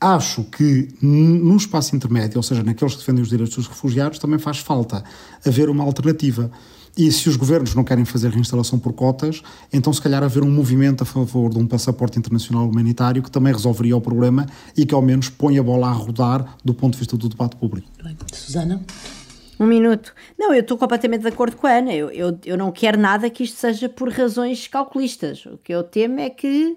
Acho 0.00 0.44
que 0.44 0.88
no 1.02 1.56
espaço 1.56 1.94
intermédio, 1.94 2.38
ou 2.38 2.42
seja, 2.42 2.62
naqueles 2.62 2.94
que 2.94 3.00
defendem 3.00 3.22
os 3.22 3.28
direitos 3.28 3.54
dos 3.56 3.66
refugiados, 3.66 4.18
também 4.18 4.38
faz 4.38 4.58
falta 4.58 5.04
haver 5.44 5.68
uma 5.68 5.84
alternativa. 5.84 6.50
E 6.98 7.12
se 7.12 7.28
os 7.28 7.36
governos 7.36 7.76
não 7.76 7.84
querem 7.84 8.04
fazer 8.04 8.28
reinstalação 8.28 8.76
por 8.76 8.92
cotas, 8.92 9.40
então 9.72 9.92
se 9.92 10.02
calhar 10.02 10.20
haver 10.20 10.42
um 10.42 10.50
movimento 10.50 11.02
a 11.02 11.06
favor 11.06 11.48
de 11.48 11.56
um 11.56 11.64
passaporte 11.64 12.18
internacional 12.18 12.68
humanitário 12.68 13.22
que 13.22 13.30
também 13.30 13.52
resolveria 13.52 13.96
o 13.96 14.00
problema 14.00 14.44
e 14.76 14.84
que 14.84 14.92
ao 14.92 15.00
menos 15.00 15.28
põe 15.28 15.56
a 15.58 15.62
bola 15.62 15.86
a 15.86 15.92
rodar 15.92 16.56
do 16.64 16.74
ponto 16.74 16.94
de 16.94 16.98
vista 16.98 17.16
do 17.16 17.28
debate 17.28 17.54
público. 17.54 17.88
Bem, 18.02 18.16
Susana? 18.32 18.84
Um 19.60 19.66
minuto. 19.66 20.12
Não, 20.36 20.52
eu 20.52 20.60
estou 20.60 20.76
completamente 20.76 21.22
de 21.22 21.28
acordo 21.28 21.56
com 21.56 21.68
a 21.68 21.78
Ana. 21.78 21.94
Eu, 21.94 22.10
eu, 22.10 22.36
eu 22.44 22.56
não 22.56 22.72
quero 22.72 22.98
nada 22.98 23.30
que 23.30 23.44
isto 23.44 23.56
seja 23.56 23.88
por 23.88 24.10
razões 24.10 24.66
calculistas. 24.66 25.46
O 25.46 25.56
que 25.56 25.72
eu 25.72 25.84
temo 25.84 26.18
é 26.18 26.28
que. 26.30 26.76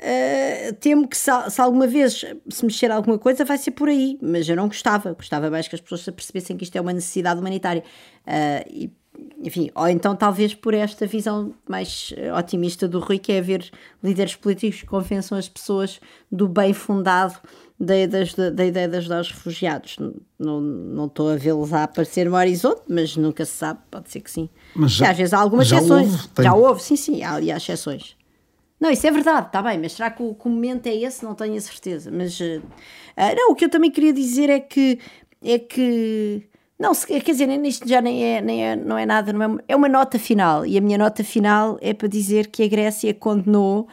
Uh, 0.00 0.74
temo 0.80 1.06
que 1.06 1.16
se, 1.16 1.30
se, 1.48 1.60
alguma 1.60 1.86
vez 1.86 2.24
se 2.48 2.64
mexer 2.64 2.90
alguma 2.90 3.18
coisa 3.18 3.44
vai 3.44 3.56
ser 3.56 3.70
por 3.70 3.88
aí, 3.88 4.18
mas 4.20 4.48
eu 4.48 4.56
não 4.56 4.66
gostava, 4.66 5.12
gostava 5.12 5.48
mais 5.48 5.68
que 5.68 5.76
as 5.76 5.80
pessoas 5.80 6.02
percebessem 6.06 6.56
que 6.56 6.64
isto 6.64 6.74
é 6.74 6.80
uma 6.80 6.92
necessidade 6.92 7.38
humanitária 7.38 7.84
uh, 8.26 8.68
e 8.68 8.90
enfim, 9.42 9.70
ou 9.74 9.88
então 9.88 10.14
talvez 10.14 10.54
por 10.54 10.74
esta 10.74 11.06
visão 11.06 11.54
mais 11.68 12.12
eh, 12.16 12.32
otimista 12.32 12.86
do 12.88 13.00
Rui, 13.00 13.18
que 13.18 13.32
é 13.32 13.38
haver 13.38 13.70
líderes 14.02 14.36
políticos 14.36 14.80
que 14.80 14.86
convençam 14.86 15.36
as 15.36 15.48
pessoas 15.48 16.00
do 16.30 16.48
bem 16.48 16.72
fundado 16.72 17.36
da, 17.78 17.94
da, 18.06 18.50
da 18.50 18.64
ideia 18.64 18.88
de 18.88 18.96
ajudar 18.96 19.20
os 19.20 19.30
refugiados. 19.30 19.96
Não, 20.38 20.60
não 20.60 21.06
estou 21.06 21.30
a 21.30 21.36
vê-los 21.36 21.72
a 21.72 21.84
aparecer 21.84 22.28
no 22.28 22.36
horizonte, 22.36 22.82
mas 22.88 23.16
nunca 23.16 23.44
se 23.44 23.52
sabe, 23.52 23.80
pode 23.90 24.10
ser 24.10 24.20
que 24.20 24.30
sim. 24.30 24.48
Mas 24.74 24.92
já, 24.92 25.10
às 25.10 25.16
vezes 25.16 25.34
há 25.34 25.38
algumas 25.38 25.66
já 25.66 25.78
exceções. 25.78 26.12
Houve, 26.12 26.28
tem... 26.28 26.44
Já 26.44 26.54
houve, 26.54 26.82
sim, 26.82 26.96
sim, 26.96 27.22
há, 27.22 27.34
há 27.34 27.56
exceções. 27.56 28.16
Não, 28.80 28.90
isso 28.90 29.06
é 29.06 29.10
verdade, 29.10 29.46
está 29.46 29.62
bem, 29.62 29.78
mas 29.78 29.92
será 29.92 30.10
que 30.10 30.22
o, 30.22 30.34
que 30.34 30.46
o, 30.46 30.50
momento 30.50 30.86
é 30.86 30.94
esse? 30.94 31.24
Não 31.24 31.34
tenho 31.34 31.56
a 31.56 31.60
certeza. 31.60 32.10
Mas 32.10 32.38
uh, 32.40 32.62
não, 33.36 33.52
o 33.52 33.54
que 33.54 33.64
eu 33.64 33.68
também 33.68 33.90
queria 33.90 34.12
dizer 34.12 34.50
é 34.50 34.58
que 34.58 34.98
é 35.40 35.58
que 35.58 36.42
não, 36.82 36.92
quer 36.94 37.22
dizer, 37.22 37.48
isto 37.64 37.88
já 37.88 38.02
nem 38.02 38.24
é, 38.24 38.40
nem 38.40 38.66
é, 38.66 38.74
não 38.74 38.98
é 38.98 39.06
nada, 39.06 39.32
não 39.32 39.56
é, 39.56 39.58
é 39.68 39.76
uma 39.76 39.88
nota 39.88 40.18
final. 40.18 40.66
E 40.66 40.76
a 40.76 40.80
minha 40.80 40.98
nota 40.98 41.22
final 41.22 41.78
é 41.80 41.94
para 41.94 42.08
dizer 42.08 42.48
que 42.48 42.60
a 42.64 42.66
Grécia 42.66 43.14
condenou 43.14 43.86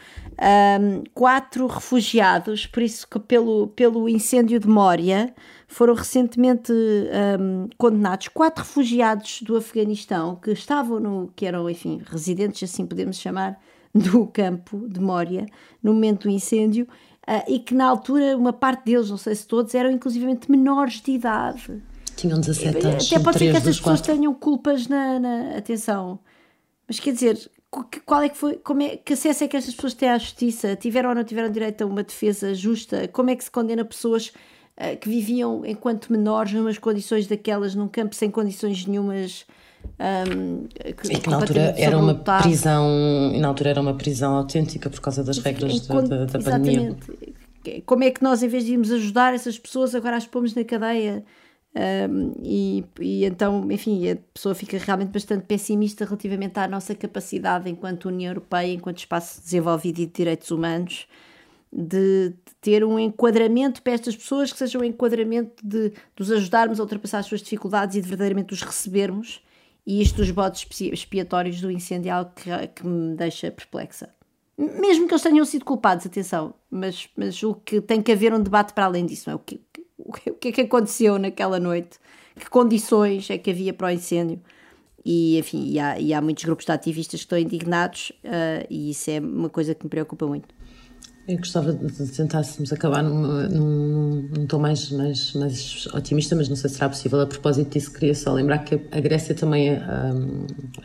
um, 0.81 1.03
quatro 1.13 1.67
refugiados, 1.67 2.65
por 2.65 2.81
isso 2.81 3.07
que 3.07 3.19
pelo, 3.19 3.67
pelo 3.67 4.09
incêndio 4.09 4.59
de 4.59 4.67
Mória 4.67 5.31
foram 5.67 5.93
recentemente 5.93 6.73
um, 6.73 7.69
condenados 7.77 8.27
quatro 8.29 8.63
refugiados 8.63 9.43
do 9.43 9.55
Afeganistão 9.55 10.35
que 10.35 10.49
estavam 10.49 10.99
no, 10.99 11.31
que 11.35 11.45
eram, 11.45 11.69
enfim, 11.69 12.01
residentes, 12.03 12.67
assim 12.67 12.87
podemos 12.87 13.17
chamar, 13.17 13.59
do 13.93 14.25
campo 14.25 14.87
de 14.87 14.99
Mória, 14.99 15.45
no 15.83 15.93
momento 15.93 16.23
do 16.23 16.31
incêndio, 16.31 16.87
uh, 17.27 17.43
e 17.47 17.59
que 17.59 17.75
na 17.75 17.85
altura 17.85 18.35
uma 18.35 18.53
parte 18.53 18.85
deles, 18.85 19.11
não 19.11 19.17
sei 19.17 19.35
se 19.35 19.45
todos, 19.45 19.75
eram 19.75 19.91
inclusivamente 19.91 20.49
menores 20.49 21.01
de 21.01 21.11
idade. 21.11 21.83
Tinham 22.19 22.39
17 22.39 22.85
anos. 22.85 23.11
Até 23.11 23.23
pode 23.23 23.39
ser 23.39 23.51
que 23.51 23.57
essas 23.57 23.77
pessoas 23.77 24.01
tenham 24.01 24.33
culpas 24.33 24.87
na, 24.87 25.19
na, 25.19 25.57
Atenção. 25.57 26.19
Mas 26.85 26.99
quer 26.99 27.13
dizer, 27.13 27.49
qual 28.05 28.21
é 28.21 28.27
que 28.27 28.37
foi. 28.37 28.55
Como 28.55 28.81
é, 28.81 28.97
que 28.97 29.13
acesso 29.13 29.43
é 29.43 29.47
que 29.47 29.55
estas 29.55 29.73
pessoas 29.73 29.93
têm 29.93 30.09
à 30.09 30.17
justiça? 30.17 30.75
Tiveram 30.75 31.09
ou 31.09 31.15
não 31.15 31.23
tiveram 31.23 31.49
direito 31.49 31.81
a 31.83 31.87
uma 31.87 32.03
defesa 32.03 32.53
justa? 32.53 33.07
Como 33.07 33.29
é 33.29 33.35
que 33.35 33.43
se 33.43 33.51
condena 33.51 33.85
pessoas 33.85 34.33
uh, 34.75 34.97
que 34.99 35.07
viviam 35.07 35.65
enquanto 35.65 36.11
menores 36.11 36.51
numas 36.51 36.77
condições 36.77 37.25
daquelas, 37.25 37.73
num 37.73 37.87
campo 37.87 38.13
sem 38.15 38.29
condições 38.29 38.85
nenhumas? 38.85 39.45
Um, 39.97 40.67
que, 40.67 41.13
e 41.13 41.19
que 41.19 41.29
na 41.29 41.37
altura 41.37 41.73
era 41.77 41.97
uma 41.97 42.13
prisão 42.13 43.31
na 43.39 43.47
altura 43.47 43.69
era 43.69 43.79
uma 43.79 43.93
prisão 43.93 44.35
autêntica 44.35 44.89
por 44.89 44.99
causa 44.99 45.23
das 45.23 45.37
regras 45.37 45.87
da, 45.87 46.01
da, 46.01 46.25
da 46.25 46.39
pandemia 46.39 46.97
como 47.85 48.03
é 48.03 48.11
que 48.11 48.21
nós 48.21 48.43
em 48.43 48.49
vez 48.49 48.65
de 48.65 48.73
irmos 48.73 48.91
ajudar 48.91 49.33
essas 49.33 49.57
pessoas 49.57 49.95
agora 49.95 50.17
as 50.17 50.27
pomos 50.27 50.53
na 50.53 50.65
cadeia 50.65 51.23
e, 52.43 52.83
e, 52.99 53.25
então, 53.25 53.71
enfim, 53.71 54.09
a 54.09 54.15
pessoa 54.33 54.55
fica 54.55 54.77
realmente 54.77 55.11
bastante 55.11 55.45
pessimista 55.45 56.03
relativamente 56.03 56.57
à 56.59 56.67
nossa 56.67 56.95
capacidade, 56.95 57.69
enquanto 57.69 58.05
União 58.05 58.31
Europeia, 58.31 58.73
enquanto 58.73 58.97
espaço 58.97 59.41
desenvolvido 59.41 59.99
e 59.99 60.05
de 60.05 60.11
direitos 60.11 60.49
humanos, 60.51 61.07
de, 61.71 62.29
de, 62.29 62.55
ter 62.59 62.83
um 62.83 62.97
enquadramento 62.97 63.81
para 63.83 63.93
estas 63.93 64.15
pessoas 64.15 64.51
que 64.51 64.57
seja 64.57 64.79
um 64.79 64.83
enquadramento 64.83 65.63
de, 65.63 65.89
de 65.89 66.21
os 66.21 66.31
ajudarmos 66.31 66.79
a 66.79 66.83
ultrapassar 66.83 67.19
as 67.19 67.27
suas 67.27 67.41
dificuldades 67.41 67.95
e 67.95 68.01
de 68.01 68.07
verdadeiramente 68.07 68.53
os 68.53 68.61
recebermos. 68.63 69.41
E 69.85 70.01
isto 70.01 70.17
dos 70.17 70.31
bodes 70.31 70.67
expiatórios 70.81 71.61
do 71.61 71.71
incêndio 71.71 72.09
é 72.09 72.11
algo 72.11 72.31
que, 72.35 72.67
que 72.67 72.85
me 72.85 73.15
deixa 73.15 73.51
perplexa. 73.51 74.09
Mesmo 74.57 75.07
que 75.07 75.13
eles 75.13 75.23
tenham 75.23 75.45
sido 75.45 75.63
culpados, 75.63 76.05
atenção, 76.05 76.53
mas, 76.69 77.07
mas 77.15 77.41
o 77.43 77.53
que 77.53 77.79
tem 77.79 78.01
que 78.01 78.11
haver 78.11 78.33
um 78.33 78.41
debate 78.41 78.73
para 78.73 78.85
além 78.85 79.05
disso, 79.05 79.29
não 79.29 79.33
é? 79.33 79.35
O 79.35 79.39
que, 79.39 79.61
o 80.09 80.33
que 80.33 80.49
é 80.49 80.51
que 80.51 80.61
aconteceu 80.61 81.17
naquela 81.17 81.59
noite, 81.59 81.99
que 82.37 82.49
condições 82.49 83.29
é 83.29 83.37
que 83.37 83.49
havia 83.51 83.73
para 83.73 83.87
o 83.87 83.91
incêndio. 83.91 84.39
E, 85.05 85.39
enfim, 85.39 85.65
e 85.71 85.79
há, 85.79 85.99
e 85.99 86.13
há 86.13 86.21
muitos 86.21 86.43
grupos 86.43 86.65
de 86.65 86.71
ativistas 86.71 87.21
que 87.21 87.25
estão 87.25 87.37
indignados 87.37 88.11
uh, 88.23 88.65
e 88.69 88.91
isso 88.91 89.09
é 89.09 89.19
uma 89.19 89.49
coisa 89.49 89.73
que 89.73 89.85
me 89.85 89.89
preocupa 89.89 90.27
muito. 90.27 90.47
Eu 91.27 91.37
gostava 91.37 91.71
de 91.71 92.11
tentássemos 92.11 92.73
acabar 92.73 93.03
num, 93.03 93.47
num, 93.49 94.29
num 94.35 94.47
tom 94.47 94.57
mais, 94.57 94.89
mais, 94.89 95.33
mais 95.33 95.87
otimista, 95.93 96.35
mas 96.35 96.49
não 96.49 96.55
sei 96.55 96.69
se 96.69 96.77
será 96.77 96.89
possível. 96.89 97.21
A 97.21 97.27
propósito 97.27 97.69
disso, 97.71 97.93
queria 97.93 98.15
só 98.15 98.33
lembrar 98.33 98.59
que 98.59 98.81
a 98.91 98.99
Grécia 98.99 99.35
também, 99.35 99.75
a, 99.75 100.11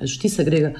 a 0.01 0.07
justiça 0.07 0.45
grega, 0.45 0.75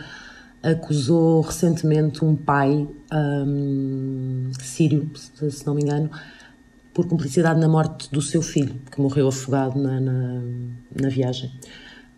acusou 0.63 1.41
recentemente 1.41 2.25
um 2.25 2.37
pai 2.37 2.87
um, 3.13 4.51
sírio, 4.61 5.11
se 5.15 5.67
não 5.67 5.75
me 5.75 5.83
engano, 5.83 6.11
por 6.95 7.07
cumplicidade 7.09 7.61
na 7.61 7.69
morte 7.69 8.09
do 8.11 8.23
seu 8.23 8.41
filho, 8.41 8.81
que 8.91 9.01
morreu 9.01 9.27
afogado 9.27 9.79
na, 9.79 10.01
na, 10.01 10.41
na 11.03 11.09
viagem. 11.09 11.51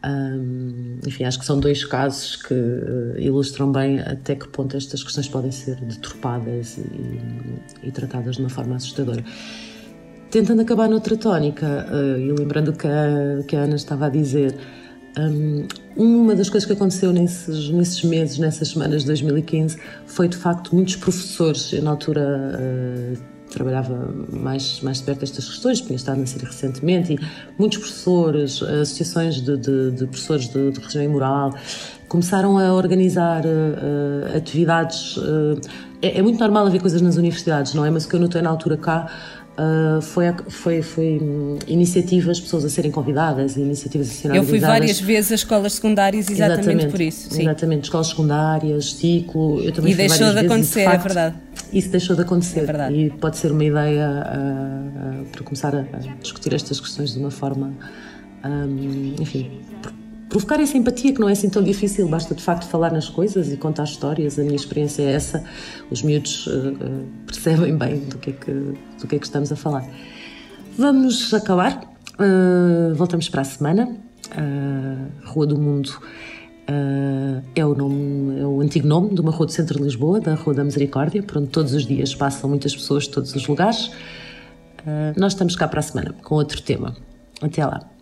Um, 0.04 0.98
enfim, 1.04 1.24
acho 1.24 1.40
que 1.40 1.46
são 1.46 1.58
dois 1.58 1.84
casos 1.84 2.36
que 2.36 2.54
uh, 2.54 3.18
ilustram 3.18 3.72
bem 3.72 3.98
até 3.98 4.36
que 4.36 4.46
ponto 4.48 4.76
estas 4.76 5.02
questões 5.02 5.26
podem 5.26 5.50
ser 5.50 5.76
deturpadas 5.76 6.78
e, 6.78 7.88
e 7.88 7.90
tratadas 7.90 8.36
de 8.36 8.42
uma 8.42 8.50
forma 8.50 8.76
assustadora. 8.76 9.24
Tentando 10.30 10.60
acabar 10.60 10.88
noutra 10.88 11.16
tónica, 11.16 11.86
uh, 11.90 12.20
e 12.20 12.30
lembrando 12.32 12.72
que 12.74 12.86
a, 12.86 13.42
que 13.48 13.56
a 13.56 13.62
Ana 13.62 13.76
estava 13.76 14.06
a 14.06 14.10
dizer, 14.10 14.54
um, 15.18 15.66
uma 15.96 16.34
das 16.36 16.50
coisas 16.50 16.66
que 16.66 16.74
aconteceu 16.74 17.12
nesses, 17.12 17.70
nesses 17.70 18.04
meses, 18.04 18.38
nessas 18.38 18.68
semanas 18.68 19.00
de 19.00 19.08
2015, 19.08 19.78
foi 20.04 20.28
de 20.28 20.36
facto 20.36 20.74
muitos 20.74 20.96
professores, 20.96 21.72
na 21.82 21.90
altura. 21.90 22.58
Uh, 22.60 23.35
trabalhava 23.50 24.08
mais, 24.30 24.80
mais 24.80 24.98
de 24.98 25.04
perto 25.04 25.20
destas 25.20 25.48
questões, 25.48 25.80
tinha 25.80 25.96
estado 25.96 26.18
na 26.18 26.26
Síria 26.26 26.48
recentemente, 26.48 27.14
e 27.14 27.18
muitos 27.58 27.78
professores, 27.78 28.62
associações 28.62 29.36
de, 29.36 29.56
de, 29.56 29.90
de 29.92 30.06
professores 30.06 30.48
de, 30.48 30.70
de 30.72 30.80
região 30.80 31.04
imoral, 31.04 31.54
começaram 32.08 32.58
a 32.58 32.72
organizar 32.72 33.44
uh, 33.44 34.36
atividades. 34.36 35.16
Uh, 35.16 35.60
é, 36.02 36.18
é, 36.18 36.22
muito 36.22 36.38
normal 36.38 36.66
haver 36.66 36.80
coisas 36.80 37.00
nas 37.00 37.16
universidades, 37.16 37.74
não 37.74 37.84
é? 37.84 37.90
Mas 37.90 38.04
o 38.04 38.08
que 38.08 38.16
eu 38.16 38.20
notei 38.20 38.42
na 38.42 38.50
altura 38.50 38.76
cá 38.76 39.10
Uh, 39.58 40.02
foi, 40.02 40.24
foi, 40.50 40.82
foi 40.82 41.18
um, 41.18 41.58
iniciativas, 41.66 42.38
pessoas 42.38 42.66
a 42.66 42.68
serem 42.68 42.90
convidadas, 42.90 43.56
iniciativas 43.56 44.10
a 44.10 44.12
serem 44.12 44.36
Eu 44.36 44.44
fui 44.44 44.58
várias 44.58 45.00
vezes 45.00 45.32
a 45.32 45.34
escolas 45.34 45.72
secundárias 45.72 46.28
exatamente, 46.28 46.60
exatamente 46.60 46.90
por 46.90 47.00
isso. 47.00 47.30
Sim. 47.30 47.42
Exatamente, 47.42 47.84
escolas 47.84 48.08
secundárias, 48.08 48.92
ciclo. 48.92 49.62
Eu 49.62 49.72
também 49.72 49.92
e 49.92 49.94
deixou 49.94 50.30
de 50.30 50.38
acontecer, 50.40 50.50
vezes, 50.50 50.72
de 50.74 50.80
é 50.80 50.84
facto, 50.84 51.00
é 51.00 51.08
verdade. 51.08 51.36
Isso 51.72 51.88
deixou 51.88 52.14
de 52.14 52.22
acontecer. 52.22 52.60
É 52.60 52.64
verdade. 52.64 52.94
E 52.94 53.10
pode 53.10 53.38
ser 53.38 53.50
uma 53.50 53.64
ideia 53.64 54.08
uh, 54.08 55.22
uh, 55.22 55.24
para 55.24 55.42
começar 55.42 55.74
a, 55.74 55.80
a, 55.80 55.98
discutir 56.20 56.52
estas 56.52 56.78
questões 56.78 57.14
de 57.14 57.18
uma 57.18 57.30
forma, 57.30 57.72
um, 58.44 59.14
enfim, 59.18 59.50
provocar 60.28 60.60
essa 60.60 60.76
empatia 60.76 61.14
que 61.14 61.20
não 61.20 61.28
é 61.28 61.32
assim 61.32 61.48
tão 61.48 61.62
difícil, 61.62 62.06
basta 62.08 62.34
de 62.34 62.42
facto 62.42 62.66
falar 62.66 62.92
nas 62.92 63.08
coisas 63.08 63.50
e 63.50 63.56
contar 63.56 63.84
histórias. 63.84 64.38
A 64.38 64.42
minha 64.42 64.56
experiência 64.56 65.02
é 65.02 65.12
essa, 65.12 65.42
os 65.90 66.02
miúdos 66.02 66.46
uh, 66.46 66.72
uh, 66.72 67.06
percebem 67.26 67.76
bem 67.76 68.00
do 68.00 68.18
que, 68.18 68.30
é 68.30 68.32
que, 68.34 68.74
do 69.00 69.06
que 69.06 69.16
é 69.16 69.18
que 69.18 69.26
estamos 69.26 69.50
a 69.52 69.56
falar. 69.56 69.84
Vamos 70.78 71.32
acabar, 71.32 71.82
uh, 72.18 72.94
voltamos 72.94 73.28
para 73.28 73.42
a 73.42 73.44
semana. 73.44 73.96
Rua 75.24 75.46
do 75.46 75.56
Mundo 75.56 76.00
é, 77.54 77.64
o 77.64 77.74
nome, 77.74 78.40
é 78.40 78.44
o 78.44 78.60
antigo 78.60 78.86
nome 78.86 79.14
de 79.14 79.20
uma 79.20 79.30
rua 79.30 79.46
do 79.46 79.52
centro 79.52 79.78
de 79.78 79.84
Lisboa, 79.84 80.20
da 80.20 80.34
Rua 80.34 80.52
da 80.52 80.64
Misericórdia, 80.64 81.22
por 81.22 81.38
onde 81.38 81.48
todos 81.48 81.72
os 81.72 81.86
dias 81.86 82.12
passam 82.14 82.50
muitas 82.50 82.74
pessoas 82.74 83.04
de 83.04 83.10
todos 83.10 83.34
os 83.36 83.46
lugares. 83.46 83.92
nós 85.16 85.32
estamos 85.32 85.54
cá 85.54 85.68
para 85.68 85.78
a 85.80 85.82
semana 85.82 86.14
com 86.24 86.34
outro 86.34 86.60
tema. 86.60 86.96
Até 87.40 87.64
lá. 87.64 87.95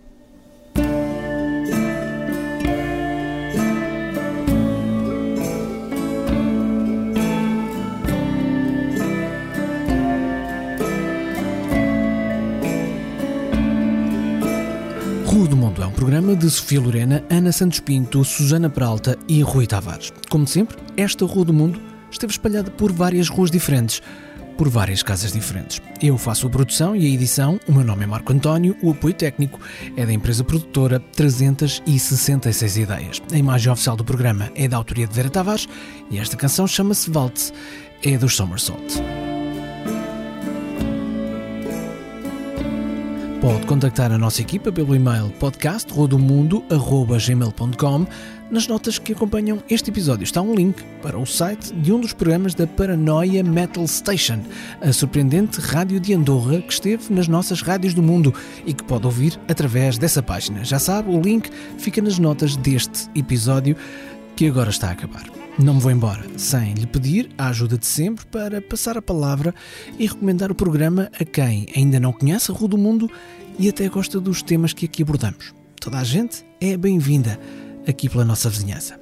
Programa 15.95 16.35
de 16.35 16.49
Sofia 16.51 16.81
Lorena, 16.81 17.23
Ana 17.31 17.53
Santos 17.53 17.81
Pinto, 17.81 18.25
Susana 18.25 18.71
Peralta 18.71 19.19
e 19.29 19.43
Rui 19.43 19.67
Tavares. 19.67 20.13
Como 20.31 20.47
sempre, 20.47 20.77
esta 20.97 21.25
Rua 21.27 21.45
do 21.45 21.53
Mundo 21.53 21.81
esteve 22.11 22.33
espalhada 22.33 22.71
por 22.71 22.93
várias 22.93 23.29
ruas 23.29 23.51
diferentes. 23.51 24.01
por 24.57 24.69
várias 24.69 25.03
casas 25.03 25.33
diferentes. 25.33 25.83
Eu 26.01 26.17
faço 26.17 26.47
a 26.47 26.51
produção 26.51 26.95
e 26.95 27.05
a 27.05 27.09
edição, 27.09 27.59
o 27.67 27.73
meu 27.73 27.83
nome 27.85 28.05
é 28.05 28.07
Marco 28.07 28.33
António, 28.33 28.77
o 28.81 28.93
apoio 28.93 29.13
técnico 29.13 29.59
é 29.97 30.07
da 30.07 30.13
empresa 30.13 30.45
produtora 30.45 31.01
366 31.01 32.77
Ideias. 32.77 33.23
A 33.33 33.37
imagem 33.37 33.73
oficial 33.73 33.97
do 33.97 34.05
programa 34.05 34.53
é 34.55 34.69
da 34.69 34.77
autoria 34.77 35.09
de 35.09 35.15
Vera 35.15 35.29
Tavares 35.29 35.69
e 36.09 36.19
esta 36.19 36.37
canção 36.37 36.69
chama-se 36.69 37.11
Waltz, 37.11 37.53
é 38.05 38.17
dos 38.17 38.37
Somersault. 38.37 39.03
Pode 43.45 43.67
contactar 43.67 44.11
a 44.11 44.17
nossa 44.17 44.41
equipa 44.41 44.73
pelo 44.73 44.97
e-mail 44.97 45.29
podcast.rodomundo.gmail.com 45.39 48.07
Nas 48.51 48.67
notas 48.67 48.99
que 48.99 49.13
acompanham 49.13 49.63
este 49.69 49.91
episódio 49.91 50.25
está 50.25 50.41
um 50.41 50.55
link 50.55 50.83
para 51.03 51.19
o 51.19 51.27
site 51.27 51.71
de 51.75 51.93
um 51.93 52.01
dos 52.01 52.15
programas 52.15 52.55
da 52.55 52.67
Paranoia 52.67 53.45
Metal 53.45 53.87
Station, 53.87 54.41
a 54.81 54.91
surpreendente 54.95 55.61
rádio 55.61 56.01
de 56.01 56.15
Andorra 56.15 56.63
que 56.63 56.73
esteve 56.73 57.13
nas 57.13 57.29
nossas 57.29 57.61
rádios 57.61 57.93
do 57.93 58.03
mundo 58.03 58.33
e 58.65 58.73
que 58.73 58.83
pode 58.83 59.05
ouvir 59.05 59.39
através 59.47 59.99
dessa 59.99 60.23
página. 60.23 60.65
Já 60.65 60.79
sabe, 60.79 61.15
o 61.15 61.21
link 61.21 61.51
fica 61.77 62.01
nas 62.01 62.19
notas 62.19 62.57
deste 62.57 63.11
episódio 63.15 63.77
que 64.37 64.47
agora 64.47 64.71
está 64.71 64.89
a 64.89 64.93
acabar. 64.93 65.44
Não 65.59 65.75
me 65.75 65.81
vou 65.81 65.93
embora 65.93 66.25
sem 66.37 66.75
lhe 66.75 66.87
pedir 66.87 67.31
a 67.39 67.49
ajuda 67.49 67.79
de 67.79 67.87
sempre 67.87 68.27
para 68.27 68.61
passar 68.61 68.99
a 68.99 69.03
palavra 69.03 69.55
e 69.97 70.07
recomendar 70.07 70.51
o 70.51 70.55
programa 70.55 71.09
a 71.19 71.25
quem 71.25 71.69
ainda 71.77 72.01
não 72.01 72.13
conhece 72.13 72.51
a 72.51 72.55
Rua 72.55 72.69
do 72.69 72.79
Mundo 72.79 73.09
e 73.57 73.69
até 73.69 73.89
gosta 73.89 74.21
dos 74.21 74.43
temas 74.43 74.73
que 74.73 74.87
aqui 74.87 75.03
abordamos. 75.03 75.55
Toda 75.81 75.99
a 75.99 76.05
gente 76.05 76.45
é 76.61 76.77
bem-vinda 76.77 77.39
aqui 77.87 78.09
pela 78.09 78.25
nossa 78.25 78.51
vizinhança. 78.51 78.99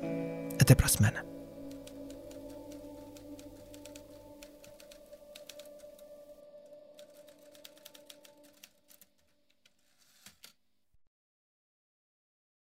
Até 0.61 0.75
para 0.75 0.87
a 0.87 0.91
semana. 0.91 1.32